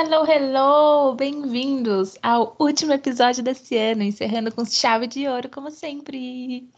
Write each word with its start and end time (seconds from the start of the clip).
Hello, 0.00 0.24
hello! 0.24 1.16
Bem-vindos 1.16 2.16
ao 2.22 2.54
último 2.60 2.92
episódio 2.92 3.42
desse 3.42 3.76
ano, 3.76 4.04
encerrando 4.04 4.54
com 4.54 4.64
chave 4.64 5.08
de 5.08 5.26
ouro, 5.26 5.48
como 5.48 5.72
sempre. 5.72 6.70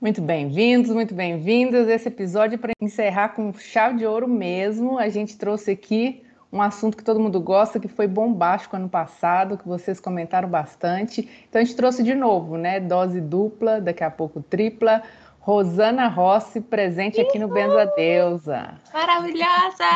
Muito 0.00 0.22
bem-vindos, 0.22 0.92
muito 0.92 1.12
bem-vindas. 1.12 1.88
Esse 1.88 2.06
episódio, 2.06 2.56
para 2.56 2.70
encerrar 2.80 3.30
com 3.30 3.52
chave 3.54 3.98
de 3.98 4.06
ouro 4.06 4.28
mesmo, 4.28 5.00
a 5.00 5.08
gente 5.08 5.36
trouxe 5.36 5.72
aqui 5.72 6.22
um 6.52 6.62
assunto 6.62 6.96
que 6.96 7.02
todo 7.02 7.18
mundo 7.18 7.40
gosta, 7.40 7.80
que 7.80 7.88
foi 7.88 8.06
bombástico 8.06 8.76
ano 8.76 8.88
passado, 8.88 9.58
que 9.58 9.66
vocês 9.66 9.98
comentaram 9.98 10.48
bastante. 10.48 11.28
Então 11.48 11.60
a 11.60 11.64
gente 11.64 11.74
trouxe 11.74 12.04
de 12.04 12.14
novo, 12.14 12.56
né? 12.56 12.78
Dose 12.78 13.20
dupla, 13.20 13.80
daqui 13.80 14.04
a 14.04 14.12
pouco 14.12 14.40
tripla. 14.40 15.02
Rosana 15.40 16.06
Rossi, 16.06 16.60
presente 16.60 17.20
aqui 17.20 17.36
no 17.36 17.48
Benza 17.48 17.84
Deusa. 17.96 18.80
Maravilhosa! 18.92 19.90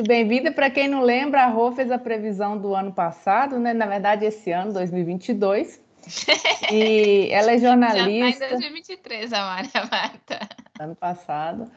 Muito 0.00 0.02
bem-vinda. 0.02 0.52
Para 0.52 0.70
quem 0.70 0.88
não 0.88 1.02
lembra, 1.02 1.42
a 1.42 1.46
Rô 1.48 1.72
fez 1.72 1.90
a 1.90 1.98
previsão 1.98 2.56
do 2.56 2.74
ano 2.74 2.92
passado, 2.92 3.58
né? 3.58 3.72
Na 3.74 3.86
verdade, 3.86 4.24
esse 4.24 4.50
ano, 4.50 4.72
2022. 4.72 5.80
E 6.72 7.28
ela 7.32 7.52
é 7.52 7.58
jornalista. 7.58 8.30
Já 8.30 8.38
tá 8.38 8.54
em 8.54 8.60
2023, 8.60 9.32
a 9.32 9.44
Maria 9.44 9.88
Marta. 9.90 10.48
Ano 10.78 10.94
passado. 10.94 11.70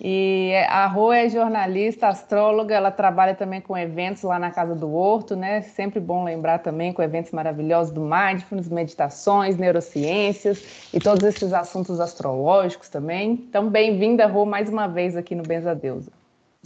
E 0.00 0.52
a 0.68 0.86
Rô 0.86 1.12
é 1.12 1.28
jornalista, 1.28 2.06
astróloga, 2.06 2.72
ela 2.72 2.90
trabalha 2.90 3.34
também 3.34 3.60
com 3.60 3.76
eventos 3.76 4.22
lá 4.22 4.38
na 4.38 4.48
Casa 4.48 4.74
do 4.74 4.94
Horto, 4.94 5.34
né? 5.34 5.60
Sempre 5.60 5.98
bom 5.98 6.22
lembrar 6.22 6.60
também 6.60 6.92
com 6.92 7.02
eventos 7.02 7.32
maravilhosos 7.32 7.92
do 7.92 8.00
Mindfulness, 8.00 8.68
meditações, 8.68 9.56
neurociências 9.56 10.62
e 10.94 11.00
todos 11.00 11.24
esses 11.24 11.52
assuntos 11.52 11.98
astrológicos 11.98 12.88
também. 12.88 13.32
Então, 13.32 13.68
bem-vinda, 13.68 14.24
Rô, 14.26 14.46
mais 14.46 14.68
uma 14.68 14.86
vez 14.86 15.16
aqui 15.16 15.34
no 15.34 15.42
Benza 15.42 15.74
Deusa. 15.74 16.12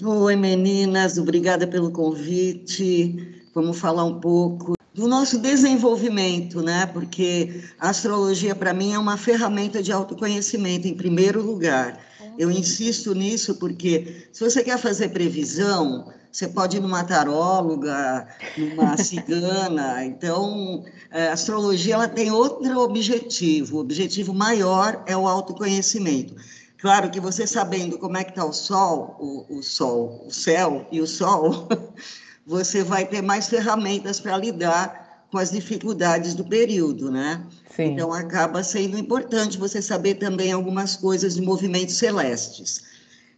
Oi, 0.05 0.37
meninas, 0.37 1.17
obrigada 1.17 1.67
pelo 1.67 1.91
convite. 1.91 3.45
Vamos 3.55 3.79
falar 3.79 4.05
um 4.05 4.21
pouco 4.21 4.75
do 4.95 5.09
nosso 5.09 5.39
desenvolvimento, 5.39 6.61
né? 6.61 6.85
Porque 6.93 7.63
a 7.81 7.89
astrologia, 7.89 8.55
para 8.55 8.75
mim, 8.75 8.93
é 8.93 8.99
uma 8.99 9.17
ferramenta 9.17 9.83
de 9.83 9.91
autoconhecimento, 9.91 10.87
em 10.87 10.95
primeiro 10.95 11.43
lugar. 11.43 11.99
Eu 12.39 12.51
insisto 12.51 13.15
nisso 13.15 13.57
porque, 13.57 14.27
se 14.33 14.43
você 14.43 14.63
quer 14.63 14.79
fazer 14.79 15.11
previsão, 15.11 16.13
você 16.31 16.49
pode 16.49 16.79
ir 16.79 16.81
numa 16.81 17.05
taróloga, 17.05 18.27
numa 18.57 18.97
cigana. 18.99 20.05
Então, 20.05 20.83
a 21.11 21.33
astrologia 21.33 21.95
ela 21.95 22.09
tem 22.09 22.31
outro 22.31 22.81
objetivo. 22.81 23.77
O 23.77 23.81
objetivo 23.81 24.33
maior 24.33 25.03
é 25.07 25.17
o 25.17 25.29
autoconhecimento. 25.29 26.35
Claro 26.79 27.11
que 27.11 27.21
você 27.21 27.47
sabendo 27.47 27.99
como 27.99 28.17
é 28.17 28.25
que 28.25 28.31
está 28.31 28.45
o 28.45 28.53
Sol, 28.53 29.17
o, 29.21 29.59
o 29.59 29.63
Sol, 29.63 30.25
o 30.27 30.31
céu 30.33 30.87
e 30.91 31.01
o 31.01 31.07
Sol, 31.07 31.69
você 32.45 32.83
vai 32.83 33.07
ter 33.07 33.23
mais 33.23 33.49
ferramentas 33.49 34.19
para 34.19 34.37
lidar 34.37 35.02
com 35.33 35.39
as 35.39 35.51
dificuldades 35.51 36.35
do 36.35 36.45
período, 36.45 37.11
né? 37.11 37.43
Sim. 37.75 37.95
Então 37.95 38.13
acaba 38.13 38.63
sendo 38.63 38.99
importante 38.99 39.57
você 39.57 39.81
saber 39.81 40.17
também 40.17 40.53
algumas 40.53 40.95
coisas 40.95 41.35
de 41.35 41.41
movimentos 41.41 41.95
celestes. 41.95 42.83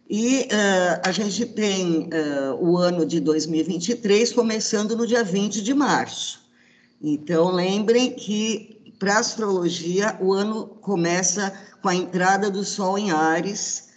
E 0.09 0.41
uh, 0.41 1.01
a 1.03 1.11
gente 1.13 1.45
tem 1.45 2.09
uh, 2.09 2.55
o 2.59 2.77
ano 2.77 3.05
de 3.05 3.21
2023 3.21 4.33
começando 4.33 4.95
no 4.95 5.07
dia 5.07 5.23
20 5.23 5.63
de 5.63 5.73
março. 5.73 6.41
Então 7.01 7.49
lembrem 7.49 8.11
que 8.11 8.93
para 8.99 9.15
a 9.15 9.19
astrologia 9.19 10.17
o 10.19 10.33
ano 10.33 10.67
começa 10.81 11.53
com 11.81 11.87
a 11.87 11.95
entrada 11.95 12.51
do 12.51 12.65
Sol 12.65 12.97
em 12.97 13.11
Ares, 13.11 13.89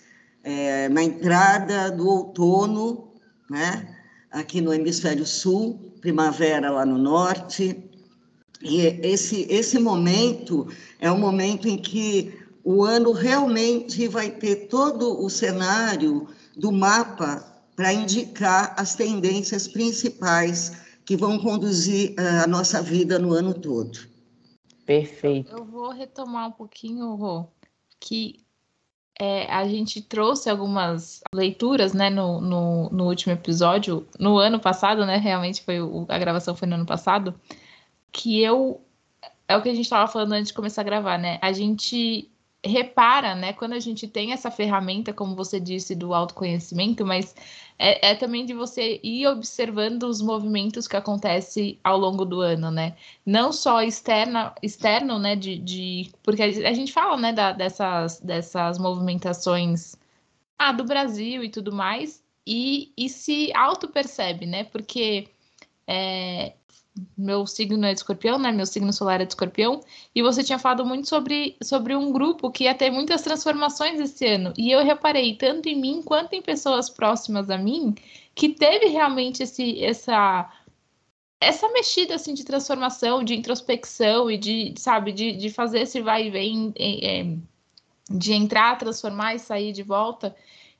é, 0.44 0.88
na 0.88 1.02
entrada 1.02 1.90
do 1.90 2.06
outono, 2.06 3.12
né? 3.50 3.96
aqui 4.30 4.60
no 4.60 4.72
hemisfério 4.72 5.26
sul, 5.26 5.94
primavera 6.00 6.70
lá 6.70 6.84
no 6.84 6.98
norte. 6.98 7.87
E 8.62 8.80
esse, 9.02 9.46
esse 9.48 9.78
momento 9.78 10.68
é 10.98 11.10
um 11.10 11.18
momento 11.18 11.68
em 11.68 11.76
que 11.76 12.36
o 12.64 12.84
ano 12.84 13.12
realmente 13.12 14.08
vai 14.08 14.30
ter 14.30 14.66
todo 14.66 15.24
o 15.24 15.30
cenário 15.30 16.28
do 16.56 16.72
mapa 16.72 17.44
para 17.76 17.92
indicar 17.92 18.74
as 18.76 18.94
tendências 18.94 19.68
principais 19.68 20.82
que 21.04 21.16
vão 21.16 21.38
conduzir 21.38 22.10
uh, 22.18 22.44
a 22.44 22.46
nossa 22.46 22.82
vida 22.82 23.18
no 23.18 23.32
ano 23.32 23.54
todo. 23.54 23.98
Perfeito. 24.84 25.56
Eu 25.56 25.64
vou 25.64 25.90
retomar 25.90 26.48
um 26.48 26.52
pouquinho, 26.52 27.14
Rô, 27.14 27.46
que 28.00 28.40
é, 29.18 29.50
a 29.52 29.66
gente 29.66 30.02
trouxe 30.02 30.50
algumas 30.50 31.20
leituras, 31.32 31.92
né, 31.92 32.10
no, 32.10 32.40
no, 32.40 32.90
no, 32.90 33.06
último 33.06 33.32
episódio, 33.32 34.06
no 34.18 34.38
ano 34.38 34.60
passado, 34.60 35.04
né, 35.04 35.16
realmente 35.16 35.62
foi 35.62 35.80
o, 35.80 36.06
a 36.08 36.18
gravação 36.18 36.54
foi 36.54 36.68
no 36.68 36.74
ano 36.74 36.86
passado, 36.86 37.34
que 38.12 38.42
eu 38.42 38.80
é 39.48 39.56
o 39.56 39.62
que 39.62 39.68
a 39.70 39.74
gente 39.74 39.84
estava 39.84 40.10
falando 40.10 40.32
antes 40.32 40.48
de 40.48 40.54
começar 40.54 40.82
a 40.82 40.84
gravar, 40.84 41.18
né? 41.18 41.38
A 41.40 41.52
gente 41.52 42.30
repara, 42.64 43.34
né, 43.34 43.52
quando 43.52 43.72
a 43.72 43.80
gente 43.80 44.08
tem 44.08 44.32
essa 44.32 44.50
ferramenta, 44.50 45.12
como 45.12 45.34
você 45.34 45.60
disse, 45.60 45.94
do 45.94 46.12
autoconhecimento, 46.12 47.06
mas 47.06 47.34
é, 47.78 48.10
é, 48.10 48.14
também 48.16 48.44
de 48.44 48.52
você 48.52 49.00
ir 49.02 49.26
observando 49.28 50.04
os 50.04 50.20
movimentos 50.20 50.88
que 50.88 50.96
acontecem 50.96 51.78
ao 51.84 51.96
longo 51.96 52.24
do 52.24 52.40
ano, 52.40 52.70
né? 52.70 52.96
Não 53.24 53.52
só 53.52 53.80
externa, 53.82 54.54
externo, 54.62 55.18
né, 55.18 55.36
de, 55.36 55.56
de 55.58 56.10
porque 56.22 56.42
a 56.42 56.72
gente 56.72 56.92
fala, 56.92 57.16
né, 57.16 57.32
da, 57.32 57.52
dessas, 57.52 58.20
dessas 58.20 58.78
movimentações 58.78 59.96
ah, 60.58 60.72
do 60.72 60.84
Brasil 60.84 61.44
e 61.44 61.50
tudo 61.50 61.72
mais, 61.72 62.22
e, 62.46 62.92
e 62.96 63.08
se 63.08 63.52
auto-percebe, 63.54 64.46
né? 64.46 64.64
Porque 64.64 65.28
é, 65.86 66.54
meu 67.16 67.46
signo 67.46 67.84
é 67.86 67.92
de 67.92 68.00
escorpião, 68.00 68.38
né? 68.38 68.52
Meu 68.52 68.66
signo 68.66 68.92
solar 68.92 69.20
é 69.20 69.24
de 69.24 69.32
escorpião. 69.32 69.80
E 70.14 70.22
você 70.22 70.42
tinha 70.42 70.58
falado 70.58 70.84
muito 70.84 71.08
sobre, 71.08 71.56
sobre 71.62 71.94
um 71.94 72.12
grupo 72.12 72.50
que 72.50 72.64
ia 72.64 72.74
ter 72.74 72.90
muitas 72.90 73.22
transformações 73.22 74.00
esse 74.00 74.26
ano. 74.26 74.52
E 74.56 74.70
eu 74.70 74.84
reparei, 74.84 75.34
tanto 75.36 75.68
em 75.68 75.80
mim 75.80 76.02
quanto 76.02 76.34
em 76.34 76.42
pessoas 76.42 76.88
próximas 76.88 77.50
a 77.50 77.58
mim, 77.58 77.94
que 78.34 78.48
teve 78.50 78.86
realmente 78.86 79.42
esse, 79.42 79.82
essa, 79.84 80.50
essa 81.40 81.68
mexida 81.70 82.14
assim, 82.14 82.34
de 82.34 82.44
transformação, 82.44 83.24
de 83.24 83.34
introspecção 83.34 84.30
e 84.30 84.38
de, 84.38 84.74
sabe, 84.76 85.12
de, 85.12 85.32
de 85.32 85.50
fazer 85.50 85.80
esse 85.80 86.00
vai 86.00 86.26
e 86.26 86.30
vem, 86.30 86.72
é, 86.78 87.20
é 87.20 87.36
de 88.10 88.32
entrar, 88.32 88.78
transformar 88.78 89.34
e 89.34 89.38
sair 89.38 89.72
de 89.72 89.82
volta. 89.82 90.34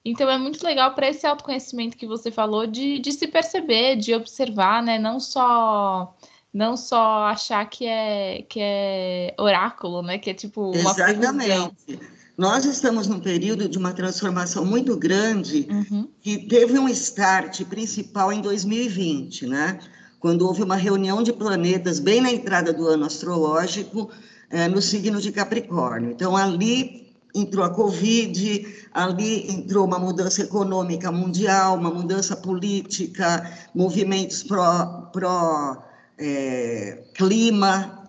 Então 0.05 0.29
é 0.31 0.39
muito 0.39 0.65
legal 0.65 0.95
para 0.95 1.09
esse 1.09 1.27
autoconhecimento 1.27 1.97
que 1.97 2.07
você 2.07 2.31
falou 2.31 2.67
de, 2.67 2.99
de 2.99 3.13
se 3.13 3.27
perceber, 3.27 3.97
de 3.97 4.15
observar, 4.15 4.83
né? 4.83 4.99
Não 4.99 5.21
só 5.21 6.17
não 6.53 6.77
só 6.77 7.25
achar 7.27 7.69
que 7.69 7.87
é 7.87 8.43
que 8.49 8.59
é 8.61 9.35
oráculo, 9.39 10.03
né? 10.03 10.19
Que 10.19 10.31
é 10.31 10.35
tipo 10.35 10.71
uma 10.71 10.91
Exatamente. 10.91 11.77
Previsão. 11.87 12.19
Nós 12.39 12.65
estamos 12.65 13.09
num 13.09 13.19
período 13.19 13.69
de 13.69 13.77
uma 13.77 13.93
transformação 13.93 14.65
muito 14.65 14.97
grande 14.97 15.67
uhum. 15.69 16.09
que 16.21 16.47
teve 16.47 16.79
um 16.79 16.89
start 16.89 17.65
principal 17.65 18.33
em 18.33 18.41
2020, 18.41 19.47
né? 19.49 19.81
Quando 20.21 20.47
houve 20.47 20.63
uma 20.63 20.77
reunião 20.77 21.21
de 21.21 21.33
planetas 21.33 21.99
bem 21.99 22.21
na 22.21 22.31
entrada 22.31 22.73
do 22.73 22.87
ano 22.87 23.05
astrológico 23.05 24.09
é, 24.49 24.69
no 24.69 24.81
signo 24.81 25.21
de 25.21 25.33
Capricórnio. 25.33 26.13
Então 26.13 26.37
ali 26.37 27.08
entrou 27.35 27.65
a 27.65 27.71
Covid, 27.71 28.67
ali 28.93 29.51
entrou 29.51 29.85
uma 29.85 29.99
mudança 29.99 30.43
econômica 30.43 31.13
mundial, 31.13 31.77
uma 31.77 31.91
mudança 31.91 32.35
política, 32.37 33.51
movimentos 33.75 34.43
pró-clima, 34.43 35.13
pró, 35.13 35.83
é, 36.19 37.05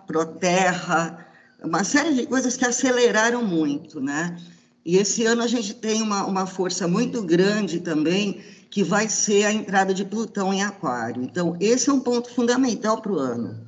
pró-terra, 0.08 1.28
uma 1.64 1.84
série 1.84 2.14
de 2.14 2.26
coisas 2.26 2.56
que 2.56 2.66
aceleraram 2.66 3.44
muito, 3.44 4.00
né? 4.00 4.38
E 4.86 4.98
esse 4.98 5.26
ano 5.26 5.44
a 5.44 5.48
gente 5.48 5.74
tem 5.74 6.02
uma, 6.02 6.26
uma 6.26 6.48
força 6.48 6.88
muito 6.88 7.22
grande 7.22 7.80
também, 7.80 8.42
que 8.70 8.84
vai 8.84 9.10
ser 9.10 9.46
a 9.46 9.52
entrada 9.52 9.94
de 9.94 10.06
Plutão 10.06 10.54
em 10.54 10.64
Aquário. 10.64 11.24
Então, 11.24 11.58
esse 11.60 11.90
é 11.90 11.94
um 11.94 12.00
ponto 12.00 12.30
fundamental 12.30 13.02
para 13.02 13.12
o 13.12 13.20
ano. 13.20 13.60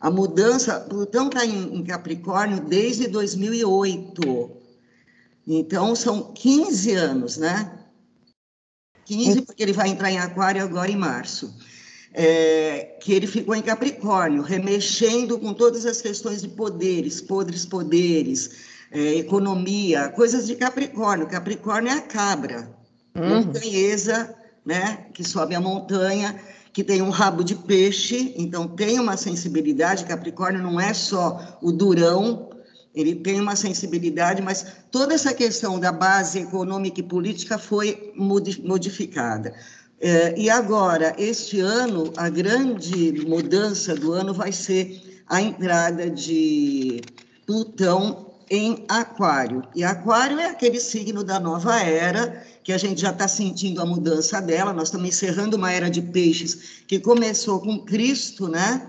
A 0.00 0.10
mudança, 0.10 0.80
Plutão 0.80 1.26
está 1.26 1.44
em, 1.44 1.74
em 1.74 1.84
Capricórnio 1.84 2.60
desde 2.60 3.08
2008, 3.08 4.57
então, 5.56 5.96
são 5.96 6.32
15 6.34 6.92
anos, 6.92 7.36
né? 7.38 7.72
15, 9.06 9.42
porque 9.42 9.62
ele 9.62 9.72
vai 9.72 9.88
entrar 9.88 10.10
em 10.10 10.18
Aquário 10.18 10.62
agora 10.62 10.90
em 10.90 10.96
março. 10.96 11.54
É, 12.12 12.96
que 13.00 13.12
ele 13.12 13.26
ficou 13.26 13.54
em 13.54 13.62
Capricórnio, 13.62 14.42
remexendo 14.42 15.38
com 15.38 15.54
todas 15.54 15.86
as 15.86 16.02
questões 16.02 16.42
de 16.42 16.48
poderes, 16.48 17.20
podres 17.20 17.64
poderes, 17.64 18.50
é, 18.90 19.14
economia, 19.14 20.08
coisas 20.08 20.46
de 20.46 20.56
Capricórnio. 20.56 21.28
Capricórnio 21.28 21.92
é 21.92 21.94
a 21.94 22.02
cabra, 22.02 22.70
uhum. 23.14 23.44
montanhesa, 23.44 24.34
né, 24.64 25.06
que 25.14 25.22
sobe 25.22 25.54
a 25.54 25.60
montanha, 25.60 26.38
que 26.72 26.84
tem 26.84 27.00
um 27.00 27.10
rabo 27.10 27.42
de 27.42 27.54
peixe, 27.54 28.34
então 28.36 28.68
tem 28.68 29.00
uma 29.00 29.16
sensibilidade. 29.16 30.04
Capricórnio 30.04 30.62
não 30.62 30.80
é 30.80 30.92
só 30.92 31.58
o 31.62 31.72
durão, 31.72 32.47
ele 32.94 33.14
tem 33.14 33.40
uma 33.40 33.54
sensibilidade, 33.54 34.42
mas 34.42 34.66
toda 34.90 35.14
essa 35.14 35.32
questão 35.32 35.78
da 35.78 35.92
base 35.92 36.40
econômica 36.40 37.00
e 37.00 37.02
política 37.02 37.58
foi 37.58 38.12
modificada. 38.16 39.54
É, 40.00 40.38
e 40.38 40.48
agora, 40.48 41.14
este 41.18 41.60
ano, 41.60 42.12
a 42.16 42.28
grande 42.28 43.12
mudança 43.26 43.94
do 43.94 44.12
ano 44.12 44.32
vai 44.32 44.52
ser 44.52 45.22
a 45.28 45.42
entrada 45.42 46.08
de 46.08 47.02
Plutão 47.46 48.28
em 48.50 48.84
Aquário. 48.88 49.62
E 49.74 49.84
Aquário 49.84 50.38
é 50.38 50.46
aquele 50.46 50.80
signo 50.80 51.22
da 51.22 51.38
nova 51.38 51.80
era, 51.80 52.42
que 52.62 52.72
a 52.72 52.78
gente 52.78 53.00
já 53.00 53.10
está 53.10 53.26
sentindo 53.26 53.80
a 53.82 53.86
mudança 53.86 54.40
dela. 54.40 54.72
Nós 54.72 54.88
estamos 54.88 55.08
encerrando 55.08 55.56
uma 55.56 55.72
era 55.72 55.90
de 55.90 56.00
peixes 56.00 56.82
que 56.86 56.98
começou 57.00 57.60
com 57.60 57.84
Cristo, 57.84 58.48
né? 58.48 58.88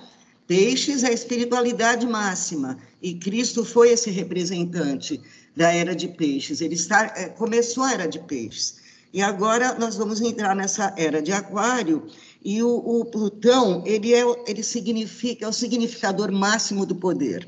Peixes 0.49 1.03
é 1.03 1.09
a 1.09 1.13
espiritualidade 1.13 2.07
máxima 2.07 2.79
e 3.03 3.13
Cristo 3.13 3.63
foi 3.63 3.91
esse 3.91 4.09
representante 4.09 5.21
da 5.55 5.71
era 5.71 5.95
de 5.95 6.07
peixes. 6.07 6.59
Ele 6.59 6.73
está, 6.73 7.13
é, 7.15 7.29
começou 7.29 7.83
a 7.83 7.93
era 7.93 8.07
de 8.07 8.17
peixes. 8.17 8.77
E 9.13 9.21
agora 9.21 9.75
nós 9.77 9.95
vamos 9.95 10.19
entrar 10.21 10.55
nessa 10.55 10.91
era 10.97 11.21
de 11.21 11.31
aquário 11.31 12.07
e 12.43 12.63
o, 12.63 12.67
o 12.67 13.05
Plutão, 13.05 13.83
ele, 13.85 14.11
é, 14.11 14.23
ele 14.47 14.63
significa, 14.63 15.45
é 15.45 15.47
o 15.47 15.53
significador 15.53 16.31
máximo 16.31 16.83
do 16.83 16.95
poder. 16.95 17.47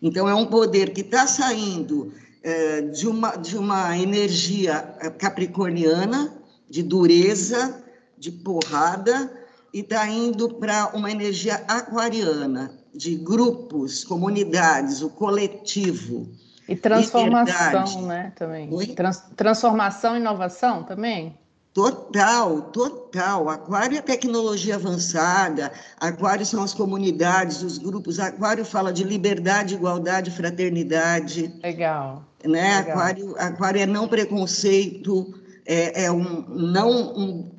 Então, 0.00 0.26
é 0.26 0.34
um 0.34 0.46
poder 0.46 0.94
que 0.94 1.02
está 1.02 1.26
saindo 1.26 2.14
é, 2.42 2.80
de, 2.80 3.06
uma, 3.06 3.36
de 3.36 3.58
uma 3.58 3.98
energia 3.98 4.96
é, 5.00 5.10
capricorniana, 5.10 6.34
de 6.66 6.82
dureza, 6.82 7.84
de 8.16 8.32
porrada, 8.32 9.43
e 9.74 9.80
está 9.80 10.08
indo 10.08 10.54
para 10.54 10.90
uma 10.94 11.10
energia 11.10 11.56
aquariana, 11.66 12.70
de 12.94 13.16
grupos, 13.16 14.04
comunidades, 14.04 15.02
o 15.02 15.10
coletivo. 15.10 16.28
E 16.68 16.76
transformação, 16.76 18.02
né, 18.02 18.32
também. 18.36 18.70
Trans, 18.94 19.24
transformação 19.34 20.14
e 20.14 20.20
inovação 20.20 20.84
também? 20.84 21.36
Total, 21.72 22.62
total. 22.70 23.48
Aquário 23.48 23.98
é 23.98 24.00
tecnologia 24.00 24.76
avançada, 24.76 25.72
aquário 25.98 26.46
são 26.46 26.62
as 26.62 26.72
comunidades, 26.72 27.60
os 27.60 27.76
grupos. 27.76 28.20
Aquário 28.20 28.64
fala 28.64 28.92
de 28.92 29.02
liberdade, 29.02 29.74
igualdade, 29.74 30.30
fraternidade. 30.30 31.52
Legal. 31.64 32.22
Né? 32.44 32.78
Legal. 32.78 32.78
Aquário, 32.78 33.34
aquário 33.38 33.80
é 33.80 33.86
não 33.86 34.06
preconceito, 34.06 35.34
é, 35.66 36.04
é 36.04 36.12
um 36.12 36.44
não 36.48 36.90
um, 37.18 37.54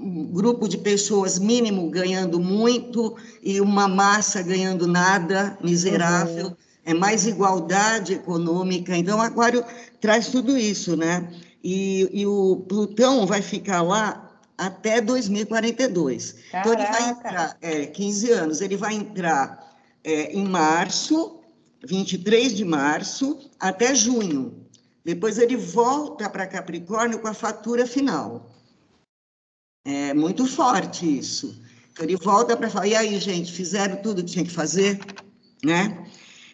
um 0.00 0.24
grupo 0.24 0.66
de 0.66 0.78
pessoas 0.78 1.38
mínimo 1.38 1.90
ganhando 1.90 2.40
muito 2.40 3.16
e 3.42 3.60
uma 3.60 3.86
massa 3.86 4.42
ganhando 4.42 4.86
nada, 4.86 5.58
miserável. 5.62 6.46
Uhum 6.46 6.56
é 6.84 6.94
mais 6.94 7.26
igualdade 7.26 8.14
econômica. 8.14 8.96
Então, 8.96 9.18
o 9.18 9.22
Aquário 9.22 9.64
traz 10.00 10.28
tudo 10.28 10.56
isso, 10.56 10.96
né? 10.96 11.30
E, 11.62 12.08
e 12.12 12.26
o 12.26 12.64
Plutão 12.68 13.26
vai 13.26 13.42
ficar 13.42 13.82
lá 13.82 14.38
até 14.56 15.00
2042. 15.00 16.36
Caraca. 16.50 16.68
Então, 16.68 16.72
ele 16.72 16.92
vai 16.92 17.10
entrar, 17.10 17.56
é, 17.60 17.86
15 17.86 18.32
anos, 18.32 18.60
ele 18.60 18.76
vai 18.76 18.94
entrar 18.94 19.76
é, 20.02 20.32
em 20.32 20.46
março, 20.46 21.40
23 21.86 22.54
de 22.54 22.64
março, 22.64 23.38
até 23.58 23.94
junho. 23.94 24.66
Depois 25.04 25.38
ele 25.38 25.56
volta 25.56 26.28
para 26.28 26.46
Capricórnio 26.46 27.20
com 27.20 27.28
a 27.28 27.34
fatura 27.34 27.86
final. 27.86 28.49
É 29.84 30.12
muito 30.12 30.46
forte 30.46 31.18
isso. 31.18 31.60
Então, 31.92 32.04
ele 32.04 32.16
volta 32.16 32.56
para 32.56 32.68
falar, 32.68 32.86
e 32.86 32.94
aí, 32.94 33.18
gente, 33.18 33.52
fizeram 33.52 33.96
tudo 33.96 34.22
que 34.22 34.30
tinha 34.30 34.44
que 34.44 34.50
fazer? 34.50 34.98
Né? 35.64 36.06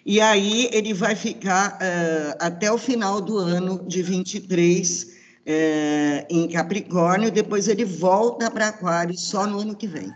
E 0.08 0.20
aí 0.20 0.68
ele 0.72 0.94
vai 0.94 1.16
ficar 1.16 1.72
uh, 1.72 2.36
até 2.38 2.70
o 2.70 2.78
final 2.78 3.20
do 3.20 3.38
ano 3.38 3.84
de 3.88 4.02
23 4.02 5.02
uh, 5.02 5.08
eh, 5.44 6.26
em 6.30 6.48
Capricórnio, 6.48 7.28
depois 7.28 7.66
ele 7.66 7.84
volta 7.84 8.48
para 8.48 8.68
Aquário 8.68 9.18
só 9.18 9.48
no 9.48 9.58
ano 9.58 9.74
que 9.74 9.88
vem. 9.88 10.14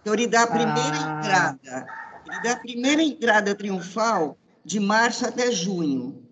Então 0.00 0.14
ele 0.14 0.28
dá 0.28 0.44
a 0.44 0.46
primeira 0.46 0.96
ah. 0.96 1.18
entrada, 1.18 1.86
ele 2.28 2.42
dá 2.44 2.52
a 2.52 2.56
primeira 2.56 3.02
entrada 3.02 3.54
triunfal 3.56 4.38
de 4.64 4.78
março 4.78 5.26
até 5.26 5.50
junho, 5.50 6.22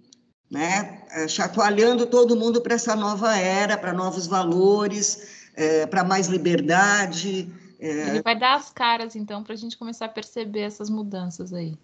né? 0.49 1.03
Uh, 1.17 1.29
chacoalhando 1.29 2.07
todo 2.07 2.37
mundo 2.37 2.61
para 2.61 2.75
essa 2.75 2.95
nova 2.95 3.37
era, 3.37 3.77
para 3.77 3.93
novos 3.93 4.29
valores, 4.29 5.42
para 5.91 6.05
mais 6.05 6.29
liberdade. 6.29 7.53
Ele 7.79 8.23
vai 8.23 8.39
dar 8.39 8.55
as 8.55 8.71
caras, 8.71 9.17
então, 9.17 9.43
para 9.43 9.55
a 9.55 9.57
gente 9.57 9.77
começar 9.77 10.07
a 10.07 10.09
perceber 10.09 10.61
essas 10.61 10.89
mudanças 10.89 11.53
aí. 11.53 11.77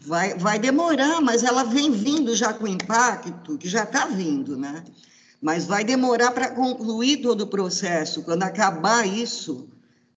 Vai, 0.00 0.34
vai 0.34 0.58
demorar, 0.58 1.20
mas 1.20 1.42
ela 1.42 1.64
vem 1.64 1.90
vindo 1.90 2.34
já 2.34 2.52
com 2.52 2.66
impacto, 2.66 3.58
que 3.58 3.68
já 3.68 3.82
está 3.82 4.06
vindo, 4.06 4.56
né? 4.56 4.84
Mas 5.40 5.64
vai 5.64 5.84
demorar 5.84 6.30
para 6.30 6.50
concluir 6.50 7.18
todo 7.18 7.42
o 7.42 7.46
processo. 7.46 8.22
Quando 8.22 8.42
acabar 8.42 9.06
isso, 9.06 9.68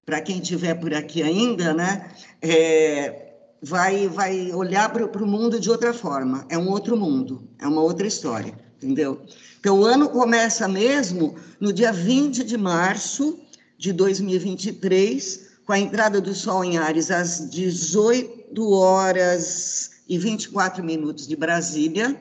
para 0.06 0.22
quem 0.22 0.40
estiver 0.40 0.76
por 0.76 0.94
aqui 0.94 1.24
ainda, 1.24 1.74
né? 1.74 2.12
É, 2.42 3.34
vai, 3.62 4.08
vai 4.08 4.52
olhar 4.52 4.92
para 4.92 5.24
o 5.24 5.28
mundo 5.28 5.60
de 5.60 5.70
outra 5.70 5.94
forma. 5.94 6.46
É 6.50 6.58
um 6.58 6.70
outro 6.70 6.98
mundo, 6.98 7.48
é 7.60 7.68
uma 7.68 7.82
outra 7.82 8.08
história, 8.08 8.54
entendeu? 8.82 9.22
Então, 9.60 9.80
o 9.80 9.86
ano 9.86 10.10
começa 10.10 10.68
mesmo 10.68 11.36
no 11.60 11.72
dia 11.72 11.94
20 11.94 12.44
de 12.44 12.58
março 12.58 13.40
de 13.78 13.94
2023, 13.94 15.52
com 15.66 15.74
a 15.74 15.80
entrada 15.80 16.20
do 16.20 16.34
Sol 16.34 16.66
em 16.66 16.80
Ares 16.80 17.12
às 17.12 17.50
18 17.50 18.72
horas 18.72 19.92
e 20.10 20.18
24 20.18 20.84
minutos 20.84 21.28
de 21.28 21.36
Brasília, 21.36 22.20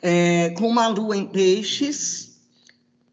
é, 0.00 0.50
com 0.50 0.68
uma 0.68 0.86
lua 0.86 1.16
em 1.16 1.26
peixes, 1.26 2.38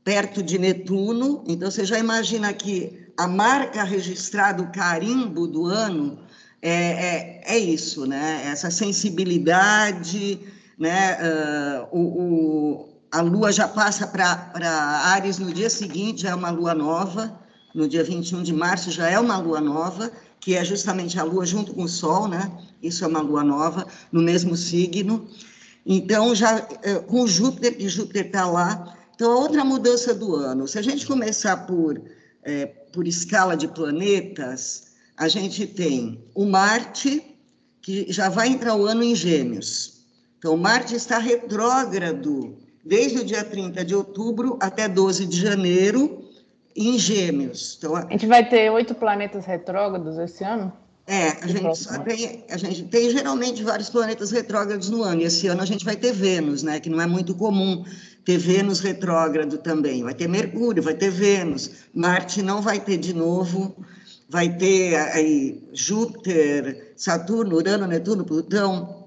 perto 0.03 0.43
de 0.43 0.59
Netuno. 0.59 1.43
Então, 1.47 1.71
você 1.71 1.83
já 1.83 1.97
imagina 1.97 2.53
que 2.53 3.07
a 3.17 3.27
marca 3.27 3.83
registrada, 3.83 4.61
o 4.61 4.71
carimbo 4.71 5.47
do 5.47 5.65
ano, 5.65 6.19
é, 6.61 6.71
é, 6.71 7.41
é 7.55 7.57
isso, 7.57 8.05
né? 8.05 8.43
Essa 8.45 8.69
sensibilidade, 8.69 10.39
né? 10.77 11.17
Uh, 11.91 11.97
o, 11.97 12.01
o, 12.01 12.89
a 13.11 13.21
lua 13.21 13.51
já 13.51 13.67
passa 13.67 14.07
para 14.07 14.51
Ares 15.05 15.37
no 15.37 15.53
dia 15.53 15.69
seguinte, 15.69 16.23
já 16.23 16.29
é 16.29 16.35
uma 16.35 16.49
lua 16.49 16.73
nova 16.73 17.43
no 17.73 17.87
dia 17.87 18.03
21 18.03 18.43
de 18.43 18.53
março 18.53 18.91
já 18.91 19.09
é 19.09 19.19
uma 19.19 19.37
lua 19.37 19.59
nova, 19.59 20.11
que 20.39 20.55
é 20.55 20.63
justamente 20.63 21.19
a 21.19 21.23
lua 21.23 21.45
junto 21.45 21.73
com 21.73 21.83
o 21.83 21.89
sol, 21.89 22.27
né? 22.27 22.51
Isso 22.81 23.03
é 23.03 23.07
uma 23.07 23.21
lua 23.21 23.43
nova, 23.43 23.87
no 24.11 24.21
mesmo 24.21 24.55
signo. 24.55 25.27
Então, 25.85 26.35
já 26.35 26.67
é, 26.83 26.95
com 26.95 27.25
Júpiter, 27.25 27.77
que 27.77 27.89
Júpiter 27.89 28.27
está 28.27 28.45
lá. 28.45 28.97
Então, 29.15 29.31
a 29.31 29.37
outra 29.37 29.63
mudança 29.63 30.13
do 30.13 30.35
ano, 30.35 30.67
se 30.67 30.77
a 30.77 30.81
gente 30.81 31.07
começar 31.07 31.65
por, 31.65 31.99
é, 32.43 32.65
por 32.65 33.07
escala 33.07 33.55
de 33.55 33.67
planetas, 33.67 34.93
a 35.17 35.27
gente 35.27 35.65
tem 35.65 36.23
o 36.35 36.45
Marte, 36.45 37.23
que 37.81 38.11
já 38.11 38.29
vai 38.29 38.49
entrar 38.49 38.75
o 38.75 38.85
ano 38.85 39.03
em 39.03 39.15
Gêmeos. 39.15 39.92
Então, 40.43 40.57
Marte 40.57 40.93
está 40.93 41.19
retrógrado 41.19 42.57
desde 42.83 43.19
o 43.19 43.23
dia 43.23 43.45
30 43.45 43.85
de 43.85 43.95
outubro 43.95 44.57
até 44.59 44.89
12 44.89 45.25
de 45.25 45.39
janeiro, 45.39 46.21
em 46.75 46.99
Gêmeos. 46.99 47.75
Então, 47.77 47.95
a 47.95 48.01
gente 48.01 48.27
vai 48.27 48.45
ter 48.49 48.69
oito 48.69 48.93
planetas 48.93 49.45
retrógrados 49.45 50.17
esse 50.17 50.43
ano? 50.43 50.73
É, 51.07 51.29
a 51.29 51.47
gente, 51.47 52.03
tem, 52.03 52.45
a 52.49 52.57
gente 52.57 52.83
tem 52.83 53.09
geralmente 53.09 53.63
vários 53.63 53.89
planetas 53.89 54.31
retrógrados 54.31 54.89
no 54.89 55.01
ano, 55.01 55.21
e 55.21 55.23
esse 55.23 55.47
ano 55.47 55.61
a 55.61 55.65
gente 55.65 55.85
vai 55.85 55.95
ter 55.95 56.11
Vênus, 56.11 56.61
né, 56.61 56.77
que 56.77 56.89
não 56.89 56.99
é 56.99 57.07
muito 57.07 57.33
comum 57.35 57.85
ter 58.25 58.37
Vênus 58.37 58.81
retrógrado 58.81 59.57
também. 59.59 60.03
Vai 60.03 60.13
ter 60.13 60.27
Mercúrio, 60.27 60.83
vai 60.83 60.93
ter 60.93 61.09
Vênus, 61.09 61.71
Marte 61.93 62.41
não 62.41 62.61
vai 62.61 62.81
ter 62.81 62.97
de 62.97 63.13
novo, 63.13 63.73
vai 64.27 64.49
ter 64.49 64.97
aí 65.13 65.69
Júpiter, 65.71 66.91
Saturno, 66.97 67.55
Urano, 67.55 67.87
Netuno, 67.87 68.25
Plutão. 68.25 69.02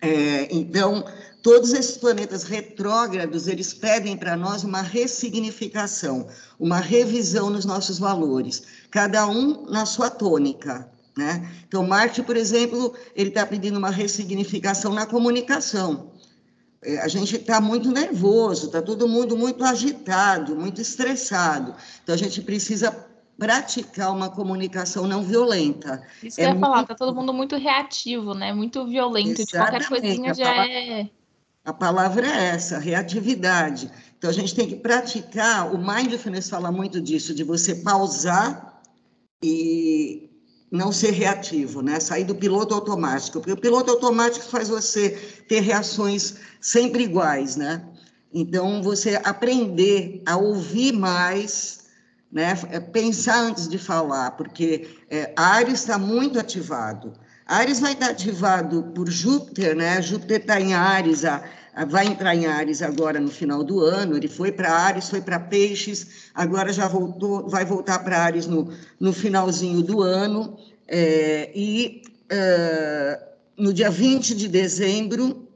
É, 0.00 0.54
então, 0.54 1.04
Todos 1.42 1.72
esses 1.72 1.96
planetas 1.96 2.42
retrógrados, 2.42 3.46
eles 3.46 3.72
pedem 3.72 4.16
para 4.16 4.36
nós 4.36 4.64
uma 4.64 4.82
ressignificação, 4.82 6.26
uma 6.58 6.78
revisão 6.78 7.48
nos 7.48 7.64
nossos 7.64 7.98
valores, 7.98 8.64
cada 8.90 9.26
um 9.26 9.64
na 9.70 9.86
sua 9.86 10.10
tônica. 10.10 10.86
Né? 11.16 11.48
Então, 11.66 11.86
Marte, 11.86 12.22
por 12.22 12.36
exemplo, 12.36 12.92
ele 13.14 13.28
está 13.28 13.46
pedindo 13.46 13.78
uma 13.78 13.90
ressignificação 13.90 14.92
na 14.92 15.06
comunicação. 15.06 16.10
É, 16.82 16.98
a 16.98 17.08
gente 17.08 17.36
está 17.36 17.60
muito 17.60 17.90
nervoso, 17.90 18.66
está 18.66 18.82
todo 18.82 19.08
mundo 19.08 19.36
muito 19.36 19.64
agitado, 19.64 20.56
muito 20.56 20.80
estressado. 20.80 21.74
Então, 22.02 22.14
a 22.14 22.18
gente 22.18 22.42
precisa 22.42 22.92
praticar 23.38 24.12
uma 24.12 24.28
comunicação 24.28 25.06
não 25.06 25.22
violenta. 25.22 26.02
Isso 26.22 26.36
que 26.36 26.42
é 26.42 26.46
eu 26.46 26.48
ia 26.48 26.54
muito... 26.54 26.66
falar, 26.66 26.82
está 26.82 26.94
todo 26.94 27.14
mundo 27.14 27.32
muito 27.32 27.56
reativo, 27.56 28.34
né? 28.34 28.52
Muito 28.52 28.86
violento, 28.86 29.44
de 29.44 29.52
qualquer 29.52 29.86
coisinha 29.86 30.34
já 30.34 30.66
é 30.66 31.08
a 31.68 31.72
palavra 31.74 32.26
é 32.26 32.46
essa, 32.46 32.78
reatividade. 32.78 33.90
Então, 34.16 34.30
a 34.30 34.32
gente 34.32 34.54
tem 34.54 34.66
que 34.66 34.76
praticar, 34.76 35.70
o 35.70 35.76
Mindfulness 35.76 36.48
fala 36.48 36.72
muito 36.72 36.98
disso, 36.98 37.34
de 37.34 37.44
você 37.44 37.74
pausar 37.74 38.80
e 39.42 40.30
não 40.70 40.90
ser 40.90 41.10
reativo, 41.10 41.82
né? 41.82 42.00
Sair 42.00 42.24
do 42.24 42.34
piloto 42.34 42.74
automático, 42.74 43.38
porque 43.38 43.52
o 43.52 43.60
piloto 43.60 43.90
automático 43.90 44.46
faz 44.46 44.70
você 44.70 45.10
ter 45.46 45.60
reações 45.60 46.36
sempre 46.58 47.04
iguais, 47.04 47.56
né? 47.56 47.86
Então, 48.32 48.82
você 48.82 49.20
aprender 49.22 50.22
a 50.24 50.38
ouvir 50.38 50.92
mais, 50.92 51.77
né? 52.30 52.58
É, 52.70 52.78
pensar 52.78 53.40
antes 53.40 53.68
de 53.68 53.78
falar, 53.78 54.32
porque 54.32 54.88
é, 55.10 55.32
Ares 55.36 55.80
está 55.80 55.98
muito 55.98 56.38
ativado. 56.38 57.12
Ares 57.46 57.80
vai 57.80 57.92
estar 57.92 58.10
ativado 58.10 58.82
por 58.94 59.08
Júpiter, 59.10 59.74
né? 59.74 60.02
Júpiter 60.02 60.40
está 60.40 60.60
em 60.60 60.74
Ares, 60.74 61.24
a, 61.24 61.42
a, 61.74 61.84
vai 61.86 62.06
entrar 62.06 62.34
em 62.34 62.46
Ares 62.46 62.82
agora 62.82 63.18
no 63.18 63.30
final 63.30 63.64
do 63.64 63.80
ano. 63.80 64.16
Ele 64.16 64.28
foi 64.28 64.52
para 64.52 64.70
Ares, 64.70 65.08
foi 65.08 65.22
para 65.22 65.40
Peixes, 65.40 66.30
agora 66.34 66.72
já 66.72 66.86
voltou, 66.86 67.48
vai 67.48 67.64
voltar 67.64 68.00
para 68.00 68.18
Ares 68.18 68.46
no, 68.46 68.70
no 69.00 69.12
finalzinho 69.14 69.82
do 69.82 70.02
ano. 70.02 70.58
É, 70.86 71.50
e 71.54 72.02
uh, 72.30 73.28
no 73.56 73.72
dia 73.72 73.90
20 73.90 74.34
de 74.34 74.46
dezembro, 74.46 75.48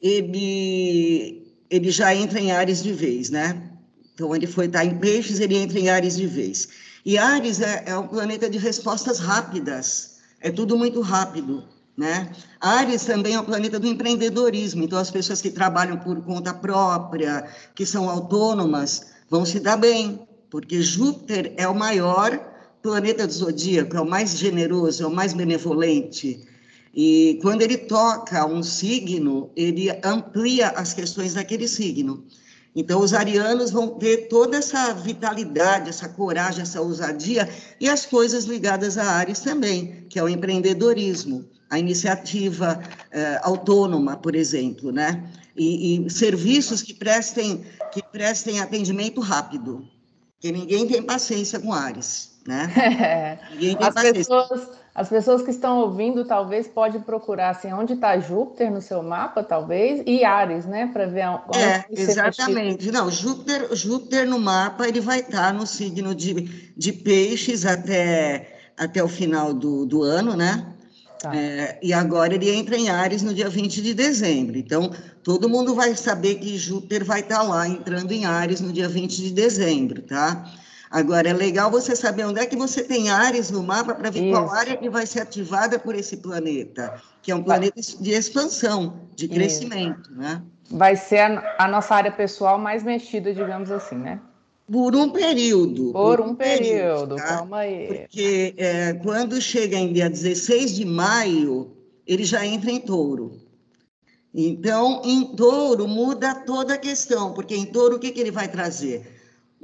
ele, 0.00 1.52
ele 1.68 1.90
já 1.90 2.14
entra 2.14 2.38
em 2.38 2.52
Ares 2.52 2.80
de 2.80 2.92
vez, 2.92 3.28
né? 3.28 3.75
Então, 4.16 4.34
ele 4.34 4.48
foi 4.48 4.66
estar 4.66 4.84
em 4.84 4.98
Peixes, 4.98 5.38
ele 5.38 5.56
entra 5.56 5.78
em 5.78 5.88
Ares 5.88 6.16
de 6.16 6.26
vez. 6.26 6.68
E 7.04 7.16
Ares 7.16 7.60
é, 7.60 7.84
é 7.86 7.96
um 7.96 8.08
planeta 8.08 8.50
de 8.50 8.58
respostas 8.58 9.20
rápidas 9.20 10.16
é 10.40 10.50
tudo 10.50 10.76
muito 10.76 11.00
rápido, 11.00 11.64
né? 11.96 12.30
Ares 12.60 13.04
também 13.04 13.34
é 13.34 13.40
o 13.40 13.44
planeta 13.44 13.80
do 13.80 13.86
empreendedorismo, 13.86 14.84
então 14.84 14.98
as 14.98 15.10
pessoas 15.10 15.40
que 15.40 15.50
trabalham 15.50 15.98
por 15.98 16.22
conta 16.22 16.52
própria, 16.52 17.48
que 17.74 17.86
são 17.86 18.08
autônomas, 18.08 19.06
vão 19.30 19.44
se 19.44 19.58
dar 19.60 19.76
bem, 19.76 20.20
porque 20.50 20.80
Júpiter 20.80 21.52
é 21.56 21.66
o 21.66 21.74
maior 21.74 22.38
planeta 22.82 23.26
do 23.26 23.32
zodíaco, 23.32 23.96
é 23.96 24.00
o 24.00 24.08
mais 24.08 24.36
generoso, 24.36 25.02
é 25.02 25.06
o 25.06 25.10
mais 25.10 25.32
benevolente. 25.32 26.46
E 26.94 27.38
quando 27.42 27.62
ele 27.62 27.76
toca 27.76 28.46
um 28.46 28.62
signo, 28.62 29.50
ele 29.56 29.90
amplia 30.04 30.68
as 30.68 30.94
questões 30.94 31.34
daquele 31.34 31.66
signo. 31.66 32.24
Então, 32.76 33.00
os 33.00 33.14
arianos 33.14 33.70
vão 33.70 33.88
ter 33.88 34.28
toda 34.28 34.58
essa 34.58 34.92
vitalidade, 34.92 35.88
essa 35.88 36.10
coragem, 36.10 36.60
essa 36.60 36.82
ousadia 36.82 37.48
e 37.80 37.88
as 37.88 38.04
coisas 38.04 38.44
ligadas 38.44 38.98
a 38.98 39.04
Ares 39.12 39.40
também, 39.40 40.04
que 40.10 40.18
é 40.18 40.22
o 40.22 40.28
empreendedorismo, 40.28 41.42
a 41.70 41.78
iniciativa 41.78 42.78
eh, 43.10 43.40
autônoma, 43.42 44.18
por 44.18 44.36
exemplo, 44.36 44.92
né? 44.92 45.24
E, 45.56 46.04
e, 46.04 46.10
serviços 46.10 46.82
que 46.82 46.92
prestem, 46.92 47.64
que 47.90 48.02
prestem 48.12 48.60
atendimento 48.60 49.22
rápido, 49.22 49.88
porque 50.34 50.52
ninguém 50.52 50.86
tem 50.86 51.02
paciência 51.02 51.58
com 51.58 51.72
Ares, 51.72 52.36
né? 52.46 53.40
Ninguém 53.52 53.74
tem 53.74 53.88
As 53.88 53.94
paciência. 53.94 54.20
Pessoas 54.20 54.68
as 54.96 55.10
pessoas 55.10 55.42
que 55.42 55.50
estão 55.50 55.80
ouvindo 55.80 56.24
talvez 56.24 56.66
pode 56.66 56.98
procurar 57.00 57.50
assim, 57.50 57.70
onde 57.70 57.92
está 57.92 58.18
Júpiter 58.18 58.72
no 58.72 58.80
seu 58.80 59.02
mapa, 59.02 59.42
talvez, 59.42 60.02
e 60.06 60.24
Ares, 60.24 60.64
né, 60.64 60.88
para 60.90 61.04
ver 61.04 61.28
onde 61.28 61.58
É, 61.58 61.84
exatamente. 61.90 62.90
Não, 62.90 63.10
Júpiter, 63.10 63.76
Júpiter 63.76 64.26
no 64.26 64.38
mapa 64.38 64.88
ele 64.88 65.00
vai 65.00 65.20
estar 65.20 65.48
tá 65.48 65.52
no 65.52 65.66
signo 65.66 66.14
de, 66.14 66.72
de 66.74 66.92
Peixes 66.94 67.66
até, 67.66 68.70
até 68.74 69.04
o 69.04 69.08
final 69.08 69.52
do, 69.52 69.84
do 69.84 70.02
ano, 70.02 70.34
né? 70.34 70.66
Tá. 71.20 71.36
É, 71.36 71.78
e 71.82 71.92
agora 71.92 72.34
ele 72.34 72.50
entra 72.50 72.74
em 72.74 72.88
Ares 72.88 73.22
no 73.22 73.34
dia 73.34 73.50
20 73.50 73.82
de 73.82 73.92
dezembro. 73.92 74.56
Então, 74.56 74.90
todo 75.22 75.46
mundo 75.46 75.74
vai 75.74 75.94
saber 75.94 76.36
que 76.36 76.56
Júpiter 76.56 77.04
vai 77.04 77.20
estar 77.20 77.40
tá 77.40 77.42
lá 77.42 77.68
entrando 77.68 78.12
em 78.12 78.24
Ares 78.24 78.62
no 78.62 78.72
dia 78.72 78.88
20 78.88 79.14
de 79.14 79.30
dezembro, 79.30 80.00
tá? 80.00 80.50
Agora, 80.90 81.28
é 81.28 81.32
legal 81.32 81.70
você 81.70 81.96
saber 81.96 82.24
onde 82.24 82.40
é 82.40 82.46
que 82.46 82.56
você 82.56 82.82
tem 82.82 83.10
áreas 83.10 83.50
no 83.50 83.62
mapa 83.62 83.94
para 83.94 84.10
ver 84.10 84.24
Isso. 84.24 84.30
qual 84.30 84.50
área 84.50 84.76
que 84.76 84.88
vai 84.88 85.06
ser 85.06 85.20
ativada 85.20 85.78
por 85.78 85.94
esse 85.94 86.18
planeta, 86.18 87.00
que 87.22 87.32
é 87.32 87.34
um 87.34 87.42
planeta 87.42 87.80
de 87.80 88.10
expansão, 88.12 89.00
de 89.14 89.28
crescimento, 89.28 90.10
Isso. 90.10 90.18
né? 90.18 90.42
Vai 90.70 90.96
ser 90.96 91.18
a, 91.18 91.56
a, 91.58 91.68
nossa 91.68 91.94
área 91.94 92.10
pessoal 92.10 92.58
mais 92.58 92.82
mexida, 92.82 93.32
digamos 93.32 93.70
assim, 93.70 93.96
né? 93.96 94.20
Por 94.70 94.96
um 94.96 95.10
período. 95.10 95.92
Por, 95.92 96.16
por 96.16 96.20
um, 96.20 96.30
um, 96.30 96.34
período, 96.34 96.66
período 96.68 97.16
tá? 97.16 97.22
calma 97.24 97.58
aí. 97.58 97.86
Porque 97.86 98.54
é, 98.56 98.94
quando 98.94 99.40
chega 99.40 99.76
em 99.76 99.92
dia 99.92 100.10
16 100.10 100.74
de 100.74 100.84
maio, 100.84 101.76
ele 102.06 102.24
já 102.24 102.44
entra 102.44 102.70
em 102.70 102.80
touro. 102.80 103.40
Então, 104.34 105.00
em 105.04 105.24
touro, 105.34 105.88
muda 105.88 106.34
toda 106.34 106.74
a 106.74 106.78
questão, 106.78 107.32
porque 107.32 107.56
em 107.56 107.64
touro, 107.64 107.96
o 107.96 107.98
que, 107.98 108.10
que 108.10 108.20
ele 108.20 108.30
vai 108.30 108.48
trazer? 108.48 109.15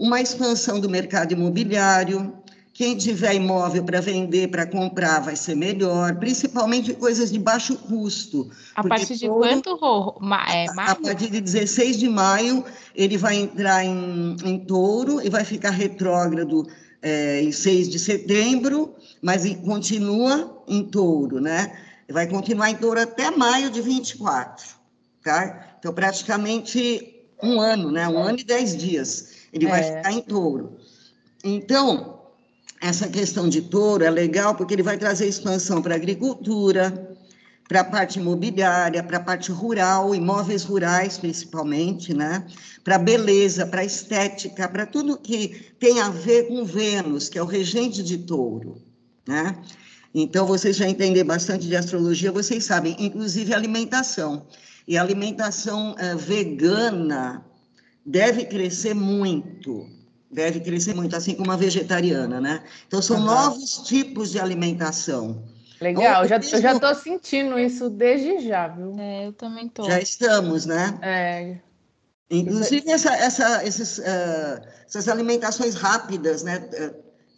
Uma 0.02 0.20
expansão 0.20 0.80
do 0.80 0.90
mercado 0.90 1.30
imobiliário. 1.32 2.34
Quem 2.74 2.96
tiver 2.96 3.34
imóvel 3.34 3.84
para 3.84 4.00
vender, 4.00 4.48
para 4.48 4.66
comprar, 4.66 5.20
vai 5.20 5.36
ser 5.36 5.54
melhor, 5.54 6.16
principalmente 6.16 6.92
coisas 6.94 7.30
de 7.30 7.38
baixo 7.38 7.76
custo. 7.76 8.50
A 8.74 8.82
partir 8.82 9.14
de 9.14 9.28
todo, 9.28 9.38
quanto, 9.38 9.78
é, 10.50 10.66
maio? 10.72 10.90
A 10.90 10.94
partir 10.96 11.30
de 11.30 11.40
16 11.40 11.98
de 11.98 12.08
maio, 12.08 12.64
ele 12.96 13.16
vai 13.16 13.36
entrar 13.36 13.84
em, 13.84 14.36
em 14.44 14.58
touro 14.58 15.24
e 15.24 15.30
vai 15.30 15.44
ficar 15.44 15.70
retrógrado 15.70 16.66
é, 17.00 17.40
em 17.40 17.52
6 17.52 17.88
de 17.88 18.00
setembro, 18.00 18.96
mas 19.20 19.44
continua 19.58 20.64
em 20.66 20.82
touro, 20.82 21.40
né? 21.40 21.78
Vai 22.10 22.26
continuar 22.26 22.70
em 22.70 22.74
touro 22.74 23.00
até 23.00 23.30
maio 23.30 23.70
de 23.70 23.80
24, 23.80 24.66
tá? 25.22 25.76
Então, 25.78 25.92
praticamente 25.92 27.11
um 27.42 27.60
ano, 27.60 27.90
né? 27.90 28.08
Um 28.08 28.18
ano 28.18 28.38
e 28.38 28.44
dez 28.44 28.76
dias 28.76 29.42
ele 29.52 29.66
é. 29.66 29.68
vai 29.68 29.82
ficar 29.82 30.12
em 30.12 30.22
touro. 30.22 30.76
Então, 31.44 32.20
essa 32.80 33.08
questão 33.08 33.48
de 33.48 33.62
touro 33.62 34.04
é 34.04 34.10
legal 34.10 34.54
porque 34.54 34.74
ele 34.74 34.82
vai 34.82 34.96
trazer 34.96 35.26
expansão 35.28 35.82
para 35.82 35.94
a 35.94 35.96
agricultura, 35.96 37.16
para 37.68 37.80
a 37.80 37.84
parte 37.84 38.18
imobiliária, 38.18 39.02
para 39.02 39.18
a 39.18 39.22
parte 39.22 39.50
rural, 39.52 40.14
imóveis 40.14 40.64
rurais 40.64 41.18
principalmente, 41.18 42.14
né? 42.14 42.46
Para 42.82 42.98
beleza, 42.98 43.66
para 43.66 43.84
estética, 43.84 44.68
para 44.68 44.86
tudo 44.86 45.18
que 45.18 45.72
tem 45.78 46.00
a 46.00 46.08
ver 46.08 46.48
com 46.48 46.64
Vênus, 46.64 47.28
que 47.28 47.38
é 47.38 47.42
o 47.42 47.46
regente 47.46 48.02
de 48.02 48.18
touro, 48.18 48.82
né? 49.26 49.56
Então, 50.14 50.46
vocês 50.46 50.76
já 50.76 50.86
entendem 50.86 51.24
bastante 51.24 51.66
de 51.66 51.74
astrologia, 51.74 52.30
vocês 52.30 52.64
sabem, 52.64 52.94
inclusive 52.98 53.54
alimentação. 53.54 54.46
E 54.86 54.98
alimentação 54.98 55.92
uh, 55.92 56.16
vegana 56.18 57.44
deve 58.04 58.44
crescer 58.44 58.94
muito, 58.94 59.86
deve 60.30 60.60
crescer 60.60 60.94
muito, 60.94 61.14
assim 61.14 61.34
como 61.34 61.52
a 61.52 61.56
vegetariana, 61.56 62.40
né? 62.40 62.64
Então, 62.86 63.00
são 63.00 63.18
uhum. 63.18 63.24
novos 63.24 63.78
tipos 63.86 64.32
de 64.32 64.40
alimentação. 64.40 65.44
Legal, 65.80 66.26
já, 66.28 66.36
eu 66.36 66.60
já 66.60 66.72
estou 66.74 66.94
sentindo 66.94 67.58
isso 67.58 67.90
desde 67.90 68.38
já, 68.46 68.68
viu? 68.68 68.94
É, 68.98 69.26
eu 69.26 69.32
também 69.32 69.66
estou. 69.66 69.84
Já 69.84 70.00
estamos, 70.00 70.64
né? 70.64 70.98
É. 71.02 71.56
Inclusive, 72.30 72.90
essa, 72.90 73.14
essa, 73.14 73.66
esses, 73.66 73.98
uh, 73.98 74.62
essas 74.86 75.08
alimentações 75.08 75.74
rápidas, 75.74 76.42
né? 76.42 76.68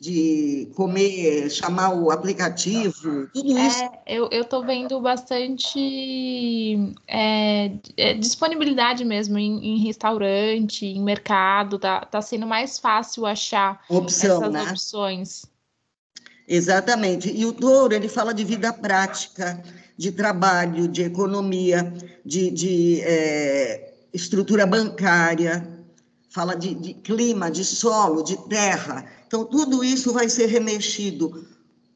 De 0.05 0.69
comer, 0.75 1.51
chamar 1.51 1.95
o 1.95 2.11
aplicativo, 2.11 3.27
tudo 3.33 3.57
é, 3.57 3.67
isso. 3.67 3.83
eu 4.07 4.43
estou 4.43 4.63
vendo 4.63 5.01
bastante 5.01 6.93
é, 7.09 7.71
é, 7.97 8.13
disponibilidade 8.13 9.03
mesmo 9.03 9.39
em, 9.39 9.65
em, 9.65 9.79
restaurante, 9.79 10.85
em 10.85 11.03
mercado, 11.03 11.79
tá, 11.79 12.05
tá 12.05 12.21
sendo 12.21 12.47
mais 12.47 12.79
fácil 12.79 13.25
achar 13.25 13.83
Opção, 13.89 14.43
essas 14.43 14.53
né? 14.53 14.63
opções. 14.65 15.47
Exatamente. 16.47 17.35
E 17.35 17.47
o 17.47 17.55
touro, 17.55 17.95
ele 17.95 18.09
fala 18.09 18.35
de 18.35 18.45
vida 18.45 18.75
prática, 18.75 19.63
de 19.97 20.13
trabalho, 20.13 20.87
de 20.87 21.03
economia, 21.03 21.91
de, 22.23 22.51
de 22.51 23.01
é, 23.01 23.95
estrutura 24.13 24.67
bancária, 24.67 25.67
fala 26.29 26.55
de, 26.55 26.75
de 26.75 26.93
clima, 26.93 27.51
de 27.51 27.65
solo, 27.65 28.23
de 28.23 28.37
terra. 28.49 29.07
Então, 29.35 29.45
tudo 29.45 29.83
isso 29.83 30.13
vai 30.13 30.29
ser 30.29 30.47
remexido 30.47 31.45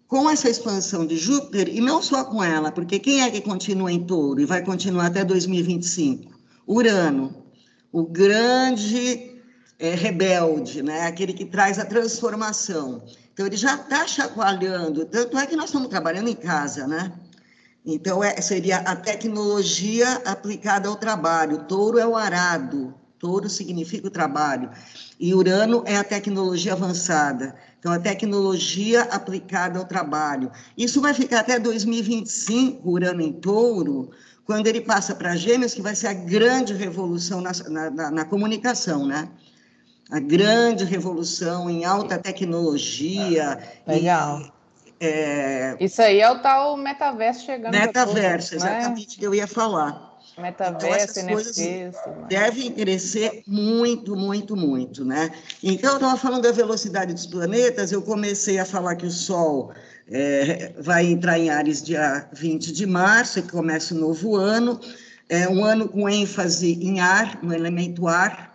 com 0.08 0.28
essa 0.28 0.50
expansão 0.50 1.06
de 1.06 1.16
Júpiter, 1.16 1.68
e 1.68 1.80
não 1.80 2.02
só 2.02 2.24
com 2.24 2.42
ela, 2.42 2.72
porque 2.72 2.98
quem 2.98 3.22
é 3.22 3.30
que 3.30 3.40
continua 3.40 3.92
em 3.92 4.04
touro 4.04 4.40
e 4.40 4.44
vai 4.44 4.60
continuar 4.60 5.06
até 5.06 5.24
2025? 5.24 6.36
Urano, 6.66 7.44
o 7.92 8.02
grande 8.02 9.40
é, 9.78 9.94
rebelde, 9.94 10.82
né? 10.82 11.06
aquele 11.06 11.32
que 11.32 11.44
traz 11.44 11.78
a 11.78 11.84
transformação. 11.84 13.04
Então, 13.32 13.46
ele 13.46 13.56
já 13.56 13.76
está 13.76 14.04
chacoalhando, 14.04 15.04
tanto 15.04 15.38
é 15.38 15.46
que 15.46 15.54
nós 15.54 15.66
estamos 15.66 15.86
trabalhando 15.86 16.28
em 16.28 16.34
casa, 16.34 16.88
né? 16.88 17.12
Então, 17.86 18.24
é, 18.24 18.40
seria 18.40 18.78
a 18.78 18.96
tecnologia 18.96 20.12
aplicada 20.24 20.88
ao 20.88 20.96
trabalho. 20.96 21.66
Touro 21.68 22.00
é 22.00 22.06
o 22.06 22.16
arado, 22.16 22.92
Touro 23.18 23.48
significa 23.48 24.06
o 24.06 24.10
trabalho. 24.10 24.70
E 25.18 25.34
Urano 25.34 25.82
é 25.86 25.96
a 25.96 26.04
tecnologia 26.04 26.72
avançada. 26.72 27.54
Então, 27.78 27.92
a 27.92 27.98
tecnologia 27.98 29.02
aplicada 29.02 29.78
ao 29.78 29.84
trabalho. 29.84 30.50
Isso 30.76 31.00
vai 31.00 31.14
ficar 31.14 31.40
até 31.40 31.58
2025, 31.58 32.88
Urano 32.88 33.20
em 33.20 33.32
Touro, 33.32 34.10
quando 34.44 34.66
ele 34.66 34.80
passa 34.80 35.14
para 35.14 35.36
Gêmeos, 35.36 35.74
que 35.74 35.82
vai 35.82 35.94
ser 35.94 36.08
a 36.08 36.14
grande 36.14 36.72
revolução 36.72 37.40
na, 37.40 37.52
na, 37.68 38.10
na 38.10 38.24
comunicação, 38.24 39.06
né? 39.06 39.28
A 40.10 40.18
grande 40.18 40.84
revolução 40.84 41.68
em 41.68 41.84
alta 41.84 42.18
tecnologia. 42.18 43.58
Legal. 43.86 44.40
E, 44.40 44.58
é... 45.00 45.76
Isso 45.78 46.00
aí 46.00 46.20
é 46.20 46.30
o 46.30 46.40
tal 46.40 46.76
metaverso 46.76 47.44
chegando. 47.44 47.72
Metaverso, 47.72 48.50
todos, 48.50 48.64
né? 48.64 48.78
exatamente 48.78 49.16
o 49.16 49.20
que 49.20 49.26
eu 49.26 49.34
ia 49.34 49.46
falar. 49.46 50.07
Metaverso, 50.38 51.20
então, 51.20 51.36
NFTs. 51.36 51.96
Devem 52.28 52.72
crescer 52.72 53.42
muito, 53.46 54.14
muito, 54.14 54.56
muito, 54.56 55.04
né? 55.04 55.30
Então, 55.62 55.90
eu 55.90 55.96
estava 55.96 56.16
falando 56.16 56.42
da 56.42 56.52
velocidade 56.52 57.12
dos 57.12 57.26
planetas, 57.26 57.90
eu 57.90 58.02
comecei 58.02 58.58
a 58.58 58.64
falar 58.64 58.96
que 58.96 59.06
o 59.06 59.10
Sol 59.10 59.72
é, 60.10 60.72
vai 60.78 61.06
entrar 61.06 61.38
em 61.38 61.50
Ares 61.50 61.82
dia 61.82 62.28
20 62.32 62.72
de 62.72 62.86
março, 62.86 63.42
que 63.42 63.50
começa 63.50 63.94
o 63.94 63.98
novo 63.98 64.36
ano, 64.36 64.80
é 65.28 65.48
um 65.48 65.64
ano 65.64 65.88
com 65.88 66.08
ênfase 66.08 66.72
em 66.82 67.00
ar, 67.00 67.42
no 67.42 67.52
elemento 67.52 68.06
ar, 68.08 68.48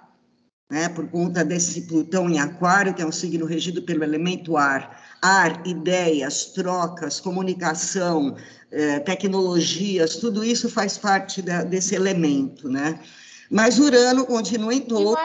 né, 0.72 0.90
por 0.90 1.08
conta 1.08 1.46
desse 1.46 1.82
Plutão 1.82 2.28
em 2.28 2.40
Aquário, 2.40 2.96
que 2.96 3.02
é 3.02 3.06
um 3.06 3.12
signo 3.12 3.46
regido 3.46 3.84
pelo 3.84 4.04
elemento 4.04 4.58
ar. 4.58 5.00
Ar, 5.22 5.62
ideias, 5.68 6.46
trocas, 6.46 7.20
comunicação, 7.20 8.36
é, 8.74 9.00
tecnologias, 9.00 10.15
tudo 10.15 10.44
isso 10.44 10.68
faz 10.68 10.98
parte 10.98 11.42
da, 11.42 11.63
desse 11.63 11.94
elemento, 11.94 12.68
né? 12.68 13.00
Mas 13.50 13.77
Urano 13.77 14.25
continua 14.25 14.74
em 14.74 14.82
todo. 14.82 15.15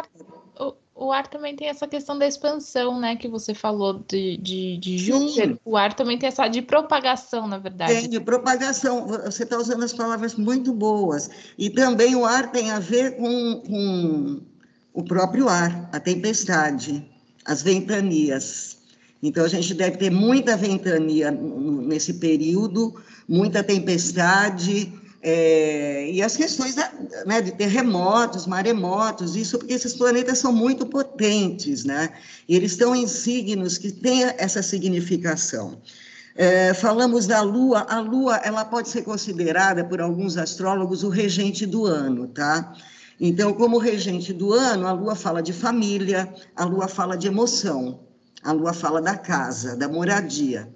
O, 0.58 0.74
o, 0.94 1.12
ar 1.12 1.26
também 1.26 1.56
tem 1.56 1.68
essa 1.68 1.88
questão 1.88 2.18
da 2.18 2.26
expansão, 2.26 3.00
né? 3.00 3.16
Que 3.16 3.26
você 3.26 3.54
falou 3.54 4.04
de, 4.06 4.36
de, 4.36 4.76
de 4.76 4.98
Júpiter. 4.98 5.48
Sim. 5.48 5.58
O 5.64 5.78
ar 5.78 5.94
também 5.94 6.18
tem 6.18 6.28
essa 6.28 6.46
de 6.46 6.60
propagação, 6.60 7.48
na 7.48 7.56
verdade. 7.56 7.94
Tem, 7.94 8.08
de 8.08 8.20
propagação. 8.20 9.06
Você 9.06 9.44
está 9.44 9.56
usando 9.56 9.82
as 9.82 9.94
palavras 9.94 10.34
muito 10.34 10.74
boas. 10.74 11.30
E 11.56 11.70
também 11.70 12.14
o 12.14 12.26
ar 12.26 12.52
tem 12.52 12.70
a 12.70 12.78
ver 12.78 13.16
com, 13.16 13.62
com 13.66 14.42
o 14.92 15.02
próprio 15.02 15.48
ar, 15.48 15.88
a 15.90 15.98
tempestade, 15.98 17.02
as 17.46 17.62
ventanias. 17.62 18.76
Então, 19.22 19.44
a 19.44 19.48
gente 19.48 19.72
deve 19.74 19.96
ter 19.96 20.10
muita 20.10 20.56
ventania 20.56 21.30
nesse 21.30 22.14
período, 22.14 22.94
muita 23.28 23.62
tempestade, 23.62 24.92
é, 25.20 26.10
e 26.10 26.22
as 26.22 26.36
questões 26.36 26.76
da, 26.76 26.90
né, 27.26 27.40
de 27.40 27.52
terremotos, 27.52 28.46
maremotos, 28.46 29.34
isso 29.34 29.58
porque 29.58 29.74
esses 29.74 29.94
planetas 29.94 30.38
são 30.38 30.52
muito 30.52 30.86
potentes, 30.86 31.84
né? 31.84 32.10
E 32.48 32.54
eles 32.54 32.72
estão 32.72 32.94
em 32.94 33.06
signos 33.06 33.76
que 33.76 33.90
têm 33.90 34.22
essa 34.38 34.62
significação. 34.62 35.80
É, 36.36 36.72
falamos 36.72 37.26
da 37.26 37.42
Lua, 37.42 37.84
a 37.88 37.98
Lua 37.98 38.36
ela 38.36 38.64
pode 38.64 38.88
ser 38.88 39.02
considerada 39.02 39.84
por 39.84 40.00
alguns 40.00 40.36
astrólogos 40.36 41.02
o 41.02 41.08
regente 41.08 41.66
do 41.66 41.84
ano, 41.84 42.28
tá? 42.28 42.72
Então, 43.20 43.52
como 43.52 43.78
regente 43.78 44.32
do 44.32 44.52
ano, 44.52 44.86
a 44.86 44.92
Lua 44.92 45.16
fala 45.16 45.42
de 45.42 45.52
família, 45.52 46.32
a 46.54 46.64
Lua 46.64 46.86
fala 46.86 47.16
de 47.16 47.26
emoção, 47.26 47.98
a 48.44 48.52
Lua 48.52 48.72
fala 48.72 49.02
da 49.02 49.16
casa, 49.16 49.76
da 49.76 49.88
moradia. 49.88 50.68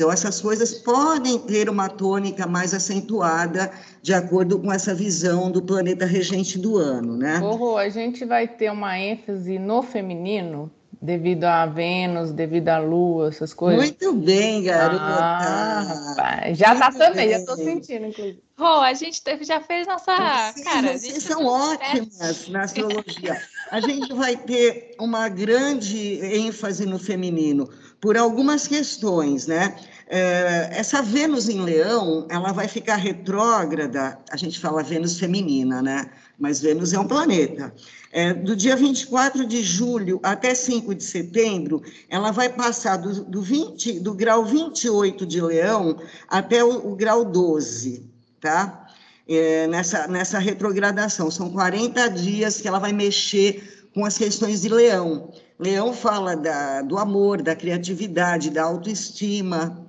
Então, 0.00 0.10
essas 0.10 0.40
coisas 0.40 0.72
podem 0.72 1.38
ter 1.38 1.68
uma 1.68 1.86
tônica 1.86 2.46
mais 2.46 2.72
acentuada 2.72 3.70
de 4.00 4.14
acordo 4.14 4.58
com 4.58 4.72
essa 4.72 4.94
visão 4.94 5.50
do 5.50 5.60
planeta 5.60 6.06
regente 6.06 6.58
do 6.58 6.78
ano, 6.78 7.18
né? 7.18 7.38
Porro, 7.38 7.76
a 7.76 7.86
gente 7.90 8.24
vai 8.24 8.48
ter 8.48 8.72
uma 8.72 8.98
ênfase 8.98 9.58
no 9.58 9.82
feminino 9.82 10.72
devido 11.02 11.44
a 11.44 11.66
Vênus, 11.66 12.32
devido 12.32 12.70
à 12.70 12.78
Lua, 12.78 13.28
essas 13.28 13.52
coisas. 13.52 13.78
Muito 13.78 14.12
bem, 14.14 14.62
garota. 14.62 15.02
Ah, 15.02 15.82
rapaz. 15.82 16.56
Já 16.56 16.74
tá 16.76 16.90
também, 16.90 17.28
bem. 17.28 17.38
já 17.38 17.44
tô 17.44 17.56
sentindo, 17.56 18.06
inclusive. 18.06 18.42
Rô, 18.58 18.80
a 18.80 18.94
gente 18.94 19.22
já 19.42 19.60
fez 19.60 19.86
nossa. 19.86 20.16
Vocês, 20.52 20.64
cara, 20.64 20.98
vocês 20.98 21.22
são 21.22 21.44
ótimas 21.46 22.48
na 22.48 22.62
astrologia. 22.62 23.40
A 23.70 23.80
gente 23.80 24.12
vai 24.14 24.36
ter 24.36 24.94
uma 24.98 25.28
grande 25.28 26.20
ênfase 26.22 26.84
no 26.84 26.98
feminino 26.98 27.68
por 28.00 28.16
algumas 28.16 28.66
questões, 28.66 29.46
né? 29.46 29.76
É, 30.12 30.70
essa 30.72 31.00
Vênus 31.02 31.48
em 31.48 31.60
Leão, 31.60 32.26
ela 32.28 32.50
vai 32.50 32.66
ficar 32.66 32.96
retrógrada, 32.96 34.18
a 34.30 34.36
gente 34.36 34.58
fala 34.58 34.82
Vênus 34.82 35.18
feminina, 35.18 35.80
né? 35.80 36.10
Mas 36.36 36.60
Vênus 36.60 36.92
é 36.92 36.98
um 36.98 37.06
planeta. 37.06 37.72
É, 38.10 38.34
do 38.34 38.56
dia 38.56 38.74
24 38.74 39.46
de 39.46 39.62
julho 39.62 40.18
até 40.22 40.52
5 40.52 40.94
de 40.96 41.04
setembro, 41.04 41.80
ela 42.08 42.32
vai 42.32 42.48
passar 42.48 42.96
do, 42.96 43.22
do, 43.24 43.40
20, 43.40 44.00
do 44.00 44.12
grau 44.14 44.44
28 44.44 45.24
de 45.24 45.40
Leão 45.40 45.96
até 46.26 46.64
o, 46.64 46.90
o 46.90 46.96
grau 46.96 47.24
12, 47.24 48.04
tá? 48.40 48.88
É, 49.28 49.68
nessa, 49.68 50.08
nessa 50.08 50.40
retrogradação. 50.40 51.30
São 51.30 51.50
40 51.50 52.08
dias 52.08 52.60
que 52.60 52.66
ela 52.66 52.80
vai 52.80 52.92
mexer 52.92 53.88
com 53.94 54.04
as 54.04 54.18
questões 54.18 54.62
de 54.62 54.68
Leão. 54.68 55.30
Leão 55.60 55.92
fala 55.92 56.34
da, 56.34 56.80
do 56.80 56.96
amor, 56.96 57.42
da 57.42 57.54
criatividade, 57.54 58.48
da 58.48 58.62
autoestima. 58.62 59.86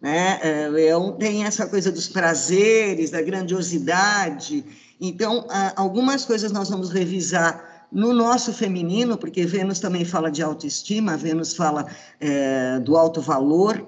Né? 0.00 0.40
É, 0.42 0.68
Leão 0.68 1.12
tem 1.12 1.44
essa 1.44 1.66
coisa 1.66 1.92
dos 1.92 2.08
prazeres, 2.08 3.10
da 3.10 3.20
grandiosidade. 3.20 4.64
Então, 4.98 5.46
algumas 5.76 6.24
coisas 6.24 6.50
nós 6.50 6.70
vamos 6.70 6.88
revisar 6.88 7.86
no 7.92 8.14
nosso 8.14 8.54
feminino, 8.54 9.18
porque 9.18 9.44
Vênus 9.44 9.78
também 9.78 10.06
fala 10.06 10.30
de 10.30 10.42
autoestima, 10.42 11.18
Vênus 11.18 11.54
fala 11.54 11.86
é, 12.18 12.78
do 12.80 12.96
alto 12.96 13.20
valor. 13.20 13.86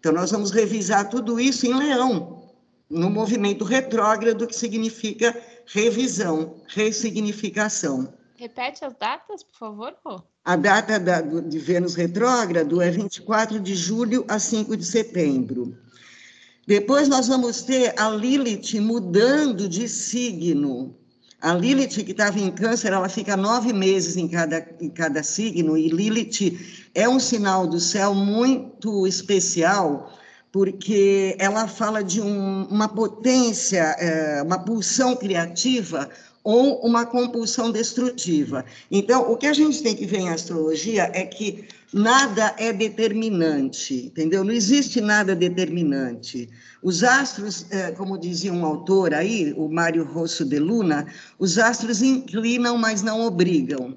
Então, 0.00 0.10
nós 0.10 0.32
vamos 0.32 0.50
revisar 0.50 1.08
tudo 1.08 1.38
isso 1.38 1.66
em 1.66 1.74
Leão, 1.74 2.50
no 2.90 3.08
movimento 3.08 3.64
retrógrado, 3.64 4.44
que 4.44 4.56
significa 4.56 5.40
revisão, 5.66 6.56
ressignificação. 6.66 8.12
Repete 8.36 8.84
as 8.84 8.94
datas, 8.94 9.44
por 9.44 9.56
favor, 9.56 9.94
Rô. 10.04 10.33
A 10.44 10.56
data 10.56 11.00
da, 11.00 11.22
de 11.22 11.58
Vênus 11.58 11.94
retrógrado 11.94 12.82
é 12.82 12.90
24 12.90 13.58
de 13.58 13.74
julho 13.74 14.26
a 14.28 14.38
5 14.38 14.76
de 14.76 14.84
setembro. 14.84 15.74
Depois 16.66 17.08
nós 17.08 17.28
vamos 17.28 17.62
ter 17.62 17.94
a 17.98 18.10
Lilith 18.10 18.78
mudando 18.78 19.66
de 19.66 19.88
signo. 19.88 20.94
A 21.40 21.54
Lilith, 21.54 22.04
que 22.04 22.12
estava 22.12 22.38
em 22.38 22.50
câncer, 22.50 22.92
ela 22.92 23.08
fica 23.08 23.38
nove 23.38 23.72
meses 23.72 24.18
em 24.18 24.28
cada, 24.28 24.66
em 24.80 24.90
cada 24.90 25.22
signo, 25.22 25.78
e 25.78 25.88
Lilith 25.88 26.58
é 26.94 27.08
um 27.08 27.20
sinal 27.20 27.66
do 27.66 27.80
céu 27.80 28.14
muito 28.14 29.06
especial, 29.06 30.12
porque 30.52 31.36
ela 31.38 31.66
fala 31.66 32.04
de 32.04 32.20
um, 32.20 32.64
uma 32.64 32.88
potência, 32.88 33.82
é, 33.98 34.42
uma 34.42 34.58
pulsão 34.58 35.16
criativa 35.16 36.08
ou 36.44 36.78
uma 36.86 37.06
compulsão 37.06 37.72
destrutiva. 37.72 38.66
Então, 38.90 39.32
o 39.32 39.36
que 39.36 39.46
a 39.46 39.54
gente 39.54 39.82
tem 39.82 39.96
que 39.96 40.04
ver 40.04 40.18
em 40.18 40.28
astrologia 40.28 41.10
é 41.14 41.24
que 41.24 41.64
nada 41.90 42.54
é 42.58 42.70
determinante, 42.70 44.06
entendeu? 44.06 44.44
Não 44.44 44.52
existe 44.52 45.00
nada 45.00 45.34
determinante. 45.34 46.50
Os 46.82 47.02
astros, 47.02 47.64
é, 47.70 47.92
como 47.92 48.18
dizia 48.18 48.52
um 48.52 48.66
autor 48.66 49.14
aí, 49.14 49.54
o 49.56 49.68
Mário 49.68 50.04
Rosso 50.04 50.44
de 50.44 50.58
Luna, 50.58 51.06
os 51.38 51.56
astros 51.56 52.02
inclinam, 52.02 52.76
mas 52.76 53.02
não 53.02 53.22
obrigam. 53.22 53.96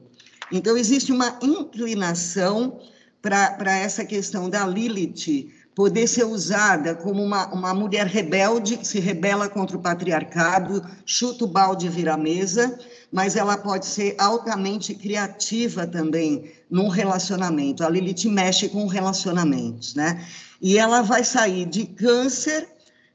Então, 0.49 0.77
existe 0.77 1.11
uma 1.11 1.37
inclinação 1.41 2.79
para 3.21 3.77
essa 3.77 4.05
questão 4.05 4.49
da 4.49 4.65
Lilith 4.65 5.51
poder 5.77 6.07
ser 6.07 6.23
usada 6.23 6.95
como 6.95 7.23
uma, 7.23 7.45
uma 7.53 7.71
mulher 7.71 8.07
rebelde 8.07 8.77
que 8.77 8.87
se 8.87 8.99
rebela 8.99 9.47
contra 9.47 9.77
o 9.77 9.79
patriarcado, 9.79 10.83
chuta 11.05 11.45
o 11.45 11.47
balde 11.47 11.85
e 11.85 11.89
vira 11.89 12.15
a 12.15 12.17
mesa, 12.17 12.79
mas 13.11 13.35
ela 13.35 13.55
pode 13.55 13.85
ser 13.85 14.15
altamente 14.17 14.95
criativa 14.95 15.85
também 15.85 16.51
num 16.67 16.87
relacionamento. 16.87 17.83
A 17.83 17.89
Lilith 17.89 18.25
mexe 18.27 18.67
com 18.69 18.87
relacionamentos, 18.87 19.93
né? 19.93 20.25
E 20.59 20.79
ela 20.79 21.03
vai 21.03 21.23
sair 21.23 21.67
de 21.67 21.85
câncer 21.85 22.67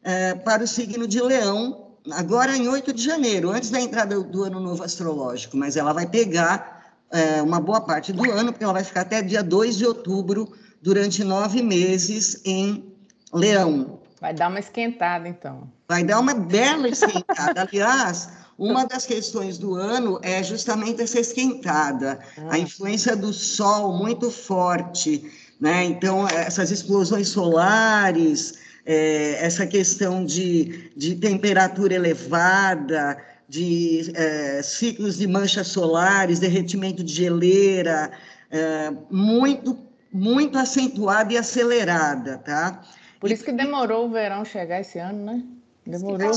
é, 0.05 0.37
para 0.37 0.63
o 0.63 0.69
signo 0.69 1.09
de 1.09 1.21
leão, 1.21 1.89
agora 2.13 2.57
em 2.57 2.69
8 2.69 2.93
de 2.93 3.03
janeiro, 3.03 3.51
antes 3.51 3.71
da 3.71 3.81
entrada 3.81 4.21
do 4.21 4.45
ano 4.45 4.61
novo 4.61 4.85
astrológico, 4.85 5.57
mas 5.57 5.77
ela 5.77 5.93
vai 5.93 6.07
pegar 6.07 6.95
é, 7.11 7.43
uma 7.43 7.59
boa 7.59 7.81
parte 7.81 8.13
do 8.13 8.31
ano, 8.31 8.53
porque 8.53 8.63
ela 8.63 8.73
vai 8.73 8.85
ficar 8.85 9.01
até 9.01 9.21
dia 9.21 9.43
2 9.43 9.79
de 9.79 9.85
outubro 9.85 10.62
durante 10.83 11.23
nove 11.23 11.63
meses 11.63 12.43
em 12.45 12.85
Leão. 13.33 14.01
Vai 14.21 14.35
dar 14.35 14.49
uma 14.49 14.61
esquentada, 14.61 15.29
então. 15.29 15.71
Vai 15.89 16.05
dar 16.05 16.21
uma 16.21 16.35
bela 16.35 16.89
esquentada. 16.89 17.63
Aliás, 17.63 18.29
uma 18.59 18.85
das 18.85 19.07
questões 19.07 19.59
do 19.59 19.75
ano 19.75 20.21
é 20.23 20.43
justamente 20.43 21.01
essa 21.01 21.19
esquentada, 21.19 22.19
ah. 22.37 22.55
a 22.55 22.59
influência 22.59 23.17
do 23.17 23.33
Sol 23.33 23.97
muito 23.97 24.31
forte, 24.31 25.31
né? 25.61 25.85
Então, 25.85 26.29
essas 26.29 26.71
explosões 26.71 27.29
solares, 27.29 28.55
é, 28.85 29.45
essa 29.45 29.67
questão 29.67 30.25
de, 30.25 30.91
de 30.97 31.15
temperatura 31.17 31.95
elevada, 31.95 33.17
de 33.49 34.13
é, 34.15 34.63
ciclos 34.63 35.19
de 35.19 35.27
manchas 35.27 35.69
solares, 35.69 36.39
derretimento 36.39 37.03
de 37.03 37.13
geleira, 37.13 38.11
é, 38.51 38.93
muito, 39.11 39.79
muito 40.13 40.59
acentuada 40.59 41.33
e 41.33 41.39
acelerada, 41.39 42.39
tá? 42.39 42.83
Por 43.19 43.31
isso 43.31 43.45
que 43.45 43.53
demorou 43.53 44.07
o 44.07 44.11
verão 44.11 44.45
chegar 44.45 44.81
esse 44.81 44.99
ano, 44.99 45.25
né? 45.25 45.43
Demorou. 45.87 46.31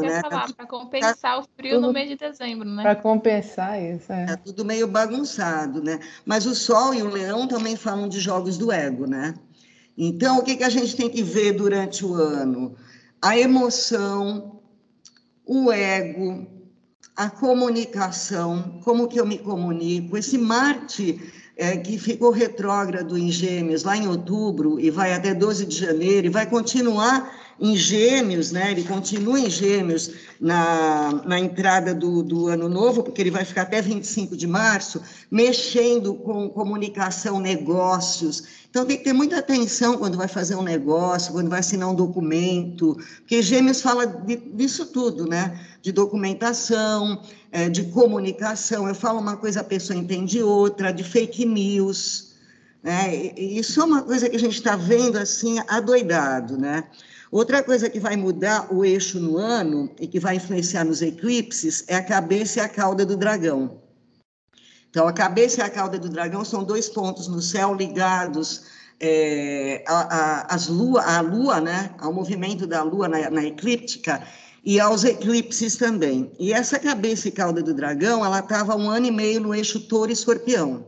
né? 0.00 0.22
Para 0.22 0.48
tá 0.52 0.66
compensar 0.66 1.14
tá, 1.14 1.38
o 1.38 1.44
frio 1.56 1.76
tudo, 1.76 1.86
no 1.86 1.92
mês 1.92 2.08
de 2.08 2.16
dezembro, 2.16 2.68
né? 2.68 2.82
Para 2.82 2.96
compensar 2.96 3.80
isso, 3.80 4.12
é. 4.12 4.26
Tá 4.26 4.36
tudo 4.36 4.64
meio 4.64 4.88
bagunçado, 4.88 5.82
né? 5.82 6.00
Mas 6.24 6.46
o 6.46 6.54
Sol 6.54 6.94
e 6.94 7.02
o 7.02 7.08
Leão 7.08 7.46
também 7.46 7.76
falam 7.76 8.08
de 8.08 8.18
jogos 8.18 8.58
do 8.58 8.72
ego, 8.72 9.06
né? 9.06 9.34
Então, 9.96 10.38
o 10.38 10.42
que, 10.42 10.56
que 10.56 10.64
a 10.64 10.68
gente 10.68 10.96
tem 10.96 11.08
que 11.08 11.22
ver 11.22 11.52
durante 11.52 12.04
o 12.04 12.14
ano? 12.14 12.76
A 13.20 13.38
emoção, 13.38 14.60
o 15.44 15.70
ego, 15.72 16.46
a 17.16 17.28
comunicação, 17.28 18.80
como 18.84 19.08
que 19.08 19.18
eu 19.18 19.26
me 19.26 19.38
comunico, 19.38 20.16
esse 20.16 20.38
Marte 20.38 21.20
é, 21.58 21.76
que 21.76 21.98
ficou 21.98 22.30
retrógrado 22.30 23.18
em 23.18 23.32
Gêmeos 23.32 23.82
lá 23.82 23.96
em 23.96 24.06
outubro 24.06 24.78
e 24.78 24.90
vai 24.90 25.12
até 25.12 25.34
12 25.34 25.66
de 25.66 25.76
janeiro 25.76 26.28
e 26.28 26.30
vai 26.30 26.46
continuar 26.46 27.36
em 27.60 27.74
Gêmeos, 27.76 28.52
né? 28.52 28.70
Ele 28.70 28.84
continua 28.84 29.40
em 29.40 29.50
Gêmeos 29.50 30.12
na, 30.40 31.20
na 31.26 31.40
entrada 31.40 31.92
do, 31.92 32.22
do 32.22 32.46
ano 32.46 32.68
novo, 32.68 33.02
porque 33.02 33.20
ele 33.20 33.32
vai 33.32 33.44
ficar 33.44 33.62
até 33.62 33.82
25 33.82 34.36
de 34.36 34.46
março, 34.46 35.02
mexendo 35.28 36.14
com 36.14 36.48
comunicação, 36.48 37.40
negócios. 37.40 38.44
Então 38.70 38.86
tem 38.86 38.96
que 38.96 39.02
ter 39.02 39.12
muita 39.12 39.38
atenção 39.38 39.98
quando 39.98 40.16
vai 40.16 40.28
fazer 40.28 40.54
um 40.54 40.62
negócio, 40.62 41.32
quando 41.32 41.50
vai 41.50 41.58
assinar 41.58 41.88
um 41.88 41.94
documento, 41.94 42.96
porque 43.16 43.42
Gêmeos 43.42 43.80
fala 43.80 44.06
de, 44.06 44.36
disso 44.36 44.86
tudo, 44.86 45.26
né? 45.26 45.58
De 45.82 45.90
documentação, 45.90 47.20
é, 47.50 47.68
de 47.68 47.84
comunicação. 47.84 48.88
Eu 48.88 48.94
falo 48.94 49.20
uma 49.20 49.36
coisa, 49.36 49.60
a 49.60 49.64
pessoa 49.64 49.98
entende 49.98 50.42
outra, 50.42 50.92
de 50.92 51.02
fake 51.02 51.44
news. 51.44 52.34
Né? 52.82 53.32
Isso 53.36 53.80
é 53.80 53.84
uma 53.84 54.02
coisa 54.02 54.28
que 54.28 54.36
a 54.36 54.40
gente 54.40 54.54
está 54.54 54.76
vendo 54.76 55.16
assim, 55.16 55.58
adoidado, 55.68 56.56
né? 56.56 56.84
Outra 57.30 57.62
coisa 57.62 57.90
que 57.90 58.00
vai 58.00 58.16
mudar 58.16 58.72
o 58.72 58.84
eixo 58.84 59.20
no 59.20 59.36
ano 59.36 59.94
e 60.00 60.06
que 60.06 60.18
vai 60.18 60.36
influenciar 60.36 60.84
nos 60.84 61.02
eclipses 61.02 61.84
é 61.86 61.96
a 61.96 62.02
cabeça 62.02 62.60
e 62.60 62.62
a 62.62 62.68
cauda 62.68 63.04
do 63.04 63.18
dragão. 63.18 63.82
Então, 64.88 65.06
a 65.06 65.12
cabeça 65.12 65.60
e 65.60 65.62
a 65.62 65.68
cauda 65.68 65.98
do 65.98 66.08
dragão 66.08 66.42
são 66.42 66.64
dois 66.64 66.88
pontos 66.88 67.28
no 67.28 67.42
céu 67.42 67.74
ligados 67.74 68.64
é, 69.00 69.84
a, 69.86 70.16
a, 70.16 70.54
as 70.54 70.68
lua, 70.68 71.02
a 71.02 71.20
lua, 71.20 71.60
né, 71.60 71.94
ao 71.98 72.12
movimento 72.12 72.66
da 72.66 72.82
lua 72.82 73.08
na, 73.08 73.30
na 73.30 73.44
eclíptica 73.44 74.22
e 74.64 74.78
aos 74.80 75.04
eclipses 75.04 75.76
também. 75.76 76.30
E 76.38 76.52
essa 76.52 76.78
cabeça 76.78 77.28
e 77.28 77.32
cauda 77.32 77.62
do 77.62 77.74
dragão, 77.74 78.24
ela 78.24 78.40
estava 78.40 78.76
um 78.76 78.90
ano 78.90 79.06
e 79.06 79.10
meio 79.10 79.40
no 79.40 79.54
eixo 79.54 79.80
touro 79.80 80.10
e 80.10 80.14
escorpião 80.14 80.84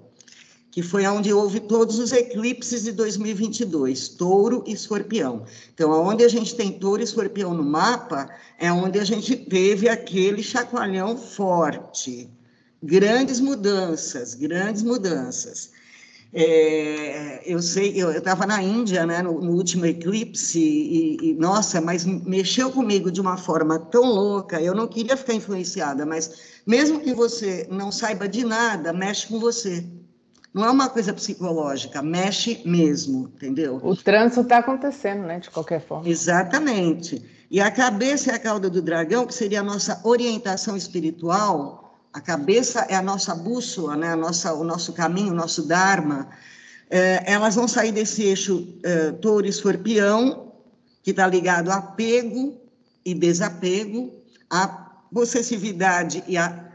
que 0.70 0.82
foi 0.82 1.04
onde 1.06 1.32
houve 1.32 1.58
todos 1.58 1.98
os 1.98 2.12
eclipses 2.12 2.84
de 2.84 2.92
2022, 2.92 4.08
touro 4.10 4.62
e 4.66 4.72
escorpião. 4.72 5.44
Então, 5.74 5.90
onde 5.90 6.22
a 6.22 6.28
gente 6.28 6.54
tem 6.54 6.70
touro 6.70 7.02
e 7.02 7.04
escorpião 7.04 7.52
no 7.52 7.64
mapa, 7.64 8.30
é 8.56 8.72
onde 8.72 8.98
a 8.98 9.04
gente 9.04 9.36
teve 9.36 9.88
aquele 9.88 10.42
chacoalhão 10.42 11.16
forte. 11.16 12.30
Grandes 12.82 13.40
mudanças, 13.40 14.34
grandes 14.34 14.82
mudanças. 14.82 15.72
É, 16.32 17.42
eu 17.44 17.60
sei, 17.60 18.00
eu 18.00 18.12
estava 18.12 18.46
na 18.46 18.62
Índia, 18.62 19.04
né, 19.04 19.20
no, 19.20 19.40
no 19.40 19.52
último 19.52 19.84
eclipse, 19.84 20.60
e, 20.60 21.30
e, 21.30 21.34
nossa, 21.34 21.80
mas 21.80 22.04
mexeu 22.04 22.70
comigo 22.70 23.10
de 23.10 23.20
uma 23.20 23.36
forma 23.36 23.78
tão 23.78 24.04
louca, 24.04 24.60
eu 24.60 24.74
não 24.74 24.86
queria 24.86 25.16
ficar 25.16 25.34
influenciada, 25.34 26.06
mas 26.06 26.60
mesmo 26.64 27.00
que 27.00 27.12
você 27.12 27.66
não 27.68 27.90
saiba 27.90 28.28
de 28.28 28.44
nada, 28.44 28.92
mexe 28.92 29.26
com 29.26 29.40
você. 29.40 29.84
Não 30.52 30.64
é 30.64 30.70
uma 30.70 30.88
coisa 30.88 31.12
psicológica, 31.12 32.02
mexe 32.02 32.60
mesmo, 32.64 33.30
entendeu? 33.36 33.80
O 33.82 33.94
trânsito 33.94 34.40
está 34.40 34.58
acontecendo, 34.58 35.22
né? 35.22 35.38
De 35.38 35.48
qualquer 35.48 35.80
forma. 35.80 36.08
Exatamente. 36.08 37.22
E 37.48 37.60
a 37.60 37.70
cabeça 37.70 38.32
é 38.32 38.34
a 38.34 38.38
cauda 38.38 38.68
do 38.68 38.82
dragão, 38.82 39.26
que 39.26 39.34
seria 39.34 39.60
a 39.60 39.64
nossa 39.64 40.00
orientação 40.04 40.76
espiritual. 40.76 41.79
A 42.12 42.20
cabeça 42.20 42.80
é 42.88 42.94
a 42.96 43.02
nossa 43.02 43.34
bússola, 43.34 43.96
né? 43.96 44.08
a 44.12 44.16
nossa, 44.16 44.52
o 44.54 44.64
nosso 44.64 44.92
caminho, 44.92 45.32
o 45.32 45.36
nosso 45.36 45.62
dharma. 45.62 46.28
É, 46.88 47.22
elas 47.32 47.54
vão 47.54 47.68
sair 47.68 47.92
desse 47.92 48.22
eixo 48.24 48.66
é, 48.82 49.12
touro 49.12 49.46
e 49.46 49.50
escorpião, 49.50 50.52
que 51.02 51.12
está 51.12 51.26
ligado 51.26 51.70
a 51.70 51.76
apego 51.76 52.60
e 53.04 53.14
desapego, 53.14 54.12
a 54.50 54.66
possessividade 55.12 56.24
e 56.26 56.36
a 56.36 56.68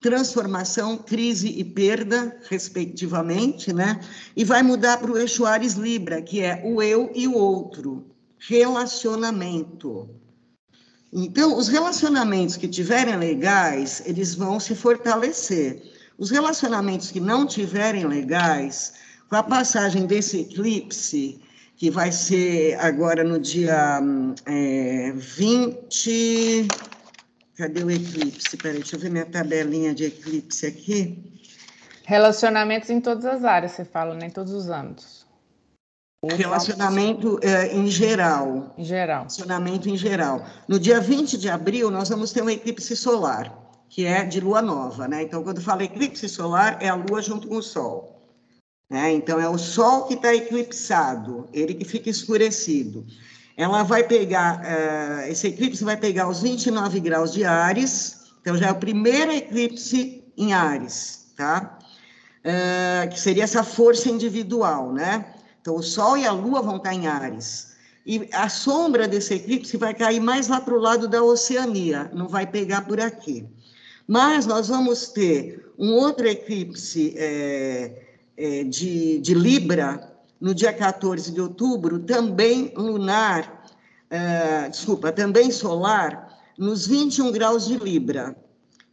transformação, 0.00 0.96
crise 0.96 1.48
e 1.48 1.64
perda, 1.64 2.36
respectivamente, 2.48 3.72
né? 3.72 4.00
E 4.36 4.44
vai 4.44 4.62
mudar 4.62 4.98
para 4.98 5.10
o 5.10 5.18
eixo 5.18 5.44
Ares 5.44 5.74
Libra, 5.74 6.22
que 6.22 6.40
é 6.40 6.62
o 6.64 6.80
eu 6.82 7.10
e 7.14 7.26
o 7.26 7.34
outro, 7.34 8.06
relacionamento. 8.38 10.08
Então, 11.12 11.56
os 11.56 11.68
relacionamentos 11.68 12.56
que 12.56 12.68
tiverem 12.68 13.16
legais, 13.16 14.02
eles 14.04 14.34
vão 14.34 14.60
se 14.60 14.74
fortalecer. 14.74 15.82
Os 16.18 16.30
relacionamentos 16.30 17.10
que 17.10 17.20
não 17.20 17.46
tiverem 17.46 18.06
legais, 18.06 18.94
com 19.28 19.36
a 19.36 19.42
passagem 19.42 20.06
desse 20.06 20.40
eclipse, 20.40 21.40
que 21.76 21.90
vai 21.90 22.12
ser 22.12 22.78
agora 22.80 23.22
no 23.22 23.38
dia 23.38 24.00
é, 24.44 25.12
20 25.14 26.68
Cadê 27.58 27.82
o 27.82 27.90
eclipse? 27.90 28.56
Peraí, 28.56 28.78
deixa 28.78 28.94
eu 28.94 29.00
ver 29.00 29.10
minha 29.10 29.26
tabelinha 29.26 29.92
de 29.92 30.04
eclipse 30.04 30.64
aqui. 30.64 31.18
Relacionamentos 32.04 32.88
em 32.88 33.00
todas 33.00 33.24
as 33.26 33.42
áreas, 33.44 33.72
você 33.72 33.84
fala, 33.84 34.14
né? 34.14 34.26
Em 34.26 34.30
todos 34.30 34.52
os 34.52 34.70
âmbitos. 34.70 35.17
Relacionamento 36.24 37.38
é, 37.42 37.74
em 37.74 37.86
geral. 37.86 38.74
Em 38.76 38.84
geral. 38.84 39.20
Relacionamento 39.20 39.88
em 39.88 39.96
geral. 39.96 40.44
No 40.66 40.78
dia 40.78 41.00
20 41.00 41.38
de 41.38 41.48
abril, 41.48 41.90
nós 41.90 42.08
vamos 42.08 42.32
ter 42.32 42.42
um 42.42 42.50
eclipse 42.50 42.96
solar, 42.96 43.56
que 43.88 44.04
é 44.04 44.24
de 44.24 44.40
lua 44.40 44.60
nova, 44.60 45.06
né? 45.06 45.22
Então, 45.22 45.42
quando 45.42 45.60
fala 45.60 45.84
eclipse 45.84 46.28
solar, 46.28 46.78
é 46.80 46.88
a 46.88 46.94
lua 46.94 47.22
junto 47.22 47.46
com 47.46 47.56
o 47.56 47.62
sol. 47.62 48.20
Né? 48.90 49.12
Então, 49.12 49.38
é 49.38 49.48
o 49.48 49.58
sol 49.58 50.06
que 50.06 50.14
está 50.14 50.34
eclipsado, 50.34 51.48
ele 51.52 51.74
que 51.74 51.84
fica 51.84 52.10
escurecido 52.10 53.06
ela 53.58 53.82
vai 53.82 54.04
pegar, 54.04 54.60
uh, 54.60 55.28
esse 55.28 55.48
eclipse 55.48 55.82
vai 55.82 55.96
pegar 55.96 56.28
os 56.28 56.40
29 56.40 57.00
graus 57.00 57.32
de 57.32 57.44
Ares, 57.44 58.30
então 58.40 58.56
já 58.56 58.68
é 58.68 58.70
o 58.70 58.76
primeiro 58.76 59.32
eclipse 59.32 60.22
em 60.36 60.52
Ares, 60.52 61.32
tá? 61.36 61.76
Uh, 62.44 63.10
que 63.10 63.18
seria 63.18 63.42
essa 63.42 63.64
força 63.64 64.08
individual, 64.08 64.92
né? 64.92 65.34
Então 65.60 65.76
o 65.76 65.82
Sol 65.82 66.16
e 66.16 66.26
a 66.26 66.32
Lua 66.32 66.62
vão 66.62 66.76
estar 66.76 66.94
em 66.94 67.06
Ares. 67.06 67.76
E 68.06 68.28
a 68.32 68.48
sombra 68.48 69.06
desse 69.06 69.34
eclipse 69.34 69.76
vai 69.76 69.92
cair 69.92 70.20
mais 70.20 70.48
lá 70.48 70.60
para 70.60 70.74
o 70.74 70.80
lado 70.80 71.06
da 71.06 71.22
Oceania, 71.22 72.10
não 72.14 72.26
vai 72.26 72.46
pegar 72.46 72.86
por 72.86 72.98
aqui. 73.00 73.46
Mas 74.06 74.46
nós 74.46 74.68
vamos 74.68 75.08
ter 75.08 75.70
um 75.78 75.92
outro 75.92 76.26
eclipse 76.26 77.14
é, 77.16 78.02
é, 78.36 78.64
de, 78.64 79.18
de 79.18 79.34
Libra, 79.34 80.16
no 80.40 80.54
dia 80.54 80.72
14 80.72 81.32
de 81.32 81.40
outubro, 81.40 81.98
também 81.98 82.72
lunar, 82.76 83.64
uh, 84.10 84.70
desculpa, 84.70 85.12
também 85.12 85.50
solar, 85.50 86.38
nos 86.56 86.86
21 86.86 87.32
graus 87.32 87.66
de 87.66 87.76
Libra, 87.76 88.36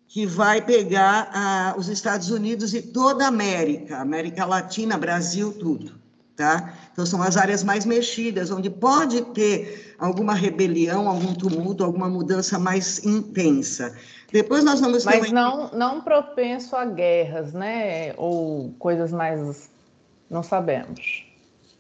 que 0.08 0.26
vai 0.26 0.62
pegar 0.62 1.76
uh, 1.76 1.80
os 1.80 1.88
Estados 1.88 2.30
Unidos 2.30 2.74
e 2.74 2.82
toda 2.82 3.26
a 3.26 3.28
América, 3.28 3.98
América 3.98 4.46
Latina, 4.46 4.98
Brasil, 4.98 5.54
tudo. 5.54 6.05
Tá? 6.36 6.74
Então, 6.92 7.06
são 7.06 7.22
as 7.22 7.38
áreas 7.38 7.64
mais 7.64 7.86
mexidas, 7.86 8.52
onde 8.52 8.70
pode 8.70 9.22
ter 9.34 9.96
alguma 9.98 10.34
rebelião, 10.34 11.08
algum 11.08 11.34
tumulto, 11.34 11.82
alguma 11.82 12.10
mudança 12.10 12.60
mais 12.60 13.06
intensa. 13.06 13.96
Depois 14.34 14.64
nós 14.64 14.82
vamos 14.82 15.06
ter. 15.06 15.20
Mas 15.22 15.32
não, 15.32 15.72
não 15.72 16.02
propenso 16.02 16.76
a 16.76 16.84
guerras, 16.84 17.54
né? 17.54 18.14
Ou 18.18 18.74
coisas 18.78 19.14
mais. 19.14 19.70
Não 20.30 20.44
sabemos. 20.44 21.26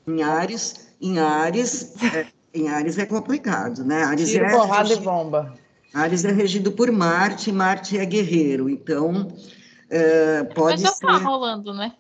Em 0.08 0.24
Ares, 0.24 0.88
em 1.02 1.20
Ares, 1.20 2.02
é, 2.02 2.28
em 2.54 2.70
Ares 2.70 2.98
é 2.98 3.06
complicado, 3.06 3.84
né? 3.84 4.04
Ares 4.04 4.30
Tiro, 4.30 4.46
é 4.46 4.52
porrada 4.52 4.84
regido, 4.84 5.02
e 5.02 5.04
bomba. 5.04 5.54
Ares 5.94 6.24
é 6.24 6.32
regido 6.32 6.72
por 6.72 6.91
Marte, 6.91 7.52
Marte 7.52 7.98
é 7.98 8.06
guerreiro, 8.06 8.70
então 8.70 9.28
é, 9.89 10.44
pode 10.44 10.82
Mas 10.82 10.94
já 11.00 11.08
tá 11.08 11.18
ser... 11.18 11.26
rolando, 11.26 11.74
né? 11.74 11.94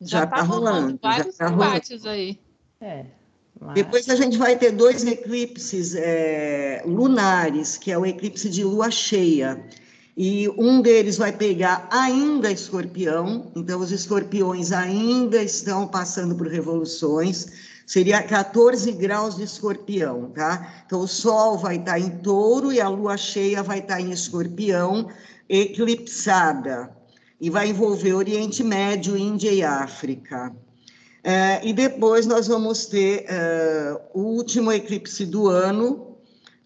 Já, 0.00 0.24
está 0.24 0.36
tá 0.36 0.42
rolando, 0.42 0.80
rolando. 0.80 0.98
Vários 1.02 1.36
já 1.36 1.44
tá 1.44 1.50
combates 1.50 2.02
rolando. 2.02 2.08
aí. 2.10 2.40
É. 2.80 3.04
Mas... 3.60 3.74
Depois 3.74 4.08
a 4.08 4.14
gente 4.14 4.38
vai 4.38 4.56
ter 4.56 4.72
dois 4.72 5.04
eclipses 5.04 5.94
é, 5.94 6.82
lunares, 6.86 7.76
que 7.76 7.90
é 7.90 7.98
o 7.98 8.06
eclipse 8.06 8.48
de 8.48 8.62
lua 8.62 8.90
cheia 8.90 9.60
e 10.20 10.48
um 10.58 10.82
deles 10.82 11.16
vai 11.16 11.30
pegar 11.30 11.86
ainda 11.92 12.50
escorpião, 12.50 13.52
então 13.54 13.78
os 13.78 13.92
escorpiões 13.92 14.72
ainda 14.72 15.40
estão 15.40 15.86
passando 15.86 16.34
por 16.34 16.48
revoluções, 16.48 17.46
seria 17.86 18.20
14 18.20 18.90
graus 18.90 19.36
de 19.36 19.44
escorpião, 19.44 20.32
tá? 20.34 20.82
Então, 20.84 21.02
o 21.02 21.06
Sol 21.06 21.56
vai 21.56 21.76
estar 21.76 22.00
em 22.00 22.10
touro 22.18 22.72
e 22.72 22.80
a 22.80 22.88
lua 22.88 23.16
cheia 23.16 23.62
vai 23.62 23.78
estar 23.78 24.00
em 24.00 24.10
escorpião, 24.10 25.08
eclipsada, 25.48 26.90
e 27.40 27.50
vai 27.50 27.68
envolver 27.68 28.14
Oriente 28.14 28.64
Médio, 28.64 29.16
Índia 29.16 29.52
e 29.52 29.62
África. 29.62 30.54
É, 31.22 31.66
e 31.66 31.72
depois 31.72 32.26
nós 32.26 32.46
vamos 32.46 32.86
ter 32.86 33.24
é, 33.28 34.00
o 34.14 34.20
último 34.20 34.72
eclipse 34.72 35.26
do 35.26 35.48
ano, 35.48 36.16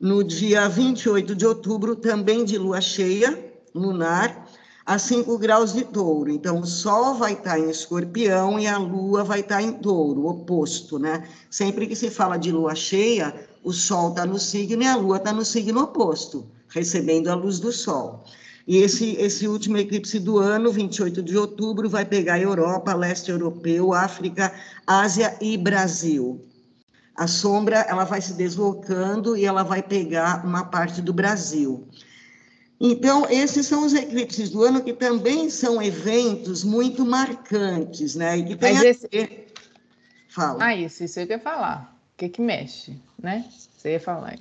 no 0.00 0.22
dia 0.22 0.68
28 0.68 1.34
de 1.34 1.46
outubro, 1.46 1.96
também 1.96 2.44
de 2.44 2.58
lua 2.58 2.80
cheia 2.80 3.52
lunar, 3.74 4.48
a 4.84 4.98
5 4.98 5.38
graus 5.38 5.72
de 5.72 5.84
touro. 5.84 6.30
Então, 6.30 6.60
o 6.60 6.66
Sol 6.66 7.14
vai 7.14 7.34
estar 7.34 7.58
em 7.58 7.70
escorpião 7.70 8.58
e 8.58 8.66
a 8.66 8.78
Lua 8.78 9.22
vai 9.22 9.40
estar 9.40 9.62
em 9.62 9.72
touro, 9.72 10.26
oposto, 10.26 10.98
né? 10.98 11.26
Sempre 11.50 11.86
que 11.86 11.94
se 11.94 12.10
fala 12.10 12.36
de 12.36 12.50
lua 12.50 12.74
cheia, 12.74 13.34
o 13.62 13.72
Sol 13.72 14.10
está 14.10 14.26
no 14.26 14.38
signo 14.38 14.82
e 14.82 14.86
a 14.86 14.96
Lua 14.96 15.18
está 15.18 15.32
no 15.32 15.44
signo 15.44 15.82
oposto, 15.82 16.46
recebendo 16.68 17.28
a 17.28 17.34
luz 17.34 17.60
do 17.60 17.70
Sol. 17.70 18.24
E 18.66 18.78
esse, 18.78 19.16
esse 19.16 19.48
último 19.48 19.76
eclipse 19.76 20.18
do 20.18 20.38
ano, 20.38 20.70
28 20.70 21.22
de 21.22 21.36
outubro, 21.36 21.88
vai 21.88 22.04
pegar 22.04 22.40
Europa, 22.40 22.94
leste 22.94 23.30
europeu, 23.30 23.92
África, 23.92 24.52
Ásia 24.86 25.36
e 25.40 25.56
Brasil. 25.56 26.40
A 27.14 27.26
sombra 27.26 27.80
ela 27.80 28.04
vai 28.04 28.20
se 28.20 28.34
deslocando 28.34 29.36
e 29.36 29.44
ela 29.44 29.62
vai 29.62 29.82
pegar 29.82 30.44
uma 30.46 30.64
parte 30.64 31.02
do 31.02 31.12
Brasil. 31.12 31.86
Então, 32.80 33.28
esses 33.30 33.66
são 33.66 33.84
os 33.84 33.94
eclipses 33.94 34.50
do 34.50 34.62
ano 34.62 34.82
que 34.82 34.92
também 34.92 35.48
são 35.50 35.80
eventos 35.80 36.64
muito 36.64 37.04
marcantes, 37.04 38.16
né? 38.16 38.38
E 38.38 38.44
que 38.44 38.56
tem 38.56 38.74
Mas 38.74 38.82
esse... 38.82 39.08
Ver... 39.08 39.52
Fala. 40.28 40.64
Ah, 40.64 40.74
isso, 40.74 41.04
isso 41.04 41.20
eu 41.20 41.26
ia 41.26 41.38
falar. 41.38 41.96
O 42.14 42.16
que 42.16 42.28
que 42.28 42.40
mexe, 42.40 42.98
né? 43.22 43.44
Você 43.76 43.92
ia 43.92 44.00
falar. 44.00 44.38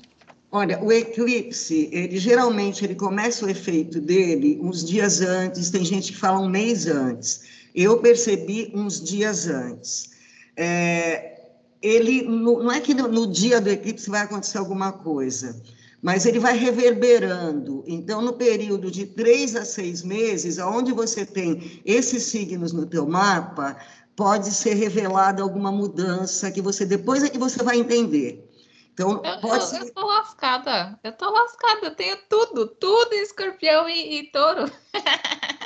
Olha, 0.52 0.84
o 0.84 0.92
eclipse, 0.92 1.90
ele 1.94 2.18
geralmente 2.18 2.84
ele 2.84 2.96
começa 2.96 3.46
o 3.46 3.50
efeito 3.50 4.02
dele 4.02 4.60
uns 4.62 4.84
dias 4.84 5.22
antes, 5.22 5.70
tem 5.70 5.86
gente 5.86 6.12
que 6.12 6.18
fala 6.18 6.40
um 6.40 6.50
mês 6.50 6.88
antes. 6.88 7.42
Eu 7.74 8.00
percebi 8.00 8.70
uns 8.76 9.02
dias 9.02 9.48
antes. 9.48 10.10
É, 10.58 11.40
ele 11.82 12.24
não 12.24 12.70
é 12.70 12.82
que 12.82 12.94
no, 12.94 13.08
no 13.08 13.28
dia 13.28 13.62
do 13.62 13.70
eclipse 13.70 14.10
vai 14.10 14.22
acontecer 14.22 14.58
alguma 14.58 14.92
coisa 14.92 15.56
mas 16.02 16.26
ele 16.26 16.40
vai 16.40 16.58
reverberando. 16.58 17.84
Então, 17.86 18.22
no 18.22 18.34
período 18.34 18.90
de 18.90 19.06
três 19.06 19.56
a 19.56 19.64
seis 19.64 20.02
meses, 20.02 20.58
onde 20.58 20.92
você 20.92 21.26
tem 21.26 21.80
esses 21.86 22.24
signos 22.24 22.74
no 22.74 22.88
teu 22.88 23.08
mapa, 23.08 23.78
pode 24.16 24.52
ser 24.52 24.74
revelada 24.74 25.44
alguma 25.44 25.72
mudança 25.72 26.52
que 26.52 26.62
você 26.62 26.86
depois 26.86 27.24
é 27.24 27.30
que 27.30 27.38
você 27.38 27.64
vai 27.64 27.78
entender. 27.78 28.51
Então, 28.94 29.22
eu, 29.24 29.40
pode 29.40 29.56
eu, 29.56 29.62
ser... 29.62 29.82
eu 29.82 29.94
tô 29.94 30.06
lascada, 30.06 31.00
eu 31.04 31.12
tô 31.14 31.30
lascada, 31.30 31.88
eu 31.88 31.96
tenho 31.96 32.18
tudo, 32.30 32.68
tudo 32.68 33.14
escorpião 33.14 33.88
e, 33.88 34.20
e 34.20 34.32
touro. 34.32 34.70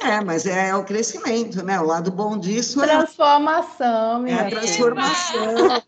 É, 0.04 0.24
mas 0.24 0.46
é, 0.46 0.70
é, 0.70 0.76
o 0.76 0.84
crescimento, 0.84 1.64
né? 1.64 1.80
O 1.80 1.86
lado 1.86 2.12
bom 2.12 2.38
disso 2.38 2.84
é 2.84 2.88
transformação, 2.88 4.20
minha 4.22 4.38
é 4.38 4.48
a 4.48 4.50
transformação. 4.52 5.84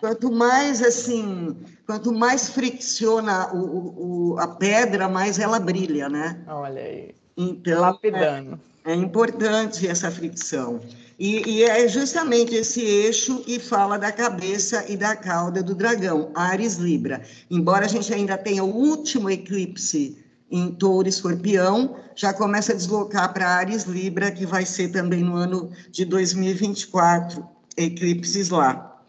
quanto 0.00 0.32
mais 0.32 0.82
assim, 0.82 1.56
quanto 1.86 2.12
mais 2.12 2.48
fricciona 2.48 3.52
o, 3.54 4.32
o, 4.32 4.38
a 4.40 4.48
pedra, 4.48 5.08
mais 5.08 5.38
ela 5.38 5.60
brilha, 5.60 6.08
né? 6.08 6.42
Olha 6.48 6.82
aí. 6.82 7.14
Então, 7.36 7.80
lapidando. 7.80 8.60
É, 8.84 8.92
é 8.92 8.94
importante 8.96 9.86
essa 9.86 10.10
fricção. 10.10 10.80
E, 11.18 11.48
e, 11.48 11.64
é 11.64 11.86
justamente 11.86 12.54
esse 12.54 12.80
eixo 12.80 13.38
que 13.38 13.58
fala 13.58 13.98
da 13.98 14.10
cabeça 14.10 14.84
e 14.88 14.96
da 14.96 15.14
cauda 15.14 15.62
do 15.62 15.74
dragão, 15.74 16.30
Ares 16.34 16.76
Libra. 16.76 17.22
Embora 17.50 17.84
a 17.84 17.88
gente 17.88 18.12
ainda 18.12 18.36
tenha 18.36 18.64
o 18.64 18.74
último 18.74 19.30
eclipse 19.30 20.18
em 20.50 20.70
Touro 20.70 21.08
Escorpião, 21.08 21.96
já 22.14 22.32
começa 22.32 22.72
a 22.72 22.76
deslocar 22.76 23.32
para 23.32 23.48
Ares 23.48 23.84
Libra, 23.84 24.30
que 24.30 24.44
vai 24.44 24.66
ser 24.66 24.88
também 24.88 25.22
no 25.22 25.34
ano 25.34 25.70
de 25.90 26.04
2024, 26.04 27.46
eclipses 27.76 28.50
lá. 28.50 29.00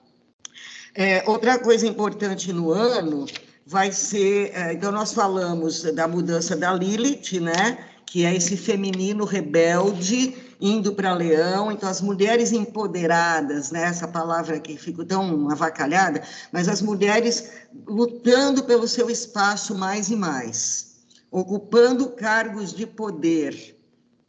É, 0.95 1.23
outra 1.27 1.57
coisa 1.57 1.87
importante 1.87 2.53
no 2.53 2.71
ano 2.71 3.25
vai 3.65 3.91
ser, 3.91 4.51
é, 4.53 4.73
então 4.73 4.91
nós 4.91 5.13
falamos 5.13 5.81
da 5.81 6.07
mudança 6.07 6.55
da 6.55 6.73
Lilith, 6.73 7.39
né, 7.39 7.77
que 8.05 8.25
é 8.25 8.35
esse 8.35 8.55
feminino 8.55 9.25
rebelde 9.25 10.35
indo 10.65 10.93
para 10.93 11.13
Leão, 11.13 11.69
então 11.69 11.89
as 11.89 11.99
mulheres 11.99 12.53
empoderadas, 12.53 13.69
né, 13.69 13.83
essa 13.83 14.07
palavra 14.07 14.59
que 14.61 14.77
fica 14.77 15.03
tão 15.03 15.49
avacalhada, 15.51 16.23
mas 16.53 16.69
as 16.69 16.81
mulheres 16.81 17.51
lutando 17.85 18.63
pelo 18.63 18.87
seu 18.87 19.09
espaço 19.09 19.75
mais 19.77 20.09
e 20.09 20.15
mais 20.15 20.93
ocupando 21.33 22.11
cargos 22.11 22.71
de 22.71 22.85
poder, 22.85 23.75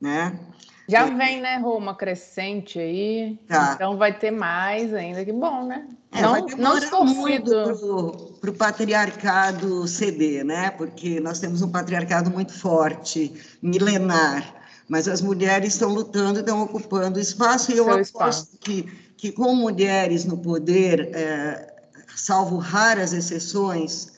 né? 0.00 0.40
Já 0.88 1.04
vem, 1.04 1.40
né, 1.40 1.58
Roma 1.58 1.94
crescente 1.94 2.78
aí, 2.78 3.38
tá. 3.46 3.72
então 3.74 3.96
vai 3.96 4.18
ter 4.18 4.30
mais 4.30 4.92
ainda, 4.92 5.24
que 5.24 5.32
bom, 5.32 5.66
né? 5.66 5.86
É, 6.12 6.22
não, 6.22 6.80
não 6.80 7.04
muito 7.04 8.38
para 8.40 8.50
o 8.50 8.54
patriarcado 8.54 9.86
ceder, 9.86 10.44
né? 10.44 10.70
Porque 10.70 11.20
nós 11.20 11.40
temos 11.40 11.60
um 11.62 11.70
patriarcado 11.70 12.30
muito 12.30 12.52
forte, 12.52 13.34
milenar, 13.62 14.63
mas 14.88 15.08
as 15.08 15.20
mulheres 15.20 15.74
estão 15.74 15.92
lutando, 15.92 16.40
estão 16.40 16.62
ocupando 16.62 17.18
espaço, 17.18 17.72
e 17.72 17.76
eu 17.76 17.84
Seu 17.84 18.20
aposto 18.20 18.58
que, 18.58 18.82
que 19.16 19.32
com 19.32 19.54
mulheres 19.54 20.24
no 20.24 20.38
poder, 20.38 21.10
é, 21.14 21.74
salvo 22.14 22.56
raras 22.58 23.12
exceções, 23.12 24.12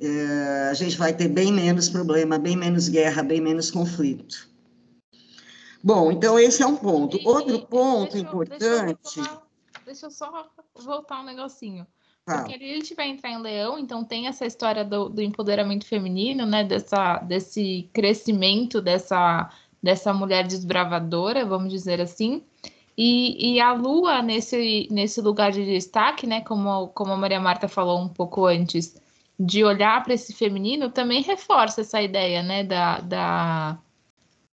é, 0.00 0.68
a 0.70 0.74
gente 0.74 0.96
vai 0.96 1.12
ter 1.12 1.28
bem 1.28 1.52
menos 1.52 1.88
problema, 1.88 2.38
bem 2.38 2.56
menos 2.56 2.88
guerra, 2.88 3.22
bem 3.22 3.40
menos 3.40 3.70
conflito. 3.70 4.48
Bom, 5.82 6.12
então 6.12 6.38
esse 6.38 6.62
é 6.62 6.66
um 6.66 6.76
ponto. 6.76 7.18
Outro 7.26 7.66
ponto 7.66 8.12
deixa 8.12 8.26
importante. 8.26 8.60
deixa, 8.60 9.20
eu 9.20 9.24
só, 9.24 9.42
deixa 9.84 10.06
eu 10.06 10.10
só 10.10 10.50
voltar 10.76 11.20
um 11.20 11.24
negocinho. 11.24 11.86
Porque 12.24 12.52
ele 12.52 12.94
vai 12.94 13.08
entrar 13.08 13.30
em 13.30 13.42
leão, 13.42 13.76
então 13.76 14.04
tem 14.04 14.28
essa 14.28 14.46
história 14.46 14.84
do, 14.84 15.08
do, 15.08 15.20
empoderamento 15.20 15.84
feminino, 15.84 16.46
né? 16.46 16.62
Dessa, 16.62 17.18
desse 17.18 17.90
crescimento 17.92 18.80
dessa, 18.80 19.50
dessa 19.82 20.12
mulher 20.12 20.46
desbravadora, 20.46 21.44
vamos 21.44 21.70
dizer 21.72 22.00
assim. 22.00 22.42
E, 22.96 23.54
e, 23.54 23.60
a 23.60 23.72
Lua, 23.72 24.22
nesse, 24.22 24.86
nesse 24.90 25.20
lugar 25.20 25.50
de 25.50 25.64
destaque, 25.64 26.26
né? 26.26 26.42
Como, 26.42 26.88
como 26.88 27.12
a 27.12 27.16
Maria 27.16 27.40
Marta 27.40 27.66
falou 27.66 27.98
um 27.98 28.08
pouco 28.08 28.44
antes, 28.44 28.94
de 29.38 29.64
olhar 29.64 30.02
para 30.02 30.14
esse 30.14 30.32
feminino 30.32 30.90
também 30.90 31.22
reforça 31.22 31.80
essa 31.80 32.00
ideia, 32.00 32.42
né, 32.42 32.62
da, 32.62 33.00
da... 33.00 33.78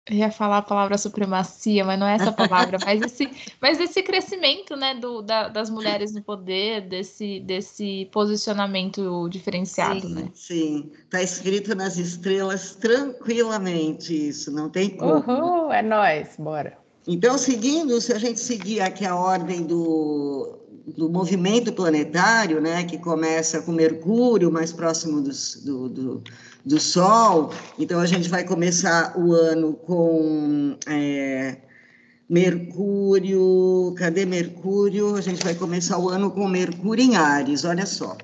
Eu 0.09 0.17
ia 0.17 0.29
falar 0.29 0.57
a 0.57 0.61
palavra 0.61 0.97
supremacia, 0.97 1.85
mas 1.85 1.97
não 1.97 2.05
é 2.05 2.15
essa 2.15 2.31
palavra, 2.31 2.77
mas 2.83 3.01
esse, 3.01 3.29
mas 3.61 3.79
esse 3.79 4.03
crescimento, 4.03 4.75
né, 4.75 4.95
do, 4.95 5.21
da, 5.21 5.47
das 5.47 5.69
mulheres 5.69 6.13
no 6.13 6.21
poder, 6.21 6.81
desse, 6.81 7.39
desse 7.39 8.09
posicionamento 8.11 9.29
diferenciado, 9.29 10.01
sim, 10.01 10.13
né? 10.13 10.29
Sim, 10.33 10.91
está 11.05 11.21
escrito 11.21 11.73
nas 11.73 11.95
estrelas 11.95 12.75
tranquilamente 12.75 14.27
isso, 14.27 14.51
não 14.51 14.69
tem 14.69 14.89
como. 14.89 15.19
Uhul, 15.19 15.71
é 15.71 15.81
nós, 15.81 16.35
bora. 16.37 16.77
Então, 17.07 17.37
seguindo, 17.37 17.99
se 18.01 18.11
a 18.11 18.19
gente 18.19 18.41
seguir 18.41 18.81
aqui 18.81 19.05
a 19.05 19.15
ordem 19.15 19.63
do, 19.63 20.62
do 20.85 21.09
movimento 21.09 21.71
planetário, 21.71 22.59
né, 22.59 22.83
que 22.83 22.97
começa 22.97 23.61
com 23.61 23.71
Mercúrio, 23.71 24.51
mais 24.51 24.71
próximo 24.71 25.21
do, 25.21 25.31
do, 25.63 25.89
do, 25.89 26.23
do 26.65 26.79
Sol. 26.79 27.51
Então, 27.79 27.99
a 27.99 28.05
gente 28.05 28.29
vai 28.29 28.43
começar 28.43 29.17
o 29.17 29.33
ano 29.33 29.73
com 29.73 30.77
é, 30.87 31.57
Mercúrio. 32.29 33.93
Cadê 33.97 34.25
Mercúrio? 34.25 35.15
A 35.15 35.21
gente 35.21 35.43
vai 35.43 35.55
começar 35.55 35.97
o 35.97 36.09
ano 36.09 36.31
com 36.31 36.47
Mercúrio 36.47 37.03
em 37.03 37.15
Ares, 37.15 37.63
olha 37.63 37.85
só. 37.85 38.17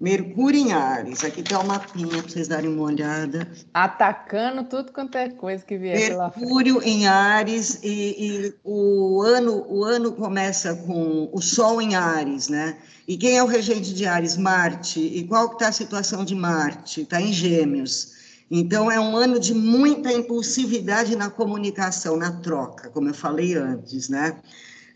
Mercúrio 0.00 0.60
em 0.60 0.72
Ares. 0.72 1.24
Aqui 1.24 1.40
está 1.40 1.60
o 1.60 1.66
mapinha 1.66 2.22
para 2.22 2.28
vocês 2.28 2.48
darem 2.48 2.70
uma 2.70 2.82
olhada. 2.82 3.48
Atacando 3.72 4.64
tudo 4.64 4.92
quanto 4.92 5.16
é 5.16 5.28
coisa 5.30 5.64
que 5.64 5.78
vier 5.78 6.08
pela 6.08 6.32
Mercúrio 6.36 6.82
em 6.82 7.06
Ares 7.06 7.80
e, 7.82 8.16
e, 8.18 8.54
o 8.64 9.22
ano 9.22 9.64
o 9.68 9.84
ano 9.84 10.12
começa 10.12 10.74
com 10.74 11.30
o 11.32 11.40
Sol 11.40 11.80
em 11.80 11.94
Ares, 11.94 12.48
né? 12.48 12.76
E 13.06 13.16
quem 13.16 13.36
é 13.36 13.42
o 13.42 13.46
regente 13.46 13.94
de 13.94 14.06
Ares? 14.06 14.36
Marte. 14.36 15.00
E 15.00 15.24
qual 15.24 15.52
está 15.52 15.68
a 15.68 15.72
situação 15.72 16.24
de 16.24 16.34
Marte? 16.34 17.02
Está 17.02 17.20
em 17.20 17.32
Gêmeos. 17.32 18.14
Então 18.50 18.90
é 18.90 19.00
um 19.00 19.16
ano 19.16 19.38
de 19.38 19.54
muita 19.54 20.12
impulsividade 20.12 21.16
na 21.16 21.30
comunicação, 21.30 22.16
na 22.16 22.30
troca, 22.30 22.90
como 22.90 23.08
eu 23.08 23.14
falei 23.14 23.54
antes, 23.54 24.08
né? 24.08 24.36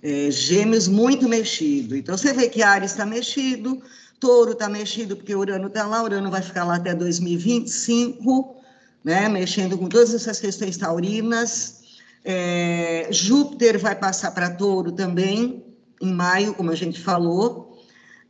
É, 0.02 0.30
gêmeos 0.30 0.86
muito 0.86 1.28
mexido. 1.28 1.96
Então 1.96 2.16
você 2.16 2.32
vê 2.32 2.48
que 2.48 2.62
Ares 2.62 2.92
está 2.92 3.04
mexido, 3.04 3.82
Touro 4.20 4.52
está 4.52 4.68
mexido 4.68 5.16
porque 5.16 5.34
Urano 5.34 5.68
está 5.68 5.86
lá, 5.86 6.02
Urano 6.02 6.30
vai 6.30 6.42
ficar 6.42 6.64
lá 6.64 6.76
até 6.76 6.94
2025, 6.94 8.56
né, 9.04 9.28
mexendo 9.28 9.78
com 9.78 9.88
todas 9.88 10.12
essas 10.14 10.40
questões 10.40 10.76
taurinas. 10.76 11.78
É, 12.24 13.08
Júpiter 13.10 13.78
vai 13.78 13.94
passar 13.94 14.32
para 14.32 14.50
Touro 14.50 14.92
também, 14.92 15.64
em 16.00 16.12
maio, 16.12 16.54
como 16.54 16.70
a 16.70 16.74
gente 16.74 17.00
falou. 17.00 17.78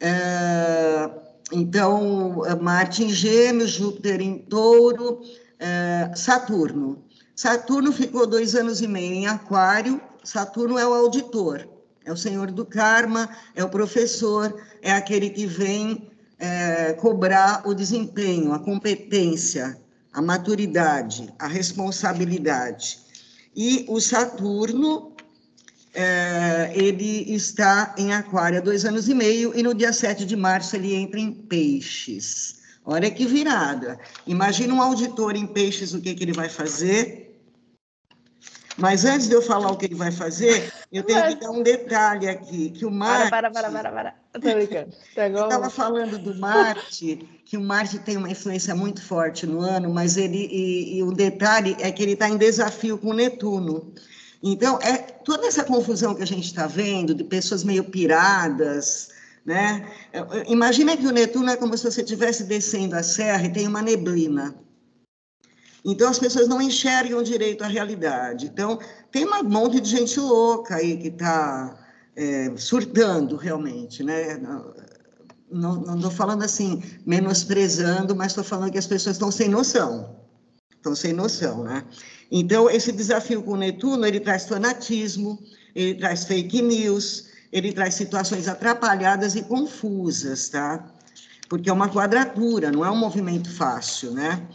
É, 0.01 1.11
então, 1.53 2.43
Marte 2.61 3.05
em 3.05 3.09
Gêmeos, 3.09 3.71
Júpiter 3.71 4.21
em 4.21 4.39
Touro, 4.39 5.21
é, 5.59 6.11
Saturno. 6.15 7.03
Saturno 7.35 7.93
ficou 7.93 8.27
dois 8.27 8.55
anos 8.55 8.83
e 8.83 8.87
meio 8.87 9.15
em 9.15 9.27
Aquário. 9.27 10.01
Saturno 10.23 10.79
é 10.79 10.87
o 10.87 10.93
auditor, 10.93 11.67
é 12.09 12.13
o 12.13 12.17
senhor 12.17 12.51
do 12.51 12.65
karma, 12.65 13.29
é 13.55 13.63
o 13.63 13.69
professor, 13.69 14.59
é 14.81 14.91
aquele 14.91 15.29
que 15.29 15.47
vem 15.47 16.11
é, 16.39 16.95
cobrar 16.95 17.63
o 17.67 17.75
desempenho, 17.75 18.55
a 18.55 18.59
competência, 18.59 19.79
a 20.11 20.23
maturidade, 20.23 21.33
a 21.39 21.47
responsabilidade. 21.47 22.99
E 23.55 23.85
o 23.89 24.01
Saturno, 24.01 25.13
é, 25.93 26.73
ele 26.75 27.35
está 27.35 27.95
em 27.99 28.15
Aquário 28.15 28.57
há 28.57 28.63
dois 28.63 28.87
anos 28.87 29.07
e 29.07 29.15
meio, 29.15 29.53
e 29.55 29.63
no 29.63 29.75
dia 29.75 29.93
7 29.93 30.25
de 30.25 30.35
março 30.35 30.77
ele 30.77 30.95
entra 30.95 31.21
em 31.21 31.31
Peixes. 31.31 32.61
Olha 32.87 33.11
que 33.11 33.27
virada. 33.27 34.01
Imagina 34.27 34.73
um 34.73 34.81
auditor 34.81 35.37
em 35.37 35.47
Peixes, 35.47 35.93
o 35.93 36.01
que, 36.01 36.15
que 36.15 36.25
ele 36.25 36.33
vai 36.33 36.49
fazer? 36.49 37.28
Mas 38.79 39.05
antes 39.05 39.27
de 39.29 39.35
eu 39.35 39.43
falar 39.43 39.73
o 39.73 39.77
que 39.77 39.87
ele 39.87 39.97
vai 39.97 40.13
fazer, 40.13 40.73
eu 40.93 41.03
tenho 41.03 41.27
que 41.27 41.35
dar 41.35 41.51
um 41.51 41.63
detalhe 41.63 42.29
aqui, 42.29 42.71
que 42.71 42.87
o 42.87 42.91
Marte... 42.91 43.29
Para, 43.29 43.51
para, 43.51 43.71
para, 43.71 43.91
para, 43.91 44.15
para. 44.33 44.55
Brincando. 44.55 44.93
Eu 45.17 45.45
estava 45.45 45.69
falando 45.69 46.17
do 46.17 46.39
Marte, 46.39 47.29
que 47.45 47.57
o 47.57 47.61
Marte 47.61 47.99
tem 47.99 48.17
uma 48.17 48.31
influência 48.31 48.75
muito 48.77 49.03
forte 49.03 49.47
no 49.47 49.61
ano, 49.61 49.93
mas 49.93 50.17
ele... 50.17 50.49
E, 50.51 50.99
e 50.99 51.03
o 51.03 51.11
detalhe 51.11 51.77
é 51.81 51.91
que 51.91 52.03
ele 52.03 52.13
está 52.13 52.29
em 52.29 52.37
desafio 52.37 52.97
com 52.97 53.13
Netuno. 53.13 53.93
Então, 54.41 54.79
é 54.81 54.97
toda 54.99 55.49
essa 55.49 55.65
confusão 55.65 56.15
que 56.15 56.23
a 56.23 56.27
gente 56.27 56.45
está 56.45 56.69
vendo, 56.69 57.13
de 57.13 57.25
pessoas 57.25 57.65
meio 57.65 57.83
piradas, 57.83 59.09
né? 59.45 59.91
Imagina 60.47 60.97
que 60.97 61.07
o 61.07 61.11
Netuno 61.11 61.51
é 61.51 61.57
como 61.57 61.77
se 61.77 61.85
você 61.85 62.03
estivesse 62.03 62.45
descendo 62.45 62.95
a 62.95 63.03
serra 63.03 63.47
e 63.47 63.53
tem 63.53 63.67
uma 63.67 63.83
neblina. 63.83 64.55
Então, 65.91 66.11
as 66.11 66.19
pessoas 66.19 66.47
não 66.47 66.61
enxergam 66.61 67.23
direito 67.23 67.65
a 67.65 67.67
realidade. 67.67 68.45
Então, 68.45 68.79
tem 69.11 69.25
um 69.25 69.43
monte 69.43 69.81
de 69.81 69.89
gente 69.89 70.21
louca 70.21 70.77
aí 70.77 70.99
que 70.99 71.09
está 71.09 71.79
é, 72.15 72.53
surtando 72.57 73.37
realmente, 73.37 74.03
né? 74.03 74.39
Não 75.51 75.97
estou 75.97 76.11
falando 76.11 76.43
assim, 76.43 76.83
menosprezando, 77.07 78.15
mas 78.15 78.33
estou 78.33 78.45
falando 78.45 78.71
que 78.71 78.77
as 78.77 78.87
pessoas 78.87 79.17
estão 79.17 79.31
sem 79.31 79.49
noção. 79.49 80.15
Estão 80.77 80.95
sem 80.95 81.15
noção, 81.15 81.65
né? 81.65 81.83
Então, 82.31 82.69
esse 82.69 82.93
desafio 82.93 83.43
com 83.43 83.53
o 83.53 83.57
Netuno, 83.57 84.05
ele 84.05 84.21
traz 84.21 84.45
fanatismo, 84.45 85.39
ele 85.75 85.95
traz 85.95 86.25
fake 86.25 86.61
news, 86.61 87.29
ele 87.51 87.73
traz 87.73 87.95
situações 87.95 88.47
atrapalhadas 88.47 89.35
e 89.37 89.43
confusas, 89.43 90.51
tá? 90.51 90.85
Porque 91.49 91.71
é 91.71 91.73
uma 91.73 91.89
quadratura, 91.89 92.71
não 92.71 92.85
é 92.85 92.91
um 92.91 92.97
movimento 92.97 93.51
fácil, 93.51 94.11
né? 94.13 94.47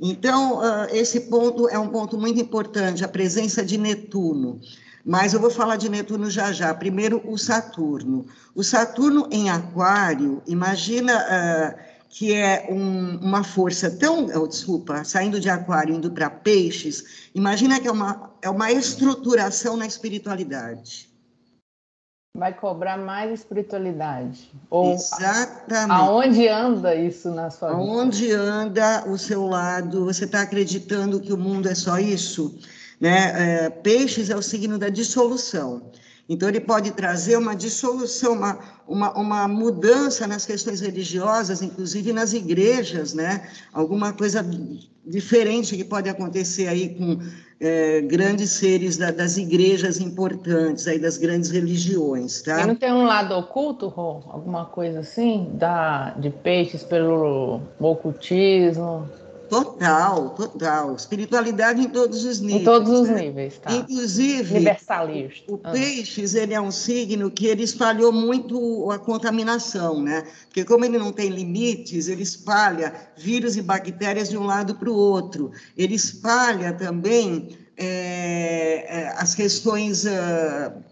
Então, 0.00 0.58
uh, 0.58 0.86
esse 0.92 1.20
ponto 1.22 1.68
é 1.68 1.78
um 1.78 1.88
ponto 1.88 2.18
muito 2.18 2.40
importante, 2.40 3.04
a 3.04 3.08
presença 3.08 3.62
de 3.62 3.76
Netuno. 3.76 4.58
Mas 5.04 5.34
eu 5.34 5.40
vou 5.40 5.50
falar 5.50 5.76
de 5.76 5.90
Netuno 5.90 6.30
já 6.30 6.52
já. 6.52 6.72
Primeiro, 6.72 7.22
o 7.26 7.36
Saturno. 7.36 8.24
O 8.54 8.62
Saturno 8.62 9.28
em 9.30 9.50
Aquário, 9.50 10.42
imagina 10.46 11.18
uh, 11.18 11.78
que 12.08 12.32
é 12.32 12.66
um, 12.70 13.18
uma 13.18 13.44
força 13.44 13.90
tão. 13.90 14.26
Oh, 14.34 14.46
desculpa, 14.46 15.04
saindo 15.04 15.38
de 15.38 15.50
Aquário, 15.50 15.94
indo 15.94 16.10
para 16.10 16.30
Peixes, 16.30 17.28
imagina 17.34 17.78
que 17.78 17.86
é 17.86 17.92
uma, 17.92 18.30
é 18.40 18.48
uma 18.48 18.72
estruturação 18.72 19.76
na 19.76 19.86
espiritualidade 19.86 21.09
vai 22.34 22.52
cobrar 22.52 22.96
mais 22.96 23.40
espiritualidade. 23.40 24.50
Ou 24.70 24.94
Exatamente. 24.94 25.90
Aonde 25.90 26.48
anda 26.48 26.94
isso 26.94 27.30
na 27.30 27.50
sua 27.50 27.70
vida? 27.70 27.80
Aonde 27.80 28.32
anda 28.32 29.04
o 29.08 29.18
seu 29.18 29.46
lado? 29.46 30.04
Você 30.04 30.24
está 30.24 30.42
acreditando 30.42 31.20
que 31.20 31.32
o 31.32 31.38
mundo 31.38 31.68
é 31.68 31.74
só 31.74 31.98
isso? 31.98 32.56
Né? 33.00 33.64
É, 33.64 33.70
peixes 33.70 34.30
é 34.30 34.36
o 34.36 34.42
signo 34.42 34.78
da 34.78 34.88
dissolução. 34.88 35.82
Então, 36.30 36.48
ele 36.48 36.60
pode 36.60 36.92
trazer 36.92 37.36
uma 37.36 37.56
dissolução, 37.56 38.34
uma, 38.34 38.58
uma, 38.86 39.12
uma, 39.18 39.48
mudança 39.48 40.28
nas 40.28 40.46
questões 40.46 40.80
religiosas, 40.80 41.60
inclusive 41.60 42.12
nas 42.12 42.32
igrejas, 42.32 43.12
né? 43.12 43.50
Alguma 43.72 44.12
coisa 44.12 44.48
diferente 45.04 45.76
que 45.76 45.82
pode 45.82 46.08
acontecer 46.08 46.68
aí 46.68 46.90
com 46.90 47.18
é, 47.60 48.00
grandes 48.02 48.50
seres 48.50 48.96
da, 48.96 49.10
das 49.10 49.36
igrejas 49.36 50.00
importantes, 50.00 50.86
aí 50.86 51.00
das 51.00 51.18
grandes 51.18 51.50
religiões, 51.50 52.42
tá? 52.42 52.62
E 52.62 52.66
não 52.66 52.76
tem 52.76 52.92
um 52.92 53.02
lado 53.06 53.34
oculto, 53.34 53.88
Rô? 53.88 54.22
Alguma 54.28 54.66
coisa 54.66 55.00
assim, 55.00 55.50
da, 55.54 56.10
de 56.10 56.30
peixes 56.30 56.84
pelo 56.84 57.60
ocultismo? 57.80 59.08
Total, 59.50 60.30
total. 60.30 60.94
Espiritualidade 60.94 61.82
em 61.82 61.88
todos 61.88 62.24
os 62.24 62.40
níveis. 62.40 62.62
Em 62.62 62.64
todos 62.64 63.00
os 63.00 63.08
né? 63.08 63.22
níveis, 63.22 63.58
tá. 63.58 63.72
Inclusive, 63.72 64.54
Universalista. 64.54 65.52
O, 65.52 65.58
peixes, 65.58 66.36
ele 66.36 66.54
é 66.54 66.60
um 66.60 66.70
signo 66.70 67.28
que 67.32 67.46
ele 67.46 67.64
espalhou 67.64 68.12
muito 68.12 68.88
a 68.92 68.98
contaminação, 68.98 70.00
né? 70.00 70.24
Porque 70.44 70.64
como 70.64 70.84
ele 70.84 70.98
não 70.98 71.12
tem 71.12 71.30
limites, 71.30 72.06
ele 72.06 72.22
espalha 72.22 72.94
vírus 73.16 73.56
e 73.56 73.62
bactérias 73.62 74.28
de 74.28 74.38
um 74.38 74.44
lado 74.44 74.76
para 74.76 74.88
o 74.88 74.94
outro. 74.94 75.50
Ele 75.76 75.96
espalha 75.96 76.72
também 76.72 77.58
é, 77.76 79.12
as 79.16 79.34
questões... 79.34 80.04
Uh, 80.04 80.90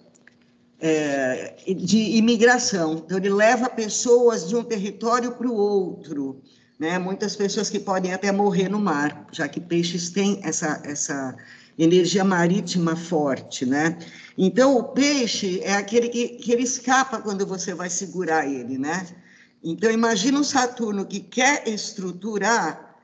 é, 0.80 1.56
de 1.74 2.16
imigração. 2.16 3.02
Então, 3.04 3.18
ele 3.18 3.30
leva 3.30 3.68
pessoas 3.68 4.48
de 4.48 4.54
um 4.54 4.62
território 4.62 5.32
para 5.32 5.48
o 5.48 5.52
outro 5.52 6.40
né? 6.78 6.98
Muitas 6.98 7.34
pessoas 7.34 7.68
que 7.68 7.80
podem 7.80 8.12
até 8.12 8.30
morrer 8.30 8.68
no 8.68 8.78
mar, 8.78 9.26
já 9.32 9.48
que 9.48 9.60
peixes 9.60 10.10
têm 10.10 10.40
essa, 10.44 10.80
essa 10.84 11.36
energia 11.76 12.24
marítima 12.24 12.94
forte, 12.94 13.66
né? 13.66 13.98
Então, 14.36 14.76
o 14.76 14.84
peixe 14.84 15.60
é 15.62 15.74
aquele 15.74 16.08
que, 16.08 16.28
que 16.28 16.52
ele 16.52 16.62
escapa 16.62 17.20
quando 17.20 17.44
você 17.44 17.74
vai 17.74 17.90
segurar 17.90 18.46
ele, 18.46 18.78
né? 18.78 19.06
Então, 19.62 19.90
imagina 19.90 20.38
um 20.38 20.44
Saturno 20.44 21.04
que 21.04 21.18
quer 21.18 21.66
estruturar, 21.66 22.96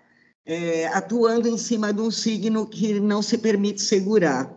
é, 0.46 0.86
atuando 0.88 1.48
em 1.48 1.58
cima 1.58 1.92
de 1.92 2.00
um 2.00 2.10
signo 2.10 2.66
que 2.66 3.00
não 3.00 3.22
se 3.22 3.38
permite 3.38 3.82
segurar. 3.82 4.54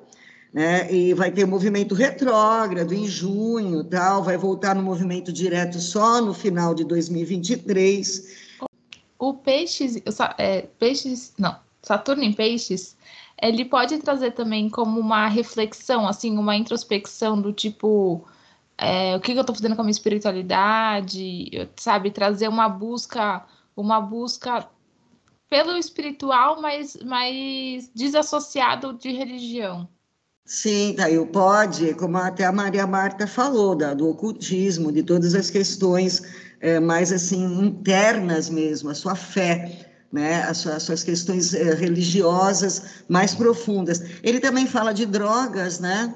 Né? 0.54 0.92
E 0.92 1.14
vai 1.14 1.32
ter 1.32 1.46
movimento 1.46 1.96
retrógrado 1.96 2.94
em 2.94 3.08
junho, 3.08 3.84
tal, 3.84 4.24
vai 4.24 4.38
voltar 4.38 4.76
no 4.76 4.84
movimento 4.84 5.32
direto 5.32 5.80
só 5.80 6.22
no 6.22 6.34
final 6.34 6.74
de 6.74 6.84
2023 6.84 8.47
o 9.20 9.34
peixes, 9.34 10.02
é, 10.38 10.62
peixes, 10.80 11.34
não, 11.38 11.56
Saturno 11.82 12.24
em 12.24 12.34
peixes, 12.34 12.98
ele 13.42 13.66
pode 13.66 13.98
trazer 14.00 14.32
também 14.32 14.70
como 14.70 15.00
uma 15.00 15.28
reflexão, 15.28 16.08
assim, 16.08 16.38
uma 16.38 16.56
introspecção 16.56 17.40
do 17.40 17.54
tipo, 17.54 18.26
é, 18.78 19.16
o 19.16 19.20
que, 19.20 19.32
que 19.32 19.38
eu 19.38 19.42
estou 19.42 19.56
fazendo 19.56 19.76
com 19.76 19.82
a 19.82 19.84
minha 19.84 19.92
espiritualidade, 19.92 21.70
sabe, 21.76 22.12
trazer 22.12 22.48
uma 22.48 22.68
busca, 22.68 23.46
uma 23.76 24.02
busca 24.02 24.68
pelo 25.50 25.78
espiritual, 25.78 26.62
mas, 26.62 26.98
mas 27.06 27.90
desassociado 27.94 28.94
de 28.94 29.12
religião. 29.12 29.88
Sim, 30.44 30.96
daí 30.96 31.24
pode, 31.26 31.94
como 31.96 32.18
até 32.18 32.46
a 32.46 32.52
Maria 32.54 32.88
Marta 32.88 33.28
falou, 33.28 33.76
da, 33.76 33.94
do 33.94 34.10
ocultismo, 34.10 34.92
de 34.92 35.04
todas 35.04 35.36
as 35.36 35.50
questões 35.50 36.22
é, 36.60 36.80
mais 36.80 37.12
assim 37.12 37.44
internas 37.62 38.50
mesmo, 38.50 38.90
a 38.90 38.96
sua 38.96 39.16
fé, 39.16 39.88
né, 40.12 40.44
as, 40.44 40.58
suas, 40.58 40.76
as 40.76 40.84
suas 40.84 41.04
questões 41.04 41.54
é, 41.54 41.74
religiosas 41.74 43.04
mais 43.08 43.36
profundas. 43.36 44.02
Ele 44.24 44.40
também 44.40 44.66
fala 44.66 44.94
de 44.94 45.06
drogas, 45.06 45.80
né? 45.80 46.14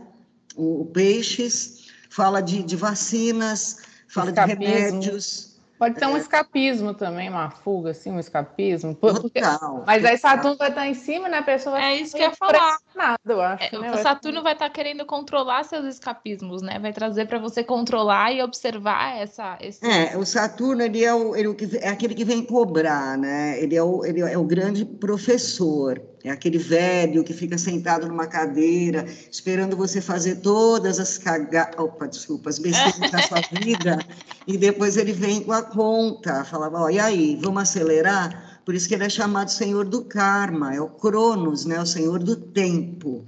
O, 0.55 0.81
o 0.81 0.85
Peixes 0.85 1.87
fala 2.09 2.41
de, 2.41 2.63
de 2.63 2.75
vacinas, 2.75 3.77
fala 4.07 4.29
Escapismo. 4.29 4.59
de 4.59 4.65
remédios. 4.65 5.51
Pode 5.81 5.95
ter 5.95 6.05
um 6.05 6.15
é. 6.15 6.19
escapismo 6.19 6.93
também, 6.93 7.27
uma 7.27 7.49
fuga, 7.49 7.89
assim, 7.89 8.11
um 8.11 8.19
escapismo. 8.19 8.93
Porque... 8.93 9.41
Total, 9.41 9.83
Mas 9.87 10.05
aí 10.05 10.15
Saturno 10.15 10.55
vai 10.55 10.69
estar 10.69 10.87
em 10.87 10.93
cima, 10.93 11.27
né? 11.27 11.39
A 11.39 11.43
pessoa 11.43 11.75
vai 11.75 11.93
É 11.93 12.01
isso 12.01 12.15
que 12.15 12.21
eu 12.21 12.29
ia 12.29 12.35
falar. 12.35 12.77
Eu 13.25 13.41
acho. 13.41 13.75
É, 13.75 13.79
né? 13.79 13.91
O 13.93 13.97
Saturno 13.97 14.43
vai 14.43 14.53
estar 14.53 14.69
querendo 14.69 15.05
controlar 15.05 15.63
seus 15.63 15.85
escapismos, 15.85 16.61
né? 16.61 16.79
Vai 16.79 16.93
trazer 16.93 17.27
para 17.27 17.39
você 17.39 17.63
controlar 17.63 18.31
e 18.31 18.41
observar 18.41 19.17
essa. 19.17 19.57
Esse... 19.61 19.85
É, 19.85 20.17
o 20.17 20.25
Saturno 20.25 20.81
ele 20.81 21.03
é, 21.03 21.13
o, 21.13 21.35
ele 21.35 21.55
é 21.79 21.89
aquele 21.89 22.13
que 22.13 22.25
vem 22.25 22.43
cobrar, 22.43 23.17
né? 23.17 23.61
Ele 23.61 23.75
é 23.75 23.83
o, 23.83 24.05
ele 24.05 24.21
é 24.21 24.37
o 24.37 24.43
grande 24.43 24.85
professor. 24.85 26.01
É 26.23 26.29
aquele 26.29 26.59
velho 26.59 27.23
que 27.23 27.33
fica 27.33 27.57
sentado 27.57 28.07
numa 28.07 28.27
cadeira, 28.27 29.05
esperando 29.31 29.75
você 29.75 29.99
fazer 29.99 30.35
todas 30.35 30.99
as 30.99 31.17
caga... 31.17 31.71
Opa, 31.77 32.07
desculpa, 32.07 32.49
as 32.49 32.59
besteiras 32.59 33.11
da 33.11 33.21
sua 33.23 33.41
vida, 33.59 33.97
e 34.45 34.55
depois 34.55 34.97
ele 34.97 35.13
vem 35.13 35.41
com 35.41 35.51
a 35.51 35.63
conta, 35.63 36.43
falava, 36.45 36.81
ó, 36.81 36.89
e 36.89 36.99
aí, 36.99 37.39
vamos 37.41 37.63
acelerar? 37.63 38.50
Por 38.71 38.75
isso 38.77 38.87
que 38.87 38.95
ele 38.95 39.03
é 39.03 39.09
chamado 39.09 39.51
Senhor 39.51 39.83
do 39.83 40.05
Karma, 40.05 40.73
é 40.73 40.79
o 40.79 40.87
Cronos, 40.87 41.65
né, 41.65 41.81
o 41.81 41.85
Senhor 41.85 42.19
do 42.19 42.37
Tempo. 42.37 43.25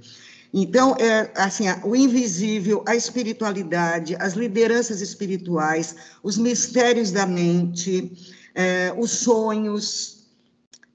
Então, 0.54 0.96
é, 0.98 1.30
assim, 1.36 1.64
o 1.84 1.94
invisível, 1.94 2.82
a 2.88 2.96
espiritualidade, 2.96 4.16
as 4.18 4.32
lideranças 4.32 5.02
espirituais, 5.02 5.96
os 6.22 6.38
mistérios 6.38 7.10
da 7.10 7.26
mente, 7.26 8.10
é, 8.54 8.94
os 8.96 9.10
sonhos, 9.10 10.13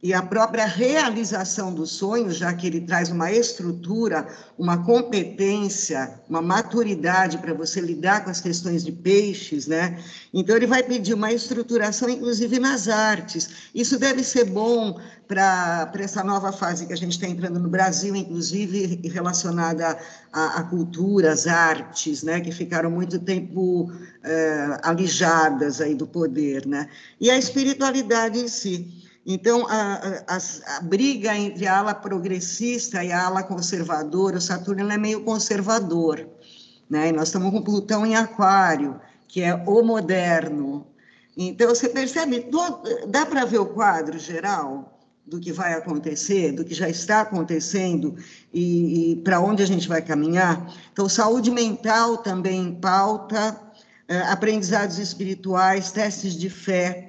e 0.01 0.13
a 0.13 0.21
própria 0.21 0.65
realização 0.65 1.73
do 1.73 1.85
sonho, 1.85 2.31
já 2.31 2.53
que 2.53 2.65
ele 2.65 2.79
traz 2.79 3.09
uma 3.09 3.31
estrutura, 3.33 4.25
uma 4.57 4.77
competência, 4.85 6.21
uma 6.29 6.41
maturidade 6.41 7.37
para 7.37 7.53
você 7.53 7.81
lidar 7.81 8.23
com 8.23 8.29
as 8.29 8.39
questões 8.39 8.85
de 8.85 8.93
peixes, 8.93 9.67
né? 9.67 10.01
Então 10.33 10.55
ele 10.55 10.67
vai 10.67 10.83
pedir 10.83 11.13
uma 11.13 11.33
estruturação, 11.33 12.09
inclusive 12.09 12.59
nas 12.59 12.87
artes. 12.87 13.49
Isso 13.75 13.99
deve 13.99 14.23
ser 14.23 14.45
bom 14.45 14.97
para 15.27 15.91
essa 15.95 16.23
nova 16.23 16.53
fase 16.53 16.87
que 16.87 16.93
a 16.93 16.97
gente 16.97 17.11
está 17.11 17.27
entrando 17.27 17.59
no 17.59 17.69
Brasil, 17.69 18.15
inclusive 18.15 19.01
relacionada 19.09 19.99
à, 20.31 20.59
à, 20.59 20.63
cultura, 20.63 21.33
às 21.33 21.45
artes, 21.45 22.23
né? 22.23 22.39
Que 22.39 22.53
ficaram 22.53 22.89
muito 22.89 23.19
tempo 23.19 23.91
é, 24.23 24.79
alijadas 24.81 25.81
aí 25.81 25.93
do 25.93 26.07
poder, 26.07 26.65
né? 26.65 26.87
E 27.19 27.29
a 27.29 27.37
espiritualidade 27.37 28.39
em 28.39 28.47
si. 28.47 28.98
Então, 29.31 29.67
a, 29.69 30.23
a, 30.27 30.77
a, 30.77 30.81
briga 30.81 31.37
entre 31.37 31.67
a 31.67 31.77
ala 31.77 31.93
progressista 31.93 33.03
e 33.03 33.11
a 33.11 33.27
ala 33.27 33.43
conservadora, 33.43 34.39
o 34.39 34.41
Saturno 34.41 34.91
é 34.91 34.97
meio 34.97 35.23
conservador, 35.23 36.27
né? 36.89 37.09
E 37.09 37.11
nós 37.11 37.27
estamos 37.27 37.51
com 37.51 37.61
Plutão 37.61 38.03
em 38.03 38.15
Aquário, 38.15 38.99
que 39.27 39.43
é 39.43 39.53
o 39.53 39.83
moderno. 39.83 40.87
Então, 41.37 41.69
você 41.69 41.89
percebe, 41.89 42.49
dá 43.07 43.23
para 43.23 43.45
ver 43.45 43.59
o 43.59 43.67
quadro 43.67 44.17
geral 44.17 44.99
do 45.27 45.39
que 45.39 45.51
vai 45.51 45.75
acontecer, 45.75 46.51
do 46.51 46.65
que 46.65 46.73
já 46.73 46.89
está 46.89 47.21
acontecendo 47.21 48.15
e, 48.51 49.11
e 49.11 49.15
para 49.17 49.39
onde 49.39 49.61
a 49.61 49.67
gente 49.67 49.87
vai 49.87 50.01
caminhar? 50.01 50.73
Então, 50.91 51.07
saúde 51.07 51.51
mental 51.51 52.17
também 52.17 52.63
em 52.63 52.73
pauta, 52.73 53.61
eh, 54.07 54.21
aprendizados 54.21 54.97
espirituais, 54.97 55.91
testes 55.91 56.33
de 56.33 56.49
fé, 56.49 57.08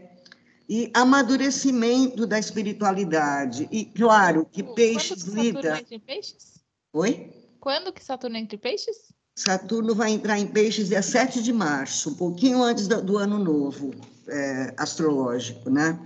e 0.71 0.89
amadurecimento 0.95 2.25
da 2.25 2.39
espiritualidade. 2.39 3.69
E 3.73 3.85
claro 3.85 4.47
que 4.47 4.63
peixes 4.63 5.25
Quando 5.25 5.35
que 5.35 5.41
lida. 5.41 5.63
Saturno 5.63 5.81
entra 5.81 5.95
em 5.97 5.99
peixes? 5.99 6.61
Oi? 6.93 7.31
Quando 7.59 7.93
que 7.93 8.05
Saturno 8.05 8.37
entra 8.37 8.55
em 8.55 8.59
peixes? 8.59 9.13
Saturno 9.35 9.97
vai 9.97 10.13
entrar 10.13 10.39
em 10.39 10.47
peixes 10.47 10.89
dia 10.89 11.03
7 11.03 11.43
de 11.43 11.53
março, 11.53 12.11
um 12.11 12.15
pouquinho 12.15 12.63
antes 12.63 12.87
do, 12.87 13.03
do 13.03 13.19
ano 13.19 13.37
novo 13.37 13.91
é, 14.29 14.73
astrológico, 14.77 15.69
né? 15.69 15.99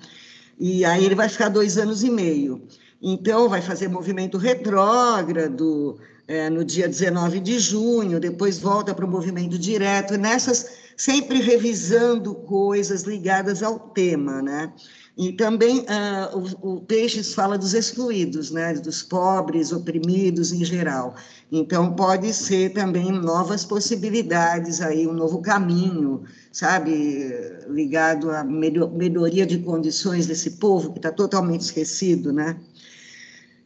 E 0.59 0.83
aí 0.87 1.05
ele 1.05 1.15
vai 1.15 1.29
ficar 1.29 1.51
dois 1.51 1.77
anos 1.77 2.03
e 2.03 2.09
meio. 2.09 2.67
Então, 3.03 3.51
vai 3.51 3.61
fazer 3.61 3.89
movimento 3.89 4.39
retrógrado 4.39 6.01
é, 6.27 6.49
no 6.49 6.65
dia 6.65 6.89
19 6.89 7.39
de 7.39 7.59
junho, 7.59 8.19
depois 8.19 8.59
volta 8.59 8.95
para 8.95 9.05
o 9.05 9.11
movimento 9.11 9.59
direto. 9.59 10.17
Nessas 10.17 10.84
sempre 10.97 11.41
revisando 11.41 12.35
coisas 12.35 13.03
ligadas 13.03 13.63
ao 13.63 13.79
tema, 13.79 14.41
né? 14.43 14.73
E 15.17 15.33
também 15.33 15.81
uh, 15.81 16.57
o, 16.61 16.75
o, 16.75 16.81
Peixes 16.81 17.35
fala 17.35 17.57
dos 17.57 17.73
excluídos, 17.73 18.51
né? 18.51 18.75
Dos 18.75 19.03
pobres, 19.03 19.73
oprimidos 19.73 20.53
em 20.53 20.65
geral. 20.65 21.15
Então, 21.53 21.95
pode 21.95 22.33
ser 22.33 22.73
também 22.73 23.13
novas 23.13 23.65
possibilidades 23.65 24.81
aí, 24.81 25.07
um 25.07 25.13
novo 25.13 25.41
caminho, 25.41 26.25
sabe? 26.51 27.33
Ligado 27.69 28.31
à 28.31 28.43
melhoria 28.43 29.47
de 29.47 29.59
condições 29.59 30.27
desse 30.27 30.53
povo 30.53 30.93
que 30.93 30.99
está 30.99 31.13
totalmente 31.13 31.61
esquecido, 31.61 32.33
né? 32.33 32.57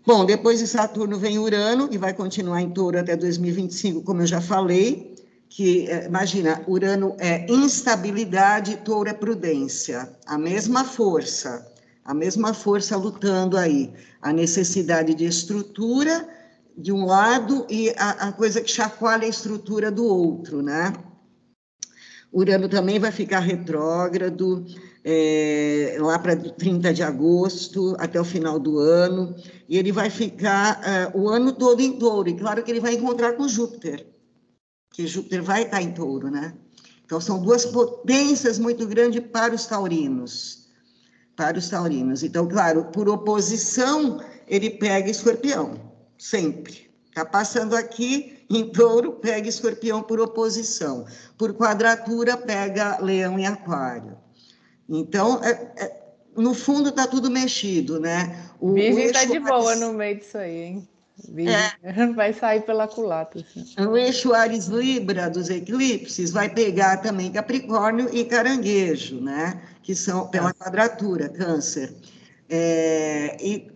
Bom, 0.06 0.26
depois 0.26 0.58
de 0.58 0.66
Saturno 0.66 1.18
vem 1.18 1.38
Urano, 1.38 1.88
que 1.88 1.98
vai 1.98 2.12
continuar 2.12 2.60
em 2.60 2.70
touro 2.70 2.98
até 2.98 3.16
2025, 3.16 4.02
como 4.02 4.22
eu 4.22 4.26
já 4.26 4.40
falei 4.40 5.07
que, 5.48 5.88
é, 5.88 6.06
imagina, 6.06 6.62
Urano 6.66 7.16
é 7.18 7.46
instabilidade, 7.50 8.76
Touro 8.84 9.08
é 9.08 9.14
prudência, 9.14 10.10
a 10.26 10.36
mesma 10.36 10.84
força, 10.84 11.66
a 12.04 12.12
mesma 12.12 12.52
força 12.52 12.96
lutando 12.96 13.56
aí, 13.56 13.92
a 14.20 14.32
necessidade 14.32 15.14
de 15.14 15.24
estrutura 15.24 16.28
de 16.76 16.92
um 16.92 17.06
lado 17.06 17.66
e 17.68 17.90
a, 17.96 18.28
a 18.28 18.32
coisa 18.32 18.60
que 18.60 18.70
chacoalha 18.70 19.24
a 19.24 19.28
estrutura 19.28 19.90
do 19.90 20.04
outro, 20.04 20.62
né? 20.62 20.92
Urano 22.30 22.68
também 22.68 22.98
vai 22.98 23.10
ficar 23.10 23.40
retrógrado 23.40 24.66
é, 25.02 25.96
lá 25.98 26.18
para 26.18 26.36
30 26.36 26.92
de 26.92 27.02
agosto, 27.02 27.96
até 27.98 28.20
o 28.20 28.24
final 28.24 28.58
do 28.58 28.78
ano, 28.78 29.34
e 29.66 29.78
ele 29.78 29.90
vai 29.90 30.10
ficar 30.10 30.80
é, 30.86 31.10
o 31.16 31.26
ano 31.26 31.52
todo 31.52 31.80
em 31.80 31.98
touro, 31.98 32.28
e 32.28 32.36
claro 32.36 32.62
que 32.62 32.70
ele 32.70 32.80
vai 32.80 32.94
encontrar 32.94 33.32
com 33.32 33.48
Júpiter 33.48 34.17
que 34.98 35.06
Júpiter 35.06 35.44
vai 35.44 35.62
estar 35.62 35.80
em 35.80 35.92
touro, 35.92 36.28
né? 36.28 36.52
Então, 37.06 37.20
são 37.20 37.40
duas 37.40 37.64
potências 37.64 38.58
muito 38.58 38.84
grandes 38.84 39.22
para 39.30 39.54
os 39.54 39.64
taurinos. 39.64 40.66
Para 41.36 41.56
os 41.56 41.68
taurinos. 41.68 42.24
Então, 42.24 42.48
claro, 42.48 42.86
por 42.86 43.08
oposição, 43.08 44.20
ele 44.48 44.70
pega 44.70 45.08
escorpião, 45.08 45.80
sempre. 46.18 46.90
Está 47.10 47.24
passando 47.24 47.76
aqui, 47.76 48.44
em 48.50 48.72
touro, 48.72 49.12
pega 49.12 49.48
escorpião 49.48 50.02
por 50.02 50.18
oposição. 50.18 51.06
Por 51.38 51.54
quadratura, 51.54 52.36
pega 52.36 52.98
leão 53.00 53.38
e 53.38 53.46
aquário. 53.46 54.18
Então, 54.88 55.40
é, 55.44 55.50
é, 55.76 56.02
no 56.36 56.54
fundo, 56.54 56.88
está 56.88 57.06
tudo 57.06 57.30
mexido, 57.30 58.00
né? 58.00 58.50
O, 58.58 58.72
Virgem 58.72 59.04
está 59.04 59.24
de 59.24 59.38
boa 59.38 59.76
no 59.76 59.92
meio 59.92 60.18
disso 60.18 60.36
aí, 60.36 60.60
hein? 60.60 60.88
É. 61.36 62.06
Vai 62.14 62.32
sair 62.32 62.62
pela 62.62 62.86
culatra. 62.86 63.40
Assim. 63.40 63.86
O 63.86 63.96
eixo 63.96 64.32
Ares 64.32 64.66
Libra 64.66 65.28
dos 65.28 65.50
eclipses 65.50 66.30
vai 66.30 66.48
pegar 66.48 66.98
também 66.98 67.32
Capricórnio 67.32 68.08
e 68.12 68.24
Caranguejo, 68.24 69.20
né? 69.20 69.60
Que 69.82 69.94
são 69.94 70.28
pela 70.28 70.52
quadratura, 70.54 71.28
Câncer. 71.28 71.92
É, 72.48 73.36
e 73.40 73.70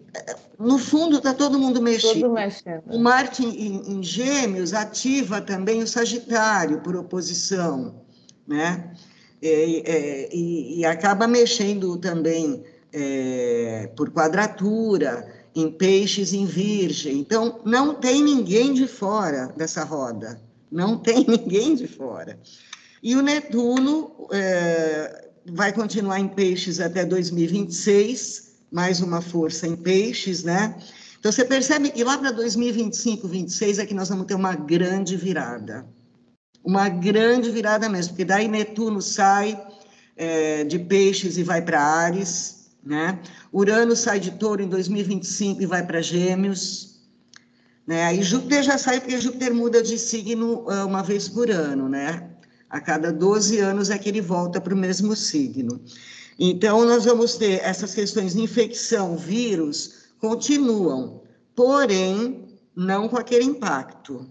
no 0.58 0.78
fundo 0.78 1.16
está 1.16 1.34
todo 1.34 1.58
mundo 1.58 1.82
mexendo. 1.82 2.20
Todo 2.20 2.34
mexendo. 2.34 2.82
O 2.86 2.98
Marte 2.98 3.44
em, 3.44 3.96
em, 3.96 4.02
Gêmeos 4.02 4.72
ativa 4.72 5.40
também 5.40 5.82
o 5.82 5.86
Sagitário 5.86 6.80
por 6.80 6.94
oposição, 6.94 8.02
né? 8.46 8.92
É, 9.42 9.48
é, 9.48 10.28
e, 10.32 10.78
e, 10.78 10.84
acaba 10.84 11.26
mexendo 11.26 11.96
também 11.96 12.62
é, 12.92 13.90
por 13.96 14.10
quadratura 14.10 15.26
em 15.54 15.70
peixes 15.70 16.32
em 16.32 16.46
virgem. 16.46 17.18
Então, 17.18 17.60
não 17.64 17.94
tem 17.94 18.22
ninguém 18.22 18.72
de 18.72 18.86
fora 18.86 19.52
dessa 19.56 19.84
roda, 19.84 20.40
não 20.70 20.98
tem 20.98 21.24
ninguém 21.28 21.74
de 21.74 21.86
fora. 21.86 22.38
E 23.02 23.16
o 23.16 23.22
Netuno 23.22 24.28
é, 24.32 25.28
vai 25.46 25.72
continuar 25.72 26.20
em 26.20 26.28
peixes 26.28 26.80
até 26.80 27.04
2026, 27.04 28.52
mais 28.70 29.00
uma 29.00 29.20
força 29.20 29.66
em 29.66 29.76
peixes, 29.76 30.44
né? 30.44 30.76
Então, 31.18 31.30
você 31.30 31.44
percebe 31.44 31.90
que 31.90 32.02
lá 32.02 32.18
para 32.18 32.32
2025, 32.32 33.22
2026 33.28 33.78
é 33.78 33.86
que 33.86 33.94
nós 33.94 34.08
vamos 34.08 34.26
ter 34.26 34.34
uma 34.34 34.54
grande 34.54 35.16
virada. 35.16 35.86
Uma 36.64 36.88
grande 36.88 37.50
virada 37.50 37.88
mesmo, 37.88 38.12
porque 38.12 38.24
daí 38.24 38.48
Netuno 38.48 39.02
sai 39.02 39.60
é, 40.16 40.64
de 40.64 40.78
peixes 40.78 41.36
e 41.36 41.42
vai 41.42 41.60
para 41.62 41.80
Ares, 41.80 42.61
né? 42.84 43.20
Urano 43.52 43.94
sai 43.94 44.18
de 44.18 44.32
touro 44.32 44.62
em 44.62 44.68
2025 44.68 45.62
e 45.62 45.66
vai 45.66 45.86
para 45.86 46.02
Gêmeos. 46.02 47.00
Né? 47.86 48.04
Aí 48.04 48.22
Júpiter 48.22 48.62
já 48.62 48.76
sai, 48.76 49.00
porque 49.00 49.20
Júpiter 49.20 49.54
muda 49.54 49.82
de 49.82 49.98
signo 49.98 50.64
uh, 50.68 50.86
uma 50.86 51.02
vez 51.02 51.28
por 51.28 51.50
ano, 51.50 51.88
né? 51.88 52.28
A 52.68 52.80
cada 52.80 53.12
12 53.12 53.58
anos 53.58 53.90
é 53.90 53.98
que 53.98 54.08
ele 54.08 54.20
volta 54.20 54.60
para 54.60 54.74
o 54.74 54.76
mesmo 54.76 55.14
signo. 55.14 55.80
Então, 56.38 56.84
nós 56.86 57.04
vamos 57.04 57.36
ter 57.36 57.60
essas 57.62 57.94
questões 57.94 58.34
de 58.34 58.40
infecção, 58.40 59.16
vírus, 59.16 60.06
continuam, 60.18 61.22
porém, 61.54 62.48
não 62.74 63.08
com 63.08 63.18
aquele 63.18 63.44
impacto, 63.44 64.26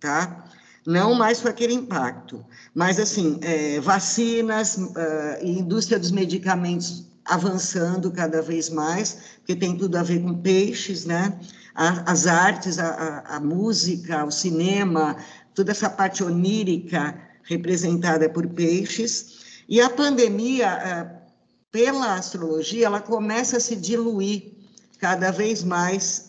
tá? 0.00 0.44
Não 0.84 1.14
mais 1.14 1.40
com 1.40 1.48
aquele 1.48 1.74
impacto. 1.74 2.44
Mas, 2.74 2.98
assim, 2.98 3.38
é, 3.40 3.78
vacinas, 3.80 4.76
uh, 4.76 5.44
indústria 5.44 5.98
dos 5.98 6.10
medicamentos 6.10 7.05
avançando 7.26 8.10
cada 8.10 8.40
vez 8.40 8.70
mais, 8.70 9.18
porque 9.38 9.56
tem 9.56 9.76
tudo 9.76 9.96
a 9.96 10.02
ver 10.02 10.20
com 10.22 10.34
peixes, 10.40 11.04
né? 11.04 11.38
as 11.76 12.26
artes, 12.26 12.78
a, 12.78 13.22
a, 13.26 13.40
música, 13.40 14.24
o 14.24 14.30
cinema, 14.30 15.16
toda 15.54 15.72
essa 15.72 15.90
parte 15.90 16.24
onírica 16.24 17.14
representada 17.42 18.28
por 18.30 18.46
peixes. 18.48 19.62
E 19.68 19.80
a 19.80 19.90
pandemia, 19.90 20.68
é, 20.68 21.22
pela 21.70 22.14
astrologia, 22.14 22.86
ela 22.86 23.00
começa 23.00 23.58
a 23.58 23.60
se 23.60 23.76
diluir 23.76 24.54
cada 24.98 25.30
vez 25.30 25.62
mais. 25.62 26.24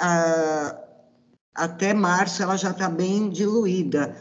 até 1.55 1.93
março, 1.93 2.43
ela 2.43 2.57
já 2.57 2.71
está 2.71 2.89
bem 2.89 3.29
diluída. 3.29 4.15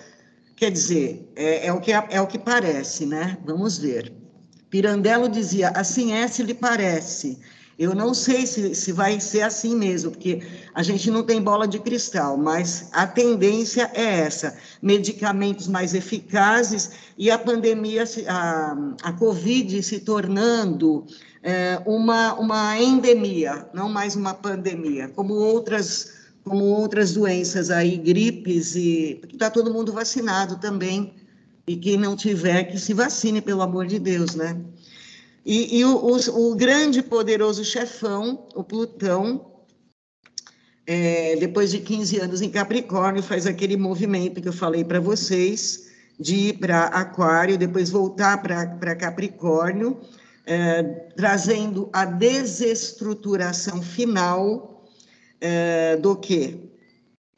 Quer 0.54 0.70
dizer, 0.70 1.30
é, 1.34 1.66
é, 1.66 1.72
o 1.72 1.80
que, 1.80 1.92
é 1.92 2.20
o 2.20 2.26
que 2.26 2.38
parece, 2.38 3.04
né? 3.04 3.36
Vamos 3.44 3.78
ver. 3.78 4.12
Pirandello 4.76 5.26
dizia: 5.26 5.70
assim 5.70 6.12
é 6.12 6.28
se 6.28 6.42
lhe 6.42 6.52
parece. 6.52 7.38
Eu 7.78 7.94
não 7.94 8.12
sei 8.12 8.46
se, 8.46 8.74
se 8.74 8.92
vai 8.92 9.18
ser 9.20 9.40
assim 9.40 9.74
mesmo, 9.74 10.10
porque 10.10 10.42
a 10.74 10.82
gente 10.82 11.10
não 11.10 11.22
tem 11.22 11.40
bola 11.40 11.66
de 11.66 11.78
cristal, 11.78 12.36
mas 12.36 12.90
a 12.92 13.06
tendência 13.06 13.90
é 13.94 14.20
essa: 14.20 14.54
medicamentos 14.82 15.66
mais 15.66 15.94
eficazes 15.94 16.90
e 17.16 17.30
a 17.30 17.38
pandemia, 17.38 18.04
a, 18.28 18.76
a 19.02 19.12
Covid 19.14 19.82
se 19.82 20.00
tornando 20.00 21.06
é, 21.42 21.80
uma, 21.86 22.34
uma 22.34 22.78
endemia, 22.78 23.66
não 23.72 23.88
mais 23.88 24.14
uma 24.14 24.34
pandemia, 24.34 25.08
como 25.08 25.32
outras, 25.32 26.12
como 26.44 26.64
outras 26.64 27.14
doenças 27.14 27.70
aí, 27.70 27.96
gripes, 27.96 28.74
e 28.76 29.22
está 29.32 29.48
todo 29.48 29.72
mundo 29.72 29.90
vacinado 29.90 30.56
também, 30.58 31.14
e 31.66 31.76
quem 31.76 31.96
não 31.96 32.14
tiver, 32.14 32.64
que 32.64 32.78
se 32.78 32.94
vacine, 32.94 33.40
pelo 33.40 33.62
amor 33.62 33.86
de 33.86 33.98
Deus, 33.98 34.34
né? 34.34 34.56
E, 35.44 35.78
e 35.78 35.84
o, 35.84 35.96
o, 35.96 36.50
o, 36.50 36.54
grande 36.54 37.02
poderoso 37.02 37.64
chefão, 37.64 38.46
o 38.54 38.62
Plutão, 38.62 39.52
é, 40.86 41.36
depois 41.36 41.70
de 41.70 41.80
15 41.80 42.18
anos 42.18 42.40
em 42.42 42.50
Capricórnio, 42.50 43.22
faz 43.22 43.46
aquele 43.46 43.76
movimento 43.76 44.40
que 44.40 44.48
eu 44.48 44.52
falei 44.52 44.84
para 44.84 45.00
vocês, 45.00 45.90
de 46.18 46.34
ir 46.34 46.58
para 46.58 46.84
Aquário, 46.86 47.58
depois 47.58 47.90
voltar 47.90 48.42
para 48.42 48.96
Capricórnio, 48.96 50.00
é, 50.46 50.82
trazendo 51.16 51.90
a 51.92 52.04
desestruturação 52.04 53.82
final 53.82 54.84
é, 55.40 55.96
do 55.96 56.16
quê? 56.16 56.70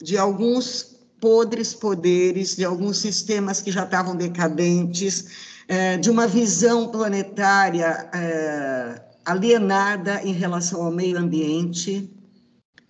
De 0.01 0.17
alguns 0.17 0.98
podres 1.21 1.75
poderes, 1.75 2.57
de 2.57 2.65
alguns 2.65 2.99
sistemas 2.99 3.61
que 3.61 3.71
já 3.71 3.85
estavam 3.85 4.17
decadentes, 4.17 5.27
é, 5.67 5.97
de 5.97 6.11
uma 6.11 6.27
visão 6.27 6.89
planetária 6.89 8.09
é, 8.15 9.03
alienada 9.25 10.23
em 10.23 10.33
relação 10.33 10.83
ao 10.83 10.91
meio 10.91 11.19
ambiente. 11.19 12.11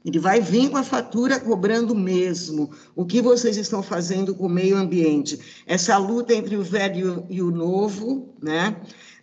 Ele 0.05 0.18
vai 0.18 0.41
vir 0.41 0.70
com 0.70 0.76
a 0.76 0.85
fatura 0.85 1.41
cobrando 1.41 1.95
mesmo 1.95 2.70
o 2.95 3.05
que 3.05 3.20
vocês 3.20 3.57
estão 3.57 3.83
fazendo 3.83 4.35
com 4.35 4.47
o 4.47 4.49
meio 4.49 4.76
ambiente. 4.76 5.39
Essa 5.66 5.99
luta 5.99 6.33
entre 6.33 6.57
o 6.57 6.62
velho 6.62 7.26
e 7.29 7.43
o 7.43 7.51
novo, 7.51 8.35
né? 8.41 8.76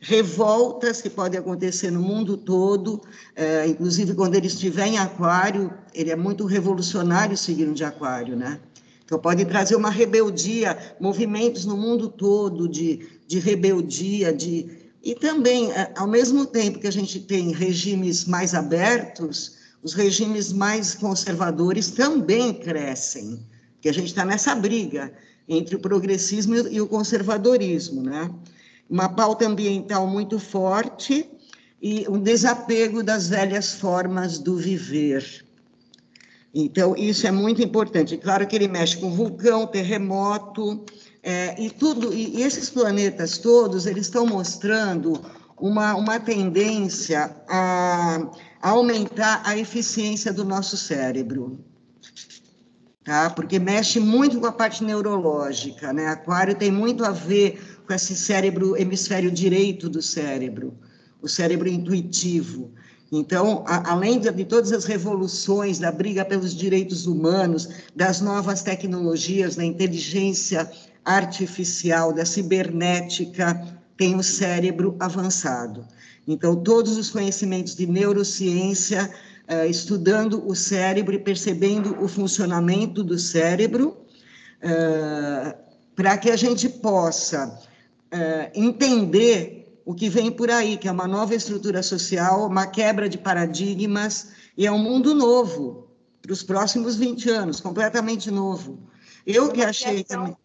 revoltas 0.06 1.02
que 1.02 1.10
podem 1.10 1.40
acontecer 1.40 1.90
no 1.90 2.00
mundo 2.00 2.38
todo, 2.38 3.02
é, 3.36 3.66
inclusive 3.68 4.14
quando 4.14 4.36
ele 4.36 4.46
estiver 4.46 4.86
em 4.86 5.00
aquário, 5.00 5.74
ele 5.96 6.12
é 6.12 6.16
muito 6.16 6.46
revolucionário 6.46 7.34
o 7.34 7.38
signo 7.38 7.74
de 7.74 7.84
aquário, 7.84 8.36
né? 8.36 8.60
Então 9.06 9.20
pode 9.20 9.46
trazer 9.46 9.76
uma 9.76 9.90
rebeldia, 9.90 10.96
movimentos 11.00 11.64
no 11.64 11.78
mundo 11.78 12.10
todo 12.10 12.68
de 12.68 13.16
de 13.28 13.40
rebeldia, 13.40 14.32
de 14.34 14.86
e 15.04 15.14
também, 15.14 15.72
é, 15.72 15.92
ao 15.96 16.08
mesmo 16.08 16.48
tempo 16.48 16.80
que 16.80 16.88
a 16.88 16.92
gente 16.92 17.20
tem 17.20 17.52
regimes 17.52 18.26
mais 18.26 18.56
abertos, 18.56 19.58
os 19.84 19.94
regimes 19.94 20.52
mais 20.52 20.96
conservadores 20.96 21.92
também 21.92 22.52
crescem, 22.52 23.40
que 23.80 23.88
a 23.88 23.94
gente 23.94 24.08
está 24.08 24.26
nessa 24.26 24.56
briga 24.56 25.14
entre 25.48 25.76
o 25.76 25.80
progressismo 25.80 26.56
e 26.56 26.82
o 26.82 26.88
conservadorismo, 26.88 28.02
né? 28.02 28.32
Uma 28.90 29.08
pauta 29.08 29.46
ambiental 29.46 30.08
muito 30.08 30.40
forte 30.40 31.30
e 31.80 32.08
um 32.10 32.20
desapego 32.20 33.04
das 33.04 33.30
velhas 33.30 33.76
formas 33.76 34.40
do 34.40 34.58
viver. 34.58 35.45
Então, 36.58 36.96
isso 36.96 37.28
é 37.28 37.32
muito 37.32 37.62
importante. 37.62 38.16
Claro 38.16 38.48
que 38.48 38.56
ele 38.56 38.70
mexe 38.70 38.96
com 38.96 39.12
vulcão, 39.12 39.68
terremoto, 39.68 40.86
é, 41.22 41.62
e 41.62 41.70
tudo, 41.70 42.14
e 42.14 42.42
esses 42.42 42.70
planetas 42.70 43.38
todos, 43.38 43.86
eles 43.86 44.06
estão 44.06 44.26
mostrando 44.26 45.22
uma, 45.60 45.96
uma 45.96 46.18
tendência 46.18 47.36
a, 47.50 48.30
a 48.62 48.70
aumentar 48.70 49.42
a 49.44 49.58
eficiência 49.58 50.32
do 50.32 50.46
nosso 50.46 50.78
cérebro. 50.78 51.60
Tá? 53.04 53.30
Porque 53.30 53.60
mexe 53.60 54.00
muito 54.00 54.40
com 54.40 54.48
a 54.48 54.52
parte 54.52 54.82
neurológica, 54.82 55.92
né? 55.92 56.08
Aquário 56.08 56.56
tem 56.56 56.72
muito 56.72 57.04
a 57.04 57.12
ver 57.12 57.82
com 57.86 57.94
esse 57.94 58.16
cérebro, 58.16 58.78
hemisfério 58.78 59.30
direito 59.30 59.90
do 59.90 60.02
cérebro, 60.02 60.74
o 61.22 61.28
cérebro 61.28 61.68
intuitivo. 61.68 62.74
Então, 63.12 63.64
a, 63.68 63.92
além 63.92 64.20
de, 64.20 64.32
de, 64.32 64.46
todas 64.46 64.72
as 64.72 64.86
revoluções, 64.86 65.80
da 65.80 65.92
briga 65.92 66.26
pelos 66.26 66.56
direitos 66.56 67.06
humanos, 67.06 67.70
das 67.96 68.20
novas 68.20 68.62
tecnologias, 68.62 69.56
da 69.56 69.64
inteligência 69.64 70.70
artificial, 71.04 72.12
da 72.12 72.26
cibernética, 72.26 73.78
tem 73.96 74.16
o 74.16 74.24
cérebro 74.24 74.96
avançado. 75.00 75.86
Então, 76.28 76.56
todos 76.56 76.98
os 76.98 77.10
conhecimentos 77.10 77.76
de 77.76 77.86
neurociência, 77.86 79.14
uh, 79.48 79.70
estudando 79.70 80.44
o 80.48 80.56
cérebro 80.56 81.14
e 81.14 81.20
percebendo 81.20 81.96
o 82.04 82.08
funcionamento 82.08 83.04
do 83.04 83.20
cérebro, 83.20 83.96
uh, 84.64 85.56
para 85.96 86.18
que 86.18 86.32
a 86.32 86.36
gente 86.36 86.68
possa 86.68 87.48
uh, 87.48 88.52
entender 88.56 89.65
o 89.86 89.94
que 89.94 90.10
vem 90.10 90.32
por 90.32 90.50
aí, 90.50 90.78
que 90.78 90.88
é 90.88 90.92
uma 90.92 91.08
nova 91.08 91.36
estrutura 91.36 91.84
social, 91.84 92.48
uma 92.48 92.66
quebra 92.66 93.08
de 93.08 93.20
paradigmas, 93.20 94.32
e 94.58 94.66
é 94.66 94.72
um 94.72 94.80
mundo 94.80 95.14
novo 95.14 95.88
para 96.22 96.34
os 96.34 96.42
próximos 96.42 96.96
20 96.96 97.30
anos, 97.30 97.62
completamente 97.62 98.32
novo. 98.32 98.80
Eu 99.26 99.52
que 99.52 99.62
achei 99.62 100.04
também. 100.04 100.36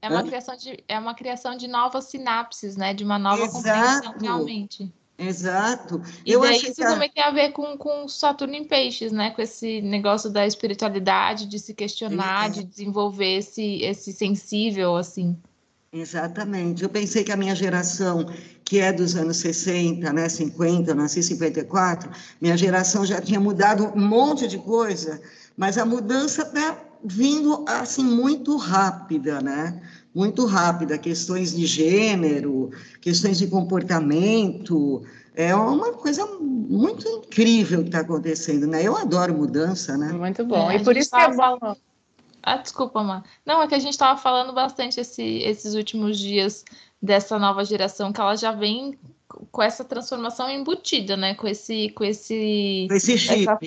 É 0.00 0.08
uma, 0.08 0.22
criação 0.22 0.56
de, 0.56 0.84
é 0.86 0.98
uma 0.98 1.14
criação 1.14 1.56
de 1.56 1.66
novas 1.66 2.04
sinapses, 2.04 2.76
né? 2.76 2.94
De 2.94 3.02
uma 3.02 3.18
nova 3.18 3.42
Exato. 3.42 3.56
compreensão 3.56 4.14
realmente. 4.20 4.92
Exato. 5.16 6.02
E 6.26 6.32
eu 6.32 6.40
daí 6.40 6.56
isso 6.56 6.74
que... 6.74 6.82
também 6.82 7.10
tem 7.10 7.22
a 7.22 7.30
ver 7.30 7.52
com, 7.52 7.76
com 7.76 8.06
Saturno 8.06 8.54
em 8.54 8.64
Peixes, 8.64 9.12
né? 9.12 9.30
Com 9.30 9.40
esse 9.40 9.80
negócio 9.80 10.30
da 10.30 10.46
espiritualidade, 10.46 11.46
de 11.46 11.58
se 11.58 11.72
questionar, 11.72 12.50
de 12.50 12.64
desenvolver 12.64 13.38
esse, 13.38 13.82
esse 13.82 14.12
sensível, 14.12 14.96
assim. 14.96 15.36
Exatamente. 15.94 16.82
Eu 16.82 16.88
pensei 16.88 17.22
que 17.22 17.30
a 17.30 17.36
minha 17.36 17.54
geração, 17.54 18.26
que 18.64 18.80
é 18.80 18.92
dos 18.92 19.14
anos 19.14 19.36
60, 19.36 20.12
né, 20.12 20.28
50, 20.28 20.90
eu 20.90 20.94
nasci 20.96 21.20
em 21.20 21.22
54, 21.22 22.10
minha 22.40 22.56
geração 22.56 23.06
já 23.06 23.20
tinha 23.20 23.38
mudado 23.38 23.92
um 23.94 24.04
monte 24.04 24.48
de 24.48 24.58
coisa, 24.58 25.22
mas 25.56 25.78
a 25.78 25.86
mudança 25.86 26.42
está 26.42 26.76
vindo 27.04 27.64
assim 27.68 28.02
muito 28.02 28.56
rápida, 28.56 29.40
né? 29.40 29.80
Muito 30.12 30.46
rápida, 30.46 30.98
questões 30.98 31.54
de 31.54 31.64
gênero, 31.64 32.70
questões 33.00 33.38
de 33.38 33.46
comportamento, 33.46 35.02
é 35.36 35.54
uma 35.54 35.92
coisa 35.92 36.26
muito 36.40 37.06
incrível 37.06 37.82
que 37.82 37.88
está 37.88 38.00
acontecendo, 38.00 38.66
né? 38.66 38.82
Eu 38.82 38.96
adoro 38.96 39.32
mudança, 39.34 39.96
né? 39.96 40.12
Muito 40.12 40.44
bom. 40.44 40.70
É, 40.70 40.76
e 40.76 40.84
por 40.84 40.96
isso 40.96 41.10
que 41.10 41.20
é 41.20 41.32
bom. 41.32 41.76
Ah, 42.46 42.58
desculpa, 42.58 43.02
mano. 43.02 43.24
Não, 43.44 43.62
é 43.62 43.66
que 43.66 43.74
a 43.74 43.78
gente 43.78 43.94
estava 43.94 44.20
falando 44.20 44.52
bastante 44.52 45.00
esse, 45.00 45.22
esses 45.38 45.74
últimos 45.74 46.18
dias 46.18 46.62
dessa 47.00 47.38
nova 47.38 47.64
geração 47.64 48.12
que 48.12 48.20
ela 48.20 48.36
já 48.36 48.52
vem 48.52 48.98
com 49.50 49.62
essa 49.62 49.82
transformação 49.82 50.50
embutida, 50.50 51.16
né? 51.16 51.34
Com 51.34 51.48
esse, 51.48 51.88
com 51.90 52.04
esse, 52.04 52.86
com 52.88 52.94
esse 52.94 53.16
chip. 53.16 53.42
Essa, 53.42 53.58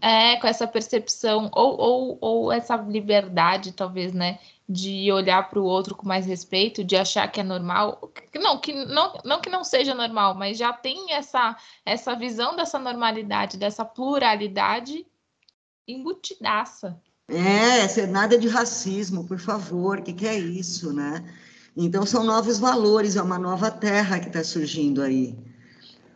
é, 0.00 0.36
com 0.36 0.46
essa 0.48 0.66
percepção 0.66 1.48
ou, 1.54 1.78
ou, 1.78 2.18
ou 2.20 2.52
essa 2.52 2.74
liberdade, 2.76 3.70
talvez, 3.70 4.12
né? 4.12 4.40
De 4.68 5.12
olhar 5.12 5.48
para 5.48 5.60
o 5.60 5.64
outro 5.64 5.94
com 5.94 6.08
mais 6.08 6.26
respeito, 6.26 6.82
de 6.82 6.96
achar 6.96 7.30
que 7.30 7.40
é 7.40 7.44
normal, 7.44 8.10
não 8.34 8.58
que 8.58 8.72
não, 8.72 9.12
não 9.24 9.40
que 9.40 9.50
não 9.50 9.62
seja 9.62 9.94
normal, 9.94 10.34
mas 10.34 10.58
já 10.58 10.72
tem 10.72 11.12
essa 11.12 11.56
essa 11.84 12.16
visão 12.16 12.56
dessa 12.56 12.80
normalidade, 12.80 13.56
dessa 13.56 13.84
pluralidade 13.84 15.06
embutidaça. 15.86 17.00
É, 17.28 18.06
nada 18.06 18.36
de 18.36 18.48
racismo, 18.48 19.24
por 19.24 19.38
favor, 19.38 19.98
o 19.98 20.02
que, 20.02 20.12
que 20.12 20.26
é 20.26 20.38
isso, 20.38 20.92
né? 20.92 21.24
Então, 21.76 22.04
são 22.04 22.22
novos 22.22 22.58
valores, 22.58 23.16
é 23.16 23.22
uma 23.22 23.38
nova 23.38 23.70
terra 23.70 24.20
que 24.20 24.28
está 24.28 24.44
surgindo 24.44 25.02
aí. 25.02 25.34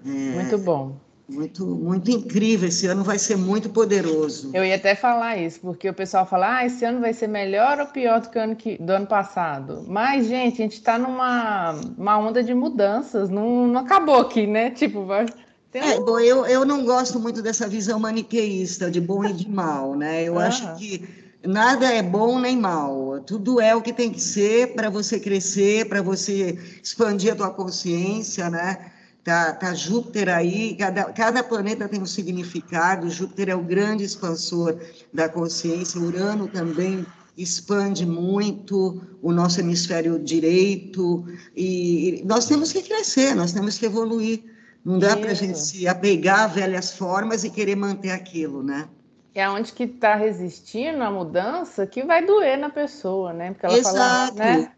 É, 0.06 0.08
muito 0.08 0.58
bom. 0.58 0.96
Muito, 1.28 1.66
muito 1.66 2.10
incrível. 2.10 2.68
Esse 2.68 2.86
ano 2.86 3.04
vai 3.04 3.18
ser 3.18 3.36
muito 3.36 3.68
poderoso. 3.68 4.50
Eu 4.54 4.64
ia 4.64 4.76
até 4.76 4.94
falar 4.94 5.36
isso, 5.36 5.60
porque 5.60 5.88
o 5.88 5.92
pessoal 5.92 6.24
fala: 6.24 6.58
ah, 6.58 6.66
esse 6.66 6.84
ano 6.86 7.00
vai 7.00 7.12
ser 7.12 7.26
melhor 7.26 7.78
ou 7.78 7.86
pior 7.86 8.20
do 8.20 8.30
que 8.30 8.38
o 8.38 8.42
ano, 8.42 8.56
que, 8.56 8.78
do 8.78 8.90
ano 8.90 9.06
passado? 9.06 9.84
Mas, 9.86 10.26
gente, 10.26 10.62
a 10.62 10.64
gente 10.64 10.78
está 10.78 10.98
numa 10.98 11.72
uma 11.98 12.18
onda 12.18 12.42
de 12.42 12.54
mudanças, 12.54 13.28
não, 13.28 13.66
não 13.66 13.80
acabou 13.82 14.20
aqui, 14.20 14.46
né? 14.46 14.70
Tipo, 14.70 15.04
vai. 15.04 15.26
É, 15.72 16.00
bom, 16.00 16.18
eu, 16.18 16.46
eu 16.46 16.64
não 16.64 16.84
gosto 16.84 17.20
muito 17.20 17.42
dessa 17.42 17.68
visão 17.68 18.00
maniqueísta 18.00 18.90
de 18.90 19.00
bom 19.00 19.24
e 19.24 19.32
de 19.32 19.48
mal, 19.48 19.94
né? 19.94 20.24
Eu 20.24 20.38
ah. 20.38 20.46
acho 20.46 20.76
que 20.76 21.06
nada 21.46 21.92
é 21.92 22.02
bom 22.02 22.38
nem 22.38 22.56
mal, 22.56 23.20
tudo 23.20 23.60
é 23.60 23.74
o 23.74 23.82
que 23.82 23.92
tem 23.92 24.10
que 24.10 24.20
ser 24.20 24.74
para 24.74 24.88
você 24.88 25.20
crescer, 25.20 25.88
para 25.88 26.02
você 26.02 26.58
expandir 26.82 27.32
a 27.32 27.36
tua 27.36 27.50
consciência, 27.50 28.48
né? 28.48 28.92
Tá, 29.22 29.52
tá 29.52 29.74
Júpiter 29.74 30.30
aí, 30.30 30.74
cada, 30.74 31.04
cada 31.12 31.42
planeta 31.42 31.86
tem 31.86 32.00
um 32.00 32.06
significado, 32.06 33.10
Júpiter 33.10 33.50
é 33.50 33.54
o 33.54 33.62
grande 33.62 34.04
expansor 34.04 34.78
da 35.12 35.28
consciência, 35.28 36.00
Urano 36.00 36.48
também 36.48 37.04
expande 37.36 38.06
muito 38.06 39.02
o 39.20 39.30
nosso 39.30 39.60
hemisfério 39.60 40.18
direito, 40.18 41.26
e 41.54 42.22
nós 42.24 42.46
temos 42.46 42.72
que 42.72 42.82
crescer, 42.82 43.34
nós 43.34 43.52
temos 43.52 43.76
que 43.76 43.84
evoluir, 43.84 44.42
Não 44.84 44.98
dá 44.98 45.16
para 45.16 45.30
a 45.30 45.34
gente 45.34 45.58
se 45.58 45.86
apegar 45.86 46.40
a 46.40 46.46
velhas 46.46 46.92
formas 46.92 47.44
e 47.44 47.50
querer 47.50 47.76
manter 47.76 48.10
aquilo, 48.10 48.62
né? 48.62 48.88
É 49.34 49.48
onde 49.48 49.72
que 49.72 49.84
está 49.84 50.14
resistindo 50.14 51.02
a 51.02 51.10
mudança 51.10 51.86
que 51.86 52.02
vai 52.02 52.24
doer 52.24 52.58
na 52.58 52.70
pessoa, 52.70 53.32
né? 53.32 53.52
Porque 53.52 53.66
ela 53.66 53.78
Exato. 53.78 53.96
fala, 53.96 54.30
né? 54.32 54.72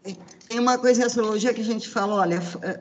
Tem 0.47 0.59
uma 0.59 0.77
coisa 0.77 1.01
em 1.01 1.05
astrologia 1.05 1.53
que 1.53 1.61
a 1.61 1.65
gente 1.65 1.89
fala, 1.89 2.15
olha, 2.15 2.39
eh, 2.61 2.79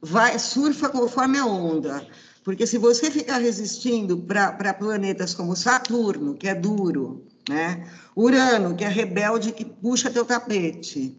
vai, 0.00 0.38
surfa 0.38 0.88
conforme 0.88 1.38
a 1.38 1.44
onda. 1.44 2.06
Porque 2.44 2.66
se 2.66 2.78
você 2.78 3.10
ficar 3.10 3.38
resistindo 3.38 4.18
para 4.18 4.74
planetas 4.74 5.34
como 5.34 5.54
Saturno, 5.54 6.34
que 6.34 6.48
é 6.48 6.54
duro, 6.54 7.26
né? 7.48 7.86
Urano, 8.16 8.74
que 8.74 8.84
é 8.84 8.88
rebelde, 8.88 9.52
que 9.52 9.64
puxa 9.64 10.10
teu 10.10 10.24
tapete. 10.24 11.16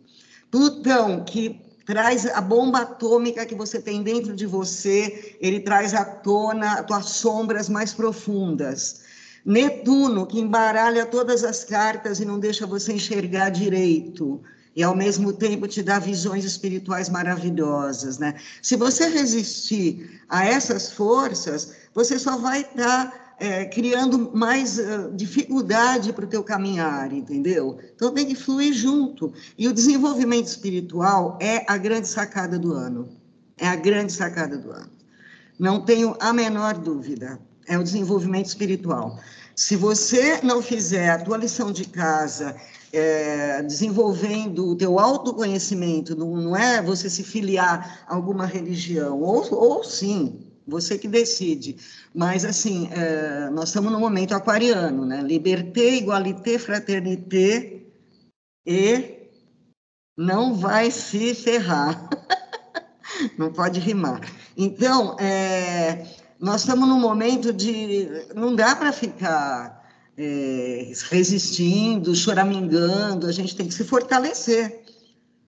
Plutão, 0.52 1.24
que 1.24 1.62
traz 1.86 2.26
a 2.26 2.42
bomba 2.42 2.80
atômica 2.80 3.46
que 3.46 3.56
você 3.56 3.82
tem 3.82 4.04
dentro 4.04 4.36
de 4.36 4.46
você, 4.46 5.36
ele 5.40 5.60
traz 5.60 5.94
à 5.94 6.06
tona 6.06 6.80
as 6.80 6.86
tuas 6.86 7.06
sombras 7.06 7.70
mais 7.70 7.94
profundas. 7.94 9.02
Netuno, 9.46 10.26
que 10.26 10.40
embaralha 10.40 11.06
todas 11.06 11.44
as 11.44 11.64
cartas 11.64 12.20
e 12.20 12.26
não 12.26 12.40
deixa 12.40 12.66
você 12.66 12.94
enxergar 12.94 13.50
direito. 13.50 14.42
E, 14.76 14.82
ao 14.82 14.96
mesmo 14.96 15.34
tempo, 15.34 15.68
te 15.68 15.84
dá 15.84 16.00
visões 16.00 16.46
espirituais 16.46 17.08
maravilhosas, 17.10 18.18
né? 18.18 18.36
Se 18.62 18.76
você 18.76 19.08
resistir 19.08 20.22
a 20.28 20.46
essas 20.46 20.92
forças, 20.92 21.74
você 21.94 22.18
só 22.18 22.38
vai 22.38 22.62
estar 22.62 23.23
é, 23.40 23.66
criando 23.66 24.32
mais 24.34 24.78
uh, 24.78 25.12
dificuldade 25.14 26.14
para 26.14 26.26
o 26.26 26.28
teu 26.28 26.44
caminhar, 26.44 27.12
entendeu? 27.12 27.78
Então, 27.96 28.14
tem 28.14 28.26
que 28.26 28.36
fluir 28.36 28.74
junto. 28.74 29.34
E 29.58 29.68
o 29.68 29.74
desenvolvimento 29.74 30.48
espiritual 30.48 31.38
é 31.42 31.64
a 31.68 31.78
grande 31.78 32.08
sacada 32.08 32.58
do 32.58 32.74
ano. 32.74 33.10
É 33.58 33.68
a 33.68 33.76
grande 33.76 34.14
sacada 34.14 34.58
do 34.58 34.72
ano. 34.72 34.90
Não 35.60 35.82
tenho 35.82 36.16
a 36.20 36.34
menor 36.34 36.78
dúvida. 36.78 37.40
É 37.68 37.78
o 37.78 37.84
desenvolvimento 37.84 38.48
espiritual. 38.48 39.20
Se 39.56 39.76
você 39.76 40.42
não 40.42 40.62
fizer 40.62 41.10
a 41.10 41.20
tua 41.20 41.38
lição 41.38 41.72
de 41.72 41.86
casa, 41.86 42.56
é, 42.92 43.62
desenvolvendo 43.64 44.68
o 44.70 44.76
teu 44.76 45.00
autoconhecimento, 45.00 46.16
não, 46.16 46.36
não, 46.36 46.56
é 46.56 46.82
você 46.82 47.10
se 47.10 47.24
filiar 47.24 48.04
a 48.08 48.16
alguma 48.16 48.46
religião, 48.46 49.22
ou, 49.22 49.48
ou 49.54 49.84
sim, 49.84 50.40
você 50.68 50.98
que 50.98 51.08
decide. 51.08 51.78
Mas, 52.14 52.46
assim, 52.46 52.90
é, 52.92 53.50
nós 53.50 53.70
estamos 53.70 53.92
no 53.92 54.00
momento 54.00 54.34
aquariano, 54.34 55.06
né? 55.06 55.22
Liberté, 55.22 55.96
igualité, 55.96 56.58
fraternité 56.58 57.82
e 58.66 59.30
não 60.18 60.56
vai 60.56 60.92
se 60.92 61.34
ferrar. 61.34 62.10
não 63.38 63.52
pode 63.52 63.80
rimar. 63.80 64.22
Então, 64.58 65.18
é, 65.20 66.06
nós 66.40 66.62
estamos 66.62 66.88
num 66.88 67.00
momento 67.00 67.52
de. 67.52 68.08
Não 68.36 68.56
dá 68.56 68.76
para 68.76 68.92
ficar 68.92 69.84
é, 70.18 70.92
resistindo, 71.10 72.16
choramingando, 72.16 73.28
a 73.28 73.32
gente 73.32 73.56
tem 73.56 73.68
que 73.68 73.74
se 73.74 73.84
fortalecer, 73.84 74.84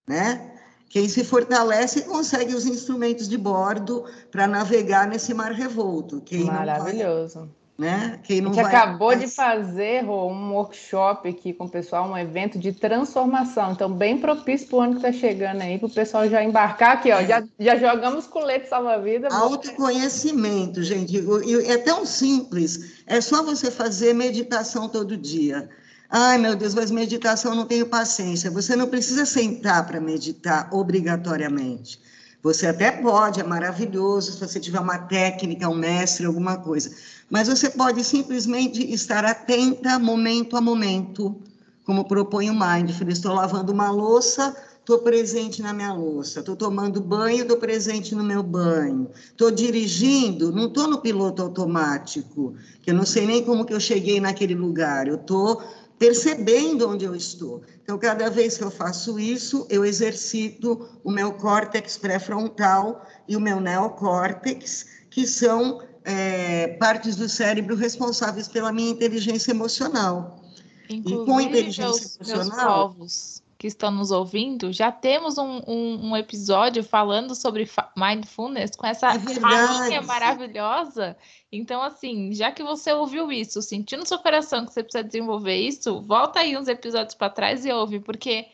né? 0.07 0.54
Quem 0.95 1.09
se 1.09 1.25
fortalece 1.25 2.03
consegue 2.03 2.55
os 2.55 2.65
instrumentos 2.65 3.27
de 3.27 3.37
bordo 3.37 4.05
para 4.31 4.47
navegar 4.47 5.05
nesse 5.05 5.33
mar 5.33 5.51
revolto. 5.51 6.21
Quem 6.21 6.45
Maravilhoso. 6.45 7.39
Não 7.39 7.45
vai, 7.47 7.99
né? 7.99 8.19
Quem 8.23 8.39
não 8.39 8.51
a 8.51 8.53
gente 8.53 8.63
vai... 8.63 8.73
acabou 8.73 9.13
de 9.13 9.27
fazer 9.27 10.05
um 10.05 10.53
workshop 10.53 11.27
aqui 11.27 11.51
com 11.51 11.65
o 11.65 11.69
pessoal, 11.69 12.09
um 12.09 12.17
evento 12.17 12.57
de 12.57 12.71
transformação. 12.71 13.73
Então, 13.73 13.91
bem 13.91 14.19
propício 14.19 14.69
para 14.69 14.77
o 14.77 14.79
ano 14.79 14.91
que 14.93 15.05
está 15.05 15.11
chegando 15.11 15.63
aí, 15.63 15.77
para 15.77 15.87
o 15.87 15.93
pessoal 15.93 16.29
já 16.29 16.41
embarcar 16.41 16.93
aqui, 16.93 17.11
ó. 17.11 17.21
Já, 17.23 17.43
já 17.59 17.75
jogamos 17.75 18.25
colete 18.25 18.69
salva-vida. 18.69 19.27
Autoconhecimento, 19.29 20.81
gente. 20.81 21.21
É 21.69 21.77
tão 21.77 22.05
simples. 22.05 23.03
É 23.05 23.19
só 23.19 23.43
você 23.43 23.69
fazer 23.69 24.13
meditação 24.13 24.87
todo 24.87 25.17
dia. 25.17 25.69
Ai, 26.17 26.37
meu 26.37 26.55
Deus, 26.55 26.73
mas 26.73 26.91
meditação 26.91 27.53
não 27.53 27.65
tenho 27.65 27.87
paciência. 27.87 28.49
Você 28.49 28.73
não 28.73 28.87
precisa 28.87 29.25
sentar 29.25 29.85
para 29.85 29.99
meditar 29.99 30.69
obrigatoriamente. 30.71 31.99
Você 32.41 32.67
até 32.67 32.89
pode, 32.89 33.41
é 33.41 33.43
maravilhoso 33.43 34.31
se 34.31 34.39
você 34.39 34.57
tiver 34.57 34.79
uma 34.79 34.97
técnica, 34.97 35.67
um 35.67 35.75
mestre, 35.75 36.25
alguma 36.25 36.55
coisa. 36.55 36.89
Mas 37.29 37.49
você 37.49 37.69
pode 37.69 38.01
simplesmente 38.01 38.81
estar 38.93 39.25
atenta 39.25 39.99
momento 39.99 40.55
a 40.55 40.61
momento, 40.61 41.35
como 41.83 42.05
propõe 42.05 42.49
o 42.49 42.53
Mindfulness. 42.53 43.17
Estou 43.17 43.33
lavando 43.33 43.73
uma 43.73 43.91
louça, 43.91 44.55
estou 44.79 44.99
presente 44.99 45.61
na 45.61 45.73
minha 45.73 45.91
louça. 45.91 46.39
Estou 46.39 46.55
tomando 46.55 47.01
banho, 47.01 47.41
estou 47.41 47.57
presente 47.57 48.15
no 48.15 48.23
meu 48.23 48.41
banho. 48.41 49.09
Estou 49.31 49.51
dirigindo, 49.51 50.49
não 50.53 50.67
estou 50.67 50.87
no 50.87 51.01
piloto 51.01 51.41
automático, 51.41 52.55
que 52.81 52.91
eu 52.91 52.95
não 52.95 53.05
sei 53.05 53.27
nem 53.27 53.43
como 53.43 53.65
que 53.65 53.73
eu 53.73 53.81
cheguei 53.81 54.21
naquele 54.21 54.55
lugar. 54.55 55.09
Eu 55.09 55.15
estou 55.15 55.61
percebendo 55.97 56.89
onde 56.89 57.05
eu 57.05 57.15
estou. 57.15 57.61
Então, 57.83 57.97
cada 57.97 58.29
vez 58.29 58.57
que 58.57 58.63
eu 58.63 58.71
faço 58.71 59.19
isso, 59.19 59.65
eu 59.69 59.85
exercito 59.85 60.87
o 61.03 61.11
meu 61.11 61.33
córtex 61.33 61.97
pré-frontal 61.97 63.05
e 63.27 63.35
o 63.35 63.39
meu 63.39 63.59
neocórtex, 63.59 64.85
que 65.09 65.25
são 65.25 65.81
é, 66.03 66.67
partes 66.79 67.15
do 67.15 67.29
cérebro 67.29 67.75
responsáveis 67.75 68.47
pela 68.47 68.71
minha 68.71 68.91
inteligência 68.91 69.51
emocional. 69.51 70.41
Inclusive, 70.89 71.23
e 71.23 71.25
com 71.25 71.41
inteligência 71.41 72.17
meus, 72.19 72.29
emocional. 72.29 72.89
Meus 72.89 72.97
povos 72.97 73.44
que 73.57 73.67
estão 73.67 73.89
nos 73.89 74.11
ouvindo, 74.11 74.73
já 74.73 74.91
temos 74.91 75.37
um, 75.37 75.61
um, 75.67 76.09
um 76.09 76.17
episódio 76.17 76.83
falando 76.83 77.33
sobre 77.33 77.69
mindfulness 77.95 78.75
com 78.75 78.85
essa 78.85 79.13
é 79.13 79.17
rainha 79.39 80.01
maravilhosa. 80.01 81.17
Então, 81.51 81.81
assim, 81.81 82.33
já 82.33 82.51
que 82.51 82.63
você 82.63 82.91
ouviu 82.91 83.31
isso, 83.31 83.61
sentiu 83.61 83.97
no 83.97 84.05
seu 84.05 84.19
coração 84.19 84.65
que 84.65 84.73
você 84.73 84.83
precisa 84.83 85.03
desenvolver 85.03 85.55
isso, 85.55 86.01
volta 86.01 86.39
aí 86.39 86.57
uns 86.57 86.67
episódios 86.67 87.15
para 87.15 87.29
trás 87.29 87.65
e 87.65 87.71
ouve, 87.71 87.99
porque 87.99 88.47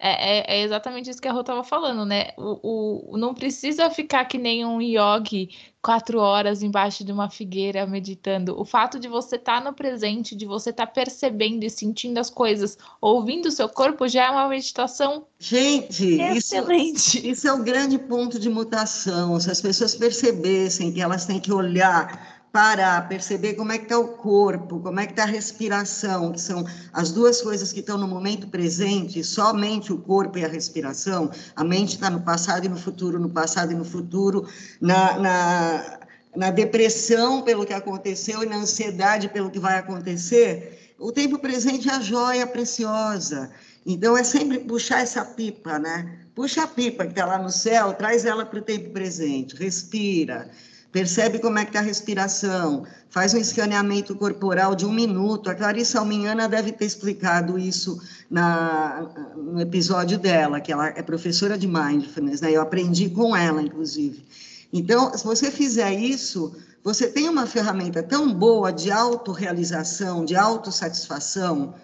é, 0.00 0.38
é, 0.38 0.58
é, 0.58 0.62
exatamente 0.62 1.10
isso 1.10 1.20
que 1.20 1.26
a 1.26 1.32
Rô 1.32 1.40
estava 1.40 1.64
falando, 1.64 2.04
né? 2.04 2.28
O, 2.36 3.14
o, 3.14 3.18
não 3.18 3.34
precisa 3.34 3.90
ficar 3.90 4.24
que 4.26 4.38
nem 4.38 4.64
um 4.64 4.80
yogi 4.80 5.50
quatro 5.82 6.20
horas 6.20 6.62
embaixo 6.62 7.04
de 7.04 7.10
uma 7.10 7.28
figueira 7.28 7.84
meditando. 7.84 8.60
O 8.60 8.64
fato 8.64 9.00
de 9.00 9.08
você 9.08 9.34
estar 9.34 9.60
tá 9.60 9.70
no 9.70 9.74
presente, 9.74 10.36
de 10.36 10.46
você 10.46 10.70
estar 10.70 10.86
tá 10.86 10.92
percebendo 10.92 11.64
e 11.64 11.70
sentindo 11.70 12.18
as 12.18 12.30
coisas, 12.30 12.78
ouvindo 13.00 13.46
o 13.46 13.50
seu 13.50 13.68
corpo, 13.68 14.06
já 14.06 14.26
é 14.26 14.30
uma 14.30 14.48
meditação 14.48 15.26
Gente, 15.38 16.20
excelente. 16.20 17.18
Isso, 17.18 17.26
isso 17.26 17.48
é 17.48 17.52
o 17.52 17.62
grande 17.62 17.98
ponto 17.98 18.38
de 18.38 18.48
mutação. 18.48 19.38
Se 19.40 19.50
as 19.50 19.60
pessoas 19.60 19.96
percebessem 19.96 20.92
que 20.92 21.00
elas 21.00 21.26
têm 21.26 21.40
que 21.40 21.52
olhar 21.52 22.37
parar, 22.52 23.08
perceber 23.08 23.54
como 23.54 23.72
é 23.72 23.78
que 23.78 23.84
está 23.84 23.98
o 23.98 24.08
corpo, 24.08 24.80
como 24.80 24.98
é 24.98 25.06
que 25.06 25.12
está 25.12 25.24
a 25.24 25.26
respiração, 25.26 26.32
que 26.32 26.40
são 26.40 26.64
as 26.92 27.12
duas 27.12 27.42
coisas 27.42 27.72
que 27.72 27.80
estão 27.80 27.98
no 27.98 28.08
momento 28.08 28.48
presente, 28.48 29.22
somente 29.22 29.92
o 29.92 29.98
corpo 29.98 30.38
e 30.38 30.44
a 30.44 30.48
respiração, 30.48 31.30
a 31.54 31.62
mente 31.62 31.94
está 31.94 32.08
no 32.08 32.20
passado 32.20 32.64
e 32.64 32.68
no 32.68 32.76
futuro, 32.76 33.18
no 33.18 33.28
passado 33.28 33.72
e 33.72 33.74
no 33.74 33.84
futuro, 33.84 34.48
na, 34.80 35.18
na, 35.18 35.98
na 36.34 36.50
depressão 36.50 37.42
pelo 37.42 37.66
que 37.66 37.74
aconteceu 37.74 38.42
e 38.42 38.46
na 38.46 38.56
ansiedade 38.56 39.28
pelo 39.28 39.50
que 39.50 39.58
vai 39.58 39.78
acontecer, 39.78 40.94
o 40.98 41.12
tempo 41.12 41.38
presente 41.38 41.88
é 41.88 41.92
a 41.92 42.00
joia 42.00 42.46
preciosa. 42.46 43.50
Então, 43.86 44.16
é 44.16 44.24
sempre 44.24 44.58
puxar 44.58 45.00
essa 45.00 45.24
pipa, 45.24 45.78
né? 45.78 46.18
Puxa 46.34 46.64
a 46.64 46.66
pipa 46.66 47.04
que 47.04 47.12
está 47.12 47.24
lá 47.24 47.38
no 47.38 47.50
céu, 47.50 47.94
traz 47.94 48.24
ela 48.24 48.44
para 48.44 48.58
o 48.58 48.62
tempo 48.62 48.90
presente, 48.90 49.54
respira 49.54 50.50
percebe 50.90 51.38
como 51.38 51.58
é 51.58 51.64
que 51.64 51.70
está 51.70 51.80
a 51.80 51.82
respiração, 51.82 52.84
faz 53.10 53.34
um 53.34 53.38
escaneamento 53.38 54.14
corporal 54.16 54.74
de 54.74 54.86
um 54.86 54.92
minuto. 54.92 55.50
A 55.50 55.54
Clarissa 55.54 55.98
Alminhana 55.98 56.48
deve 56.48 56.72
ter 56.72 56.86
explicado 56.86 57.58
isso 57.58 58.00
na, 58.30 59.06
no 59.36 59.60
episódio 59.60 60.18
dela, 60.18 60.60
que 60.60 60.72
ela 60.72 60.88
é 60.88 61.02
professora 61.02 61.58
de 61.58 61.66
Mindfulness, 61.66 62.40
né? 62.40 62.52
eu 62.52 62.62
aprendi 62.62 63.10
com 63.10 63.36
ela, 63.36 63.60
inclusive. 63.60 64.24
Então, 64.72 65.16
se 65.16 65.24
você 65.24 65.50
fizer 65.50 65.92
isso, 65.92 66.54
você 66.82 67.08
tem 67.08 67.28
uma 67.28 67.46
ferramenta 67.46 68.02
tão 68.02 68.32
boa 68.32 68.72
de 68.72 68.90
autorrealização, 68.90 70.24
de 70.24 70.36
autossatisfação, 70.36 71.74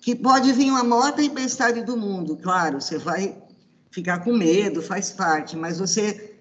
que 0.00 0.14
pode 0.14 0.52
vir 0.52 0.70
uma 0.70 0.82
maior 0.82 1.12
tempestade 1.12 1.82
do 1.82 1.96
mundo. 1.96 2.36
Claro, 2.36 2.80
você 2.80 2.98
vai 2.98 3.36
ficar 3.90 4.20
com 4.20 4.32
medo, 4.32 4.82
faz 4.82 5.10
parte, 5.10 5.56
mas 5.56 5.78
você 5.78 6.31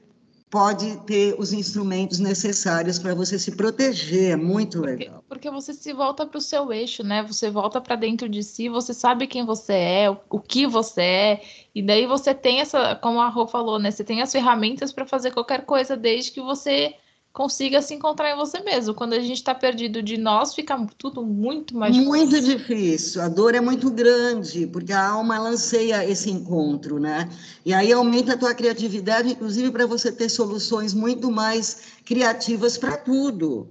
pode 0.52 0.98
ter 1.06 1.34
os 1.40 1.54
instrumentos 1.54 2.20
necessários 2.20 3.00
para 3.00 3.16
você 3.16 3.40
se 3.40 3.56
proteger. 3.56 4.34
É 4.34 4.36
muito 4.36 4.82
legal. 4.82 5.24
Porque, 5.30 5.48
porque 5.48 5.50
você 5.50 5.74
se 5.74 5.94
volta 5.94 6.28
para 6.28 6.38
o 6.38 6.42
seu 6.42 6.74
eixo, 6.74 7.04
né? 7.04 7.24
Você 7.24 7.50
volta 7.50 7.80
para 7.80 7.96
dentro 7.96 8.28
de 8.28 8.44
si, 8.44 8.68
você 8.68 8.94
sabe 8.94 9.28
quem 9.28 9.46
você 9.46 9.74
é, 9.74 10.10
o, 10.12 10.18
o, 10.30 10.40
que 10.40 10.68
você 10.68 11.02
é, 11.02 11.42
e 11.74 11.82
daí 11.82 12.06
você 12.06 12.36
tem 12.36 12.60
essa, 12.60 12.96
como 12.98 13.22
a 13.22 13.30
Rô 13.30 13.48
falou, 13.48 13.80
né? 13.80 13.90
Você 13.90 14.04
tem 14.04 14.22
as 14.22 14.32
ferramentas 14.32 14.92
para 14.92 15.06
fazer 15.06 15.32
qualquer 15.32 15.66
coisa, 15.66 15.96
desde 15.96 16.32
que 16.32 16.42
você 16.42 16.96
consiga 17.34 17.82
se 17.82 17.94
encontrar 17.94 18.32
em 18.32 18.36
você 18.36 18.60
mesmo. 18.62 18.94
Quando 18.94 19.14
a 19.14 19.20
gente 19.20 19.34
está 19.34 19.56
perdido 19.56 20.02
de 20.02 20.18
nós, 20.18 20.54
fica 20.54 20.78
tudo 20.98 21.26
muito 21.26 21.76
mais 21.78 21.94
difícil. 21.94 22.12
Muito 22.12 22.42
difícil. 22.42 23.22
A 23.22 23.28
dor 23.28 23.56
é 23.56 23.62
muito 23.62 23.90
grande, 23.90 24.68
porque 24.68 24.92
a 24.92 25.10
alma 25.10 25.40
lanceia 25.40 26.08
esse 26.08 26.30
encontro, 26.30 27.00
né? 27.00 27.30
E 27.66 27.74
aí 27.74 27.92
aumenta 27.92 28.34
a 28.34 28.38
tua 28.38 28.54
criatividade, 28.54 29.32
inclusive 29.32 29.72
para 29.72 29.86
você 29.86 30.12
ter 30.12 30.30
soluções 30.30 30.94
muito 30.94 31.32
mais 31.32 31.84
criativas 32.06 32.78
para 32.78 32.98
tudo. 32.98 33.70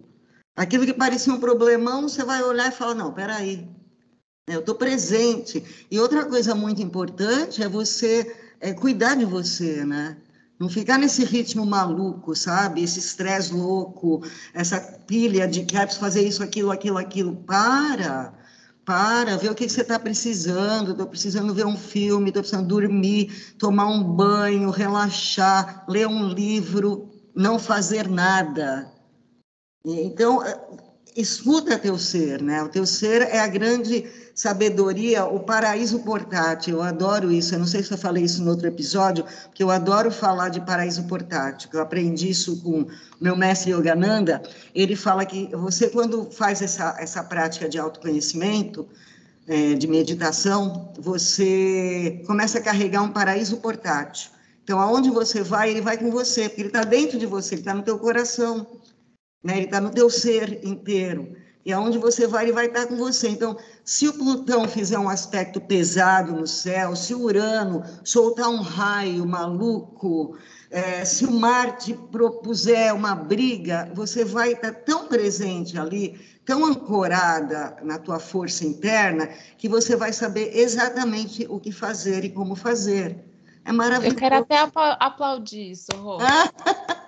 Aquilo 0.57 0.87
que 0.87 0.95
parecia 0.95 1.33
um 1.33 1.41
problemão, 1.41 2.03
você 2.03 2.25
vai 2.25 2.43
olhar 2.43 2.69
e 2.69 2.75
falar, 2.75 2.95
não, 2.95 3.13
peraí, 3.13 3.69
eu 4.47 4.61
estou 4.61 4.75
presente. 4.75 5.87
E 5.91 5.99
outra 5.99 6.25
coisa 6.25 6.55
muito 6.55 6.83
importante 6.83 7.63
é 7.63 7.69
você 7.69 8.37
é, 8.61 8.73
cuidar 8.73 9.15
de 9.15 9.25
você, 9.25 9.85
né? 9.85 10.17
Não 10.61 10.69
ficar 10.69 10.99
nesse 10.99 11.25
ritmo 11.25 11.65
maluco, 11.65 12.37
sabe? 12.37 12.83
Esse 12.83 12.99
estresse 12.99 13.51
louco, 13.51 14.23
essa 14.53 14.79
pilha 15.07 15.49
de 15.49 15.65
quero 15.65 15.91
fazer 15.95 16.21
isso, 16.21 16.43
aquilo, 16.43 16.71
aquilo, 16.71 16.99
aquilo. 16.99 17.35
Para! 17.35 18.35
Para, 18.85 19.39
vê 19.39 19.49
o 19.49 19.55
que 19.55 19.67
você 19.67 19.81
está 19.81 19.99
precisando. 19.99 20.91
Estou 20.91 21.07
precisando 21.07 21.55
ver 21.55 21.65
um 21.65 21.79
filme, 21.79 22.29
estou 22.29 22.43
precisando 22.43 22.69
dormir, 22.69 23.55
tomar 23.59 23.87
um 23.87 24.03
banho, 24.03 24.69
relaxar, 24.69 25.87
ler 25.89 26.07
um 26.07 26.29
livro, 26.29 27.09
não 27.35 27.59
fazer 27.59 28.07
nada. 28.07 28.93
Então, 29.83 30.43
escuta 31.17 31.79
teu 31.79 31.97
ser, 31.99 32.43
né? 32.43 32.63
O 32.63 32.69
teu 32.69 32.85
ser 32.85 33.23
é 33.23 33.41
a 33.41 33.47
grande 33.47 34.05
sabedoria, 34.41 35.27
o 35.27 35.39
paraíso 35.41 35.99
portátil. 35.99 36.77
Eu 36.77 36.83
adoro 36.83 37.31
isso. 37.31 37.55
Eu 37.55 37.59
não 37.59 37.67
sei 37.67 37.83
se 37.83 37.93
eu 37.93 37.99
falei 37.99 38.25
isso 38.25 38.43
no 38.43 38.51
outro 38.53 38.67
episódio, 38.67 39.23
porque 39.45 39.63
eu 39.63 39.71
adoro 39.71 40.11
falar 40.11 40.49
de 40.49 40.63
paraíso 40.63 41.03
portátil. 41.05 41.69
Eu 41.75 41.83
aprendi 41.83 42.31
isso 42.31 42.59
com 42.63 42.87
meu 43.21 43.37
mestre 43.37 43.73
Yogananda. 43.73 44.41
Ele 44.75 44.97
fala 44.97 45.27
que 45.27 45.55
você, 45.55 45.91
quando 45.91 46.31
faz 46.31 46.63
essa, 46.63 46.97
essa 46.99 47.23
prática 47.23 47.69
de 47.69 47.79
autoconhecimento, 47.79 48.89
é, 49.47 49.75
de 49.75 49.87
meditação, 49.87 50.91
você 50.99 52.23
começa 52.27 52.61
a 52.61 52.63
carregar 52.63 53.03
um 53.03 53.13
paraíso 53.13 53.59
portátil. 53.59 54.31
Então, 54.65 54.81
aonde 54.81 55.11
você 55.11 55.43
vai, 55.43 55.69
ele 55.69 55.83
vai 55.83 55.99
com 55.99 56.11
você, 56.11 56.49
porque 56.49 56.63
ele 56.63 56.69
está 56.71 56.83
dentro 56.83 57.19
de 57.19 57.27
você, 57.27 57.57
ele 57.57 57.61
está 57.61 57.75
no 57.75 57.83
teu 57.83 57.99
coração, 57.99 58.67
né? 59.45 59.59
ele 59.59 59.67
está 59.67 59.83
no 59.83 59.91
teu 59.91 60.09
ser 60.09 60.65
inteiro. 60.65 61.37
E 61.71 61.73
aonde 61.73 61.99
você 61.99 62.27
vai, 62.27 62.47
ele 62.47 62.53
vai 62.53 62.67
estar 62.67 62.89
com 62.89 62.97
você. 62.97 63.29
Então, 63.29 63.57
se 63.85 64.09
o 64.09 64.13
Plutão 64.13 64.67
fizer 64.67 64.99
um 64.99 65.09
aspecto 65.09 65.61
pesado 65.61 66.33
no 66.33 66.45
céu, 66.45 66.97
se 66.97 67.15
o 67.15 67.21
Urano 67.21 67.85
soltar 68.03 68.49
um 68.49 68.61
raio 68.61 69.25
maluco, 69.25 70.37
é, 70.69 71.05
se 71.05 71.25
o 71.25 71.31
Marte 71.31 71.95
propuser 72.11 72.93
uma 72.93 73.15
briga, 73.15 73.89
você 73.95 74.25
vai 74.25 74.55
estar 74.55 74.73
tão 74.73 75.07
presente 75.07 75.79
ali, 75.79 76.21
tão 76.45 76.65
ancorada 76.65 77.77
na 77.85 78.01
tua 78.01 78.19
força 78.19 78.67
interna, 78.67 79.29
que 79.57 79.69
você 79.69 79.95
vai 79.95 80.13
saber 80.13 80.51
exatamente 80.59 81.47
o 81.49 81.61
que 81.61 81.71
fazer 81.71 82.25
e 82.25 82.31
como 82.31 82.57
fazer. 82.57 83.17
É 83.65 83.71
maravilhoso. 83.71 84.17
Eu 84.17 84.19
quero 84.19 84.39
até 84.39 84.59
aplaudir 84.99 85.71
isso, 85.71 85.93
Rô. 85.93 86.19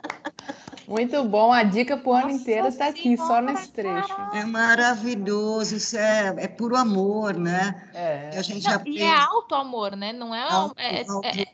Muito 0.93 1.25
bom, 1.25 1.51
a 1.51 1.63
dica 1.63 1.97
para 1.97 2.11
o 2.11 2.13
ano 2.13 2.31
inteiro 2.33 2.69
está 2.69 2.89
aqui, 2.89 3.17
só 3.17 3.41
nesse 3.41 3.73
trecho. 3.73 4.15
É 4.35 4.45
maravilhoso, 4.45 5.77
isso 5.77 5.97
é, 5.97 6.35
é 6.37 6.47
puro 6.47 6.77
amor, 6.77 7.33
né? 7.33 7.89
É. 7.95 8.37
A 8.37 8.43
gente 8.43 8.67
Não, 8.67 8.75
aprende... 8.75 8.99
E 8.99 9.03
é 9.03 9.17
alto 9.17 9.55
amor, 9.55 9.97
né? 9.97 10.13
Não 10.13 10.35
é, 10.35 10.43
auto, 10.43 10.75
é, 10.79 11.01
é 11.01 11.09
auto... 11.09 11.27
é, 11.27 11.47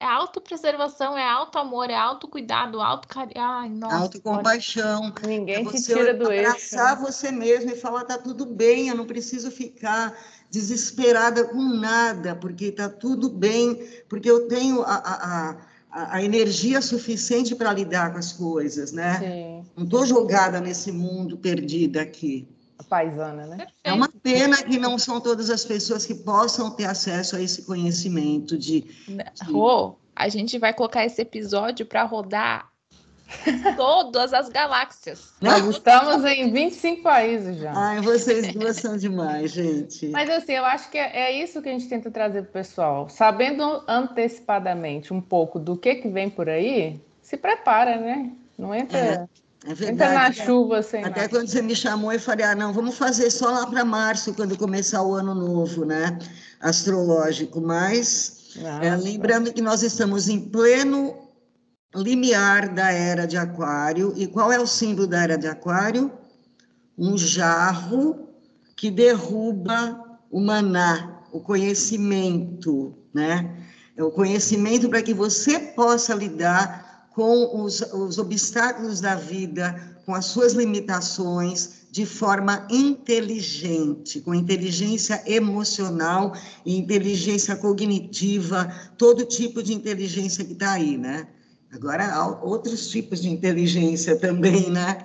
é 0.00 0.04
autopreservação, 0.04 1.16
é 1.16 1.22
auto 1.22 1.56
amor, 1.60 1.90
é 1.90 1.94
autocuidado, 1.94 2.80
auto 2.80 3.06
carinho. 3.06 3.86
Autocompaixão. 3.88 5.14
Ninguém 5.24 5.64
é 5.64 5.70
te 5.70 5.82
tira 5.84 6.12
do 6.12 6.32
eixo. 6.32 6.50
Abraçar 6.50 7.00
você 7.00 7.30
mesmo 7.30 7.70
e 7.70 7.76
falar, 7.76 8.02
tá 8.02 8.18
tudo 8.18 8.44
bem, 8.46 8.88
eu 8.88 8.96
não 8.96 9.06
preciso 9.06 9.48
ficar 9.48 10.12
desesperada 10.50 11.44
com 11.44 11.62
nada, 11.62 12.34
porque 12.34 12.72
tá 12.72 12.88
tudo 12.88 13.30
bem, 13.30 13.76
porque 14.08 14.28
eu 14.28 14.48
tenho 14.48 14.82
a, 14.82 14.94
a, 14.96 15.50
a 15.50 15.56
a, 15.96 16.22
energia 16.22 16.82
suficiente 16.82 17.54
para 17.54 17.72
lidar 17.72 18.12
com 18.12 18.18
as 18.18 18.32
coisas, 18.32 18.92
né? 18.92 19.18
Sim. 19.18 19.66
Não 19.74 19.84
estou 19.84 20.04
jogada 20.04 20.60
nesse 20.60 20.92
mundo 20.92 21.38
perdida 21.38 22.02
aqui. 22.02 22.46
A 22.78 22.84
paisana, 22.84 23.46
né? 23.46 23.66
É 23.82 23.92
uma 23.92 24.08
pena 24.08 24.62
que 24.62 24.78
não 24.78 24.98
são 24.98 25.20
todas 25.20 25.48
as 25.48 25.64
pessoas 25.64 26.04
que 26.04 26.14
possam 26.14 26.70
ter 26.70 26.84
acesso 26.84 27.36
a 27.36 27.40
esse 27.40 27.62
conhecimento 27.62 28.58
de. 28.58 28.82
de... 28.82 29.50
Rô, 29.50 29.96
a 30.14 30.28
gente 30.28 30.58
vai 30.58 30.74
colocar 30.74 31.04
esse 31.04 31.22
episódio 31.22 31.86
para 31.86 32.04
rodar 32.04 32.70
Todas 33.76 34.32
as 34.32 34.48
galáxias. 34.48 35.32
Nós 35.40 35.64
estamos 35.66 36.24
em 36.24 36.52
25 36.52 37.02
países 37.02 37.58
já. 37.58 37.72
Ai, 37.74 38.00
vocês 38.00 38.52
duas 38.54 38.76
são 38.76 38.96
demais, 38.96 39.50
gente. 39.50 40.08
Mas 40.08 40.30
assim, 40.30 40.52
eu 40.52 40.64
acho 40.64 40.90
que 40.90 40.98
é, 40.98 41.16
é 41.16 41.42
isso 41.42 41.60
que 41.60 41.68
a 41.68 41.72
gente 41.72 41.88
tenta 41.88 42.10
trazer 42.10 42.42
para 42.42 42.50
o 42.50 42.52
pessoal. 42.52 43.08
Sabendo 43.08 43.82
antecipadamente 43.88 45.12
um 45.12 45.20
pouco 45.20 45.58
do 45.58 45.76
que, 45.76 45.96
que 45.96 46.08
vem 46.08 46.30
por 46.30 46.48
aí, 46.48 47.00
se 47.20 47.36
prepara, 47.36 47.98
né? 47.98 48.30
Não 48.56 48.74
entra. 48.74 48.98
É. 48.98 49.26
É 49.68 49.74
verdade. 49.74 49.92
Entra 49.92 50.12
na 50.12 50.32
chuva 50.32 50.80
sem 50.80 51.00
Até 51.00 51.22
nada. 51.22 51.28
quando 51.28 51.48
você 51.48 51.60
me 51.60 51.74
chamou, 51.74 52.12
eu 52.12 52.20
falei: 52.20 52.46
ah, 52.46 52.54
não, 52.54 52.72
vamos 52.72 52.96
fazer 52.96 53.30
só 53.30 53.50
lá 53.50 53.66
para 53.66 53.84
março, 53.84 54.32
quando 54.32 54.56
começar 54.56 55.02
o 55.02 55.12
ano 55.12 55.34
novo, 55.34 55.84
né? 55.84 56.16
Astrológico. 56.60 57.60
Mas, 57.60 58.56
é, 58.80 58.94
lembrando 58.94 59.52
que 59.52 59.60
nós 59.60 59.82
estamos 59.82 60.28
em 60.28 60.40
pleno 60.40 61.25
limiar 61.96 62.68
da 62.72 62.92
era 62.92 63.26
de 63.26 63.36
Aquário. 63.36 64.12
E 64.16 64.26
qual 64.26 64.52
é 64.52 64.60
o 64.60 64.66
símbolo 64.66 65.06
da 65.06 65.22
era 65.22 65.36
de 65.36 65.46
Aquário? 65.46 66.12
Um 66.96 67.16
jarro 67.16 68.28
que 68.76 68.90
derruba 68.90 70.18
o 70.30 70.40
maná, 70.40 71.22
o 71.32 71.40
conhecimento, 71.40 72.94
né? 73.12 73.56
É 73.96 74.04
o 74.04 74.10
conhecimento 74.10 74.88
para 74.88 75.02
que 75.02 75.14
você 75.14 75.58
possa 75.58 76.14
lidar 76.14 77.08
com 77.14 77.62
os, 77.62 77.80
os 77.80 78.18
obstáculos 78.18 79.00
da 79.00 79.14
vida, 79.14 79.96
com 80.04 80.14
as 80.14 80.26
suas 80.26 80.52
limitações, 80.52 81.86
de 81.90 82.04
forma 82.04 82.66
inteligente, 82.70 84.20
com 84.20 84.34
inteligência 84.34 85.22
emocional 85.26 86.34
e 86.64 86.76
inteligência 86.76 87.56
cognitiva, 87.56 88.70
todo 88.98 89.24
tipo 89.24 89.62
de 89.62 89.72
inteligência 89.72 90.44
que 90.44 90.52
está 90.52 90.72
aí, 90.72 90.98
né? 90.98 91.26
Agora, 91.76 92.12
há 92.12 92.26
outros 92.42 92.88
tipos 92.88 93.20
de 93.20 93.28
inteligência 93.28 94.16
também, 94.18 94.70
né? 94.70 95.04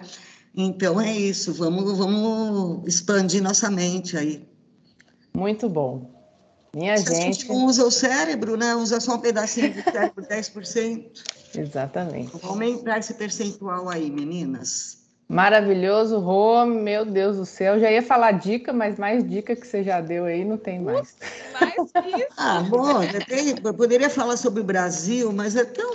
Então, 0.55 0.99
é 0.99 1.15
isso. 1.15 1.53
Vamos, 1.53 1.97
vamos 1.97 2.87
expandir 2.87 3.41
nossa 3.41 3.69
mente 3.69 4.17
aí. 4.17 4.47
Muito 5.33 5.69
bom. 5.69 6.09
Minha 6.73 6.97
Se 6.97 7.05
gente... 7.05 7.17
a 7.17 7.21
gente 7.21 7.47
não 7.47 7.65
usa 7.65 7.85
o 7.85 7.91
cérebro, 7.91 8.55
né? 8.55 8.75
Usa 8.75 8.99
só 8.99 9.15
um 9.15 9.19
pedacinho 9.19 9.73
do 9.73 9.83
cérebro, 9.83 10.25
10%. 10.25 11.05
Exatamente. 11.55 12.31
Vamos 12.31 12.45
aumentar 12.45 12.99
esse 12.99 13.13
percentual 13.13 13.89
aí, 13.89 14.09
meninas. 14.09 15.00
Maravilhoso, 15.31 16.19
Rô, 16.19 16.65
meu 16.65 17.05
Deus 17.05 17.37
do 17.37 17.45
céu. 17.45 17.79
Já 17.79 17.89
ia 17.89 18.03
falar 18.03 18.33
dica, 18.33 18.73
mas 18.73 18.99
mais 18.99 19.25
dica 19.25 19.55
que 19.55 19.65
você 19.65 19.81
já 19.81 20.01
deu 20.01 20.25
aí 20.25 20.43
não 20.43 20.57
tem 20.57 20.81
mais. 20.81 21.15
mais 21.53 21.73
isso. 21.73 22.27
Ah, 22.35 22.59
bom, 22.59 23.01
eu 23.63 23.73
poderia 23.73 24.09
falar 24.09 24.35
sobre 24.35 24.59
o 24.59 24.63
Brasil, 24.65 25.31
mas 25.31 25.55
é 25.55 25.63
tão 25.63 25.93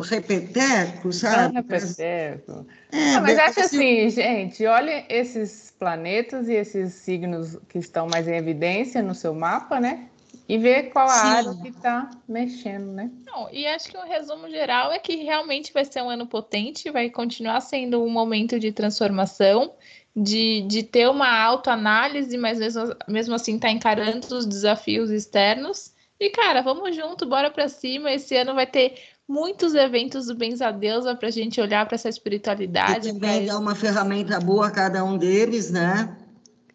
repeteco, 0.00 1.12
sabe? 1.12 1.52
Tão 1.52 1.62
repeteco. 1.62 2.66
É, 2.90 3.14
ah, 3.14 3.20
mas 3.20 3.38
acho 3.38 3.60
assim, 3.60 4.08
gente, 4.08 4.64
olha 4.64 5.04
esses 5.10 5.70
planetas 5.78 6.48
e 6.48 6.54
esses 6.54 6.94
signos 6.94 7.58
que 7.68 7.78
estão 7.78 8.06
mais 8.06 8.26
em 8.26 8.36
evidência 8.36 9.02
no 9.02 9.14
seu 9.14 9.34
mapa, 9.34 9.78
né? 9.78 10.08
E 10.48 10.56
ver 10.56 10.84
qual 10.84 11.08
a 11.08 11.12
Sim. 11.12 11.28
área 11.28 11.54
que 11.56 11.68
está 11.68 12.10
mexendo, 12.26 12.92
né? 12.92 13.10
Não, 13.26 13.50
e 13.52 13.66
acho 13.66 13.90
que 13.90 13.96
o 13.98 14.04
resumo 14.04 14.48
geral 14.48 14.90
é 14.90 14.98
que 14.98 15.16
realmente 15.16 15.72
vai 15.72 15.84
ser 15.84 16.02
um 16.02 16.08
ano 16.08 16.26
potente, 16.26 16.90
vai 16.90 17.10
continuar 17.10 17.60
sendo 17.60 18.02
um 18.02 18.08
momento 18.08 18.58
de 18.58 18.72
transformação, 18.72 19.74
de, 20.16 20.62
de 20.62 20.82
ter 20.82 21.08
uma 21.08 21.28
autoanálise, 21.28 22.36
mas 22.38 22.58
mesmo, 22.58 22.96
mesmo 23.06 23.34
assim 23.34 23.58
tá 23.58 23.70
encarando 23.70 24.34
os 24.34 24.46
desafios 24.46 25.10
externos. 25.10 25.92
E, 26.18 26.30
cara, 26.30 26.62
vamos 26.62 26.96
junto, 26.96 27.26
bora 27.26 27.50
para 27.50 27.68
cima. 27.68 28.10
Esse 28.10 28.34
ano 28.34 28.54
vai 28.54 28.66
ter 28.66 28.94
muitos 29.28 29.74
eventos 29.74 30.26
do 30.26 30.34
Benza 30.34 30.70
Deusa 30.72 31.14
para 31.14 31.28
a 31.28 31.30
gente 31.30 31.60
olhar 31.60 31.86
para 31.86 31.94
essa 31.94 32.08
espiritualidade. 32.08 33.10
E 33.10 33.12
também 33.12 33.46
dar 33.46 33.58
uma 33.58 33.74
ferramenta 33.74 34.40
boa 34.40 34.68
a 34.68 34.70
cada 34.70 35.04
um 35.04 35.18
deles, 35.18 35.70
né? 35.70 36.16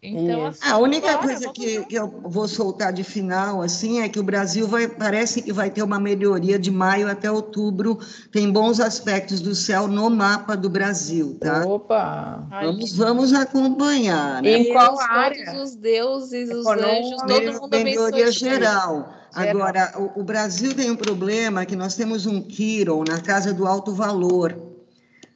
Então, 0.06 0.48
assim, 0.48 0.60
a 0.70 0.78
única 0.78 1.18
coisa 1.18 1.50
que, 1.54 1.86
que, 1.86 1.96
eu 1.96 2.14
vou 2.26 2.46
soltar 2.46 2.92
de 2.92 3.06
final 3.06 3.62
assim 3.62 4.02
é 4.02 4.10
que 4.10 4.20
o 4.20 4.24
Brasil 4.24 4.68
vai 4.68 4.86
parece 4.86 5.42
que 5.42 5.54
vai 5.54 5.70
ter 5.70 5.82
uma 5.82 5.98
melhoria 5.98 6.60
de 6.60 6.70
maio 6.70 7.10
até 7.10 7.32
outubro. 7.32 7.98
Tem 8.30 8.52
bons 8.52 8.82
aspectos 8.82 9.40
do 9.40 9.56
céu 9.56 9.88
no 9.88 10.10
mapa 10.10 10.58
do 10.58 10.70
Brasil, 10.70 11.38
tá? 11.40 11.66
Opa! 11.66 12.46
Vamos, 12.50 12.98
vamos 12.98 13.34
acompanhar. 13.34 14.42
Né? 14.42 14.58
Em 14.58 14.74
qual 14.74 15.00
área? 15.00 15.46
Todos 15.46 15.70
os 15.70 15.76
deuses, 15.76 16.50
os 16.50 16.68
anjos, 16.68 17.22
todo 17.26 17.62
mundo 17.62 17.70
melhoria 17.72 18.30
geral. 18.30 19.14
Agora, 19.34 19.94
o, 19.98 20.20
o 20.20 20.24
Brasil 20.24 20.76
tem 20.76 20.92
um 20.92 20.98
problema 20.98 21.66
que 21.66 21.78
nós 21.78 21.96
temos 21.96 22.26
um 22.26 22.42
Quiron 22.42 23.06
na 23.08 23.22
casa 23.22 23.54
do 23.54 23.66
alto 23.66 23.94
valor 23.94 24.56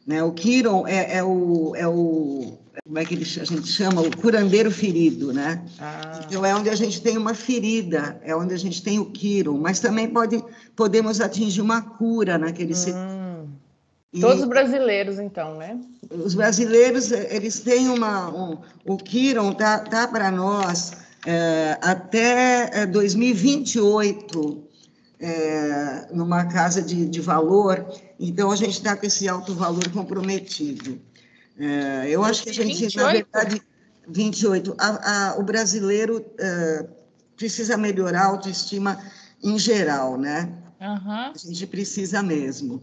Né? 0.06 0.22
O 0.22 0.34
Quiron 0.34 0.86
é, 0.86 1.18
é, 1.18 1.24
o, 1.24 1.74
é 1.76 1.88
o 1.88 2.58
como 2.84 3.00
é 3.00 3.06
que 3.06 3.16
a 3.16 3.46
gente 3.46 3.68
chama, 3.68 4.02
o 4.02 4.18
curandeiro 4.18 4.72
ferido, 4.72 5.34
né? 5.34 5.64
Ah. 5.80 6.22
Então 6.26 6.46
é 6.46 6.56
onde 6.56 6.70
a 6.70 6.76
gente 6.76 7.02
tem 7.02 7.18
uma 7.18 7.34
ferida, 7.34 8.20
é 8.24 8.36
onde 8.36 8.54
a 8.54 8.58
gente 8.58 8.82
tem 8.82 9.00
o 9.00 9.06
Quiron, 9.06 9.58
mas 9.58 9.80
também 9.80 10.08
pode, 10.08 10.44
podemos 10.76 11.22
atingir 11.22 11.62
uma 11.62 11.82
cura 11.82 12.38
naquele 12.38 12.74
hum. 12.74 13.48
E 14.14 14.22
Todos 14.22 14.42
os 14.42 14.48
brasileiros, 14.48 15.20
então, 15.20 15.58
né? 15.58 15.80
Os 16.10 16.34
brasileiros, 16.34 17.12
eles 17.12 17.60
têm 17.60 17.90
uma. 17.90 18.30
Um, 18.30 18.58
o 18.86 18.98
Quiron 18.98 19.52
tá, 19.52 19.80
tá 19.80 20.08
para 20.08 20.32
nós 20.32 20.94
é, 21.26 21.78
até 21.82 22.86
2028, 22.86 24.64
é, 25.20 25.28
é, 25.30 26.08
numa 26.14 26.46
casa 26.46 26.82
de, 26.82 27.06
de 27.06 27.20
valor, 27.20 27.86
então 28.18 28.50
a 28.50 28.56
gente 28.56 28.72
está 28.72 28.96
com 28.96 29.06
esse 29.06 29.28
alto 29.28 29.54
valor 29.54 29.88
comprometido. 29.92 31.00
É, 31.60 32.10
eu 32.10 32.24
acho 32.24 32.44
que 32.44 32.50
a 32.50 32.54
gente, 32.54 32.80
28? 32.82 32.98
na 32.98 33.12
verdade, 33.12 33.62
28. 34.08 34.76
A, 34.80 35.32
a, 35.32 35.40
o 35.40 35.44
brasileiro 35.44 36.26
é, 36.40 36.88
precisa 37.36 37.76
melhorar 37.78 38.22
a 38.22 38.28
autoestima 38.28 39.00
em 39.44 39.58
geral, 39.58 40.18
né? 40.18 40.52
Uhum. 40.80 41.32
A 41.34 41.34
gente 41.36 41.66
precisa 41.68 42.22
mesmo. 42.22 42.82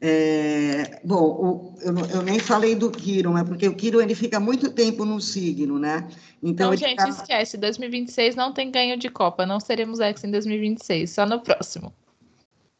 É, 0.00 1.00
bom, 1.04 1.22
o, 1.22 1.74
eu, 1.80 1.96
eu, 2.16 2.22
nem 2.22 2.38
falei 2.38 2.74
do 2.74 2.90
Quiron, 2.90 3.38
é 3.38 3.44
porque 3.44 3.66
o 3.66 3.74
Quiron 3.74 4.02
ele 4.02 4.14
fica 4.14 4.38
muito 4.38 4.70
tempo 4.70 5.04
no 5.04 5.20
signo, 5.20 5.78
né? 5.78 6.06
Então, 6.42 6.74
então 6.74 6.76
gente, 6.76 6.98
tá... 6.98 7.08
esquece, 7.08 7.56
2026 7.56 8.36
não 8.36 8.52
tem 8.52 8.70
ganho 8.70 8.98
de 8.98 9.08
Copa, 9.08 9.46
não 9.46 9.58
seremos 9.58 10.00
ex 10.00 10.22
em 10.24 10.30
2026, 10.30 11.10
só 11.10 11.24
no 11.24 11.40
próximo. 11.40 11.92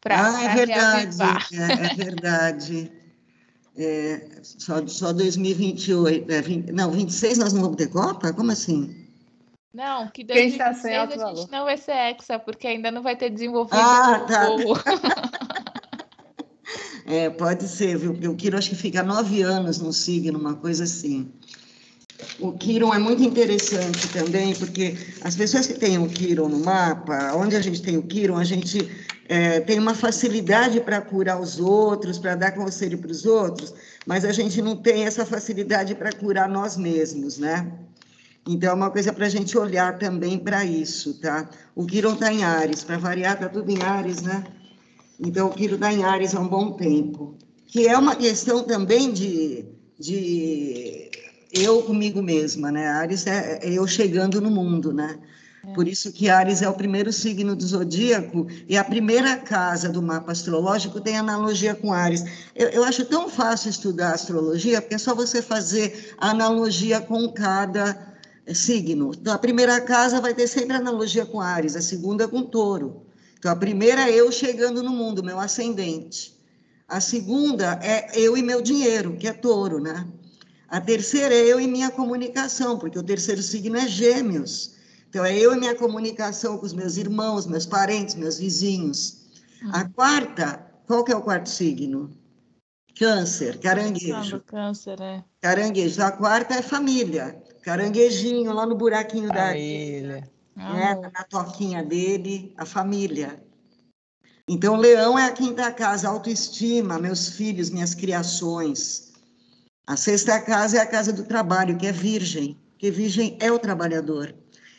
Pra, 0.03 0.36
ah, 0.36 0.45
é 0.45 0.55
verdade, 0.55 1.18
é, 1.55 1.86
é 1.86 1.95
verdade. 1.95 2.92
É, 3.76 4.28
só, 4.42 4.86
só 4.86 5.12
2028. 5.12 6.30
É, 6.30 6.40
20, 6.40 6.72
não, 6.72 6.90
26 6.90 7.38
nós 7.38 7.52
não 7.52 7.62
vamos 7.62 7.76
ter 7.76 7.88
Copa? 7.88 8.32
Como 8.32 8.52
assim? 8.52 9.04
Não, 9.74 10.08
que 10.08 10.22
2026 10.22 10.58
tá 10.58 11.02
a 11.02 11.06
gente 11.06 11.18
valor. 11.18 11.48
não 11.50 11.64
vai 11.64 11.76
ser 11.76 11.92
Hexa, 11.92 12.38
porque 12.38 12.68
ainda 12.68 12.92
não 12.92 13.02
vai 13.02 13.16
ter 13.16 13.28
desenvolvido 13.28 13.76
ah, 13.76 14.20
tá. 14.20 14.46
é, 17.06 17.28
pode 17.28 17.66
ser, 17.66 17.98
viu? 17.98 18.12
Porque 18.12 18.28
o 18.28 18.36
Quiro 18.36 18.56
acho 18.56 18.70
que 18.70 18.76
fica 18.76 19.02
nove 19.02 19.42
anos 19.42 19.80
no 19.80 19.92
signo, 19.92 20.38
uma 20.38 20.54
coisa 20.54 20.84
assim. 20.84 21.28
O 22.38 22.52
Quiron 22.52 22.92
é 22.92 22.98
muito 22.98 23.22
interessante 23.22 24.08
também, 24.08 24.54
porque 24.54 24.96
as 25.22 25.36
pessoas 25.36 25.66
que 25.66 25.74
têm 25.74 25.98
o 25.98 26.08
Quiron 26.08 26.48
no 26.48 26.58
mapa, 26.58 27.32
onde 27.34 27.56
a 27.56 27.60
gente 27.60 27.80
tem 27.82 27.96
o 27.96 28.02
Quiron, 28.02 28.36
a 28.36 28.44
gente 28.44 28.90
é, 29.28 29.60
tem 29.60 29.78
uma 29.78 29.94
facilidade 29.94 30.80
para 30.80 31.00
curar 31.00 31.40
os 31.40 31.58
outros, 31.58 32.18
para 32.18 32.34
dar 32.34 32.52
conselho 32.52 32.98
para 32.98 33.10
os 33.10 33.24
outros, 33.24 33.74
mas 34.06 34.24
a 34.24 34.32
gente 34.32 34.60
não 34.60 34.76
tem 34.76 35.04
essa 35.04 35.24
facilidade 35.24 35.94
para 35.94 36.12
curar 36.12 36.48
nós 36.48 36.76
mesmos, 36.76 37.38
né? 37.38 37.70
Então, 38.46 38.70
é 38.70 38.74
uma 38.74 38.90
coisa 38.90 39.10
para 39.12 39.24
a 39.24 39.30
gente 39.30 39.56
olhar 39.56 39.98
também 39.98 40.38
para 40.38 40.64
isso, 40.64 41.14
tá? 41.14 41.48
O 41.74 41.86
Quiron 41.86 42.12
está 42.12 42.30
em 42.30 42.44
Ares, 42.44 42.84
para 42.84 42.98
variar, 42.98 43.34
está 43.34 43.48
tudo 43.48 43.70
em 43.70 43.82
Ares, 43.82 44.20
né? 44.20 44.44
Então, 45.18 45.48
o 45.48 45.50
Quiron 45.50 45.76
está 45.76 45.92
em 45.92 46.04
Ares 46.04 46.34
há 46.34 46.40
um 46.40 46.48
bom 46.48 46.72
tempo. 46.72 47.36
Que 47.66 47.88
é 47.88 47.96
uma 47.96 48.14
questão 48.14 48.62
também 48.62 49.12
de, 49.12 49.64
de 49.98 51.10
eu 51.55 51.82
comigo 51.82 52.20
mesma, 52.20 52.70
né? 52.70 52.88
Ares 52.88 53.26
é, 53.26 53.61
é 53.62 53.72
eu 53.72 53.86
chegando 53.86 54.40
no 54.40 54.50
mundo, 54.50 54.92
né? 54.92 55.18
É. 55.66 55.72
Por 55.72 55.88
isso 55.88 56.12
que 56.12 56.28
Ares 56.28 56.62
é 56.62 56.68
o 56.68 56.74
primeiro 56.74 57.12
signo 57.12 57.55
do 57.57 57.66
zodíaco 57.66 58.46
e 58.68 58.76
a 58.76 58.84
primeira 58.84 59.36
casa 59.36 59.88
do 59.88 60.02
mapa 60.02 60.32
astrológico 60.32 61.00
tem 61.00 61.16
analogia 61.16 61.74
com 61.74 61.92
Ares. 61.92 62.24
Eu, 62.55 62.68
eu 62.68 62.84
acho 62.84 63.05
tão 63.07 63.28
fácil 63.28 63.70
estudar 63.70 64.12
astrologia, 64.12 64.82
porque 64.82 64.96
é 64.96 64.98
só 64.98 65.14
você 65.14 65.40
fazer 65.40 66.14
analogia 66.18 67.00
com 67.00 67.28
cada 67.32 68.14
signo. 68.52 69.12
Então, 69.14 69.32
a 69.32 69.38
primeira 69.38 69.80
casa 69.80 70.20
vai 70.20 70.34
ter 70.34 70.46
sempre 70.46 70.76
analogia 70.76 71.24
com 71.24 71.40
Ares, 71.40 71.76
a 71.76 71.80
segunda 71.80 72.28
com 72.28 72.42
Touro. 72.42 73.02
Então, 73.38 73.50
a 73.50 73.57
primeira 73.57 74.11
é 74.11 74.14
eu 74.14 74.30
chegando 74.32 74.82
no 74.82 74.90
mundo, 74.90 75.22
meu 75.22 75.38
ascendente. 75.38 76.34
A 76.86 77.00
segunda 77.00 77.78
é 77.82 78.11
eu 78.14 78.36
e 78.36 78.42
meu 78.42 78.61
dinheiro, 78.61 79.16
que 79.16 79.26
é 79.26 79.32
Touro, 79.32 79.80
né? 79.80 80.07
A 80.74 80.80
terceira 80.80 81.32
é 81.32 81.38
eu 81.38 81.60
e 81.60 81.68
minha 81.68 81.88
comunicação, 81.88 82.76
porque 82.76 82.98
o 82.98 83.02
terceiro 83.04 83.40
signo 83.40 83.76
é 83.76 83.86
Gêmeos. 83.86 84.74
Então, 85.08 85.24
é 85.24 85.32
eu 85.38 85.54
e 85.54 85.56
minha 85.56 85.76
comunicação 85.76 86.58
com 86.58 86.66
os 86.66 86.72
meus 86.72 86.96
irmãos, 86.96 87.46
meus 87.46 87.64
parentes, 87.64 88.16
meus 88.16 88.40
vizinhos. 88.40 89.22
A 89.72 89.88
quarta, 89.88 90.66
qual 90.84 91.04
que 91.04 91.12
é 91.12 91.16
o 91.16 91.22
quarto 91.22 91.48
signo? 91.48 92.10
Câncer, 92.98 93.60
caranguejo. 93.60 94.40
Câncer, 94.40 95.00
é. 95.00 95.22
Caranguejo. 95.40 96.02
A 96.02 96.10
quarta 96.10 96.54
é 96.54 96.62
família. 96.62 97.40
Caranguejinho, 97.62 98.52
lá 98.52 98.66
no 98.66 98.74
buraquinho 98.74 99.28
da 99.28 99.44
areia. 99.44 100.28
Né? 100.56 100.94
Na 101.14 101.22
toquinha 101.22 101.84
dele, 101.84 102.52
a 102.56 102.66
família. 102.66 103.40
Então, 104.48 104.74
leão 104.74 105.16
é 105.16 105.26
a 105.26 105.32
quinta 105.32 105.70
casa, 105.70 106.08
autoestima, 106.08 106.98
meus 106.98 107.28
filhos, 107.28 107.70
minhas 107.70 107.94
criações. 107.94 109.03
A 109.87 109.97
sexta 109.97 110.41
casa 110.41 110.78
é 110.78 110.80
a 110.80 110.87
casa 110.87 111.12
do 111.12 111.24
trabalho, 111.24 111.76
que 111.76 111.87
é 111.87 111.93
virgem, 111.93 112.59
porque 112.72 112.91
virgem 112.91 113.37
é 113.39 113.53
o 113.53 113.59
trabalhador. 113.59 114.35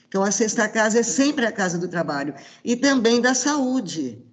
Então, 0.08 0.24
a 0.24 0.32
sexta 0.32 0.68
casa 0.68 1.00
é 1.00 1.04
sempre 1.04 1.46
a 1.46 1.52
casa 1.52 1.78
do 1.78 1.88
trabalho. 1.88 2.34
E 2.64 2.76
também 2.76 3.22
da 3.22 3.36
saúde, 3.36 4.24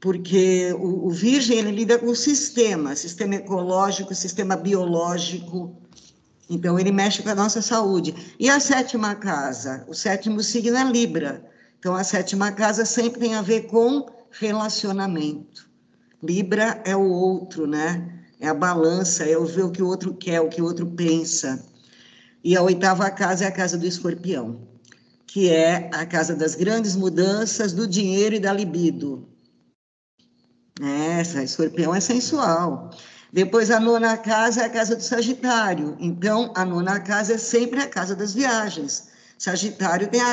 porque 0.00 0.72
o, 0.78 1.06
o 1.06 1.10
virgem 1.10 1.58
ele 1.58 1.70
lida 1.70 1.98
com 1.98 2.06
o 2.06 2.16
sistema, 2.16 2.96
sistema 2.96 3.36
ecológico, 3.36 4.14
sistema 4.14 4.56
biológico. 4.56 5.76
Então, 6.50 6.78
ele 6.78 6.90
mexe 6.90 7.22
com 7.22 7.28
a 7.28 7.34
nossa 7.34 7.62
saúde. 7.62 8.34
E 8.38 8.50
a 8.50 8.58
sétima 8.58 9.14
casa? 9.14 9.84
O 9.86 9.94
sétimo 9.94 10.42
signo 10.42 10.76
é 10.76 10.84
Libra. 10.84 11.44
Então, 11.78 11.94
a 11.94 12.02
sétima 12.02 12.50
casa 12.50 12.84
sempre 12.84 13.20
tem 13.20 13.34
a 13.36 13.42
ver 13.42 13.68
com 13.68 14.06
relacionamento. 14.30 15.68
Libra 16.20 16.82
é 16.84 16.96
o 16.96 17.08
outro, 17.08 17.66
né? 17.66 18.15
É 18.40 18.48
a 18.48 18.54
balança, 18.54 19.24
é 19.24 19.36
o 19.36 19.46
ver 19.46 19.64
o 19.64 19.70
que 19.70 19.82
o 19.82 19.86
outro 19.86 20.14
quer, 20.14 20.40
o 20.40 20.48
que 20.48 20.60
o 20.60 20.64
outro 20.64 20.86
pensa. 20.86 21.64
E 22.44 22.56
a 22.56 22.62
oitava 22.62 23.10
casa 23.10 23.44
é 23.44 23.48
a 23.48 23.52
casa 23.52 23.76
do 23.78 23.86
escorpião 23.86 24.66
que 25.36 25.50
é 25.50 25.90
a 25.92 26.06
casa 26.06 26.34
das 26.34 26.54
grandes 26.54 26.96
mudanças 26.96 27.74
do 27.74 27.86
dinheiro 27.86 28.36
e 28.36 28.40
da 28.40 28.54
libido. 28.54 29.28
Essa, 30.80 31.42
escorpião 31.42 31.94
é 31.94 32.00
sensual. 32.00 32.90
Depois, 33.30 33.70
a 33.70 33.78
nona 33.78 34.16
casa 34.16 34.62
é 34.62 34.64
a 34.64 34.70
casa 34.70 34.96
do 34.96 35.02
Sagitário. 35.02 35.94
Então, 36.00 36.54
a 36.56 36.64
nona 36.64 37.00
casa 37.00 37.34
é 37.34 37.36
sempre 37.36 37.80
a 37.80 37.86
casa 37.86 38.16
das 38.16 38.32
viagens. 38.32 39.08
Sagitário 39.36 40.08
tem 40.08 40.22
a, 40.22 40.32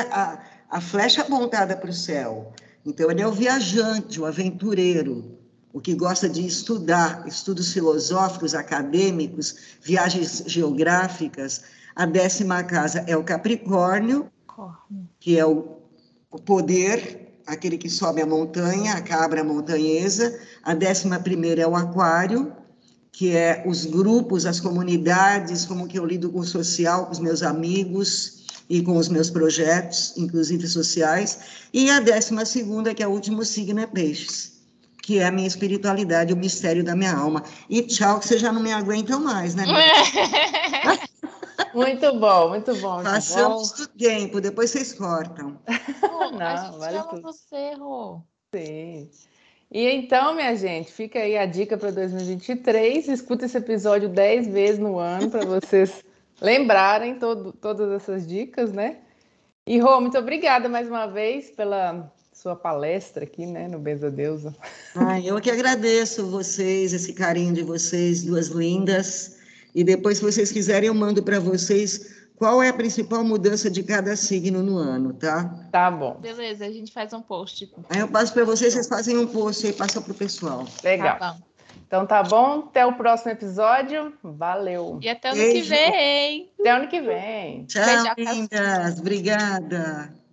a, 0.70 0.78
a 0.78 0.80
flecha 0.80 1.20
apontada 1.20 1.76
para 1.76 1.90
o 1.90 1.92
céu. 1.92 2.54
Então, 2.86 3.10
ele 3.10 3.20
é 3.20 3.26
o 3.26 3.32
viajante, 3.32 4.18
o 4.18 4.24
aventureiro, 4.24 5.38
o 5.74 5.80
que 5.80 5.92
gosta 5.92 6.28
de 6.28 6.46
estudar, 6.46 7.26
estudos 7.26 7.72
filosóficos, 7.72 8.54
acadêmicos, 8.54 9.56
viagens 9.82 10.44
geográficas. 10.46 11.62
A 11.96 12.06
décima 12.06 12.62
casa 12.62 13.04
é 13.08 13.16
o 13.16 13.24
Capricórnio, 13.24 14.30
que 15.18 15.36
é 15.36 15.44
o, 15.44 15.78
o 16.30 16.38
poder, 16.38 17.40
aquele 17.44 17.76
que 17.76 17.90
sobe 17.90 18.22
a 18.22 18.26
montanha, 18.26 18.94
a 18.94 19.02
cabra 19.02 19.42
montanhesa. 19.42 20.38
A 20.62 20.74
décima 20.74 21.18
primeira 21.18 21.62
é 21.62 21.66
o 21.66 21.74
aquário, 21.74 22.52
que 23.10 23.36
é 23.36 23.64
os 23.66 23.84
grupos, 23.84 24.46
as 24.46 24.60
comunidades, 24.60 25.66
como 25.66 25.88
que 25.88 25.98
eu 25.98 26.06
lido 26.06 26.30
com 26.30 26.38
o 26.38 26.44
social, 26.44 27.06
com 27.06 27.12
os 27.12 27.18
meus 27.18 27.42
amigos 27.42 28.44
e 28.70 28.80
com 28.80 28.96
os 28.96 29.08
meus 29.08 29.28
projetos, 29.28 30.14
inclusive 30.16 30.68
sociais. 30.68 31.40
E 31.72 31.90
a 31.90 31.98
décima 31.98 32.46
segunda, 32.46 32.94
que 32.94 33.02
é 33.02 33.08
o 33.08 33.10
último 33.10 33.44
signo, 33.44 33.80
é 33.80 33.88
peixes, 33.88 34.53
que 35.04 35.18
é 35.18 35.26
a 35.26 35.30
minha 35.30 35.46
espiritualidade, 35.46 36.32
o 36.32 36.36
mistério 36.36 36.82
da 36.82 36.96
minha 36.96 37.14
alma. 37.14 37.42
E 37.68 37.82
tchau, 37.82 38.18
que 38.18 38.26
vocês 38.26 38.40
já 38.40 38.50
não 38.50 38.62
me 38.62 38.72
aguentam 38.72 39.20
mais, 39.20 39.54
né? 39.54 39.64
Muito 41.74 42.18
bom, 42.20 42.50
muito 42.50 42.74
bom. 42.76 43.02
Passamos 43.02 43.72
bom. 43.72 43.76
do 43.78 43.88
tempo, 43.88 44.40
depois 44.40 44.70
vocês 44.70 44.92
cortam. 44.92 45.58
Pô, 46.00 46.30
Não, 46.30 46.40
a 46.40 46.56
gente 46.56 46.78
vale 46.78 46.96
ama 46.96 47.08
tudo. 47.08 47.22
você, 47.22 47.74
Rô. 47.74 48.22
Sim. 48.54 49.10
E 49.72 49.90
então, 49.90 50.34
minha 50.34 50.54
gente, 50.54 50.92
fica 50.92 51.18
aí 51.18 51.36
a 51.36 51.46
dica 51.46 51.76
para 51.76 51.90
2023. 51.90 53.08
Escuta 53.08 53.46
esse 53.46 53.58
episódio 53.58 54.08
10 54.08 54.46
vezes 54.48 54.78
no 54.78 54.98
ano 54.98 55.28
para 55.28 55.44
vocês 55.44 56.04
lembrarem 56.40 57.18
todo, 57.18 57.52
todas 57.52 57.90
essas 57.90 58.24
dicas, 58.24 58.72
né? 58.72 58.98
E 59.66 59.78
Rô, 59.78 60.00
muito 60.00 60.16
obrigada 60.16 60.68
mais 60.68 60.88
uma 60.88 61.06
vez 61.06 61.50
pela 61.50 62.12
sua 62.44 62.54
palestra 62.54 63.24
aqui, 63.24 63.46
né, 63.46 63.66
no 63.66 63.78
Benza 63.78 64.10
Deusa. 64.10 64.54
Ai, 64.94 65.26
eu 65.26 65.40
que 65.40 65.50
agradeço 65.50 66.26
vocês, 66.26 66.92
esse 66.92 67.14
carinho 67.14 67.54
de 67.54 67.62
vocês, 67.62 68.22
duas 68.22 68.48
lindas. 68.48 69.38
E 69.74 69.82
depois, 69.82 70.18
se 70.18 70.24
vocês 70.24 70.52
quiserem, 70.52 70.88
eu 70.88 70.94
mando 70.94 71.22
para 71.22 71.40
vocês 71.40 72.28
qual 72.36 72.62
é 72.62 72.68
a 72.68 72.74
principal 72.74 73.24
mudança 73.24 73.70
de 73.70 73.82
cada 73.82 74.14
signo 74.14 74.62
no 74.62 74.76
ano, 74.76 75.14
tá? 75.14 75.44
Tá 75.72 75.90
bom. 75.90 76.18
Beleza, 76.20 76.66
a 76.66 76.70
gente 76.70 76.92
faz 76.92 77.14
um 77.14 77.22
post. 77.22 77.72
Aí 77.88 78.00
eu 78.00 78.08
passo 78.08 78.34
para 78.34 78.44
vocês, 78.44 78.74
vocês 78.74 78.88
fazem 78.88 79.16
um 79.16 79.26
post 79.26 79.66
e 79.66 79.72
passam 79.72 80.02
para 80.02 80.12
o 80.12 80.14
pessoal. 80.14 80.66
Legal. 80.84 81.18
Tá 81.18 81.36
Então 81.86 82.06
tá 82.06 82.22
bom, 82.22 82.66
até 82.68 82.84
o 82.84 82.92
próximo 82.92 83.32
episódio. 83.32 84.12
Valeu. 84.22 84.98
E 85.00 85.08
até 85.08 85.30
ano 85.30 85.38
Beijo. 85.38 85.62
que 85.62 85.68
vem. 85.70 86.50
Até 86.60 86.70
ano 86.70 86.88
que 86.88 87.00
vem. 87.00 87.64
Tchau, 87.64 88.14
lindas. 88.18 88.98
Obrigada. 89.00 90.23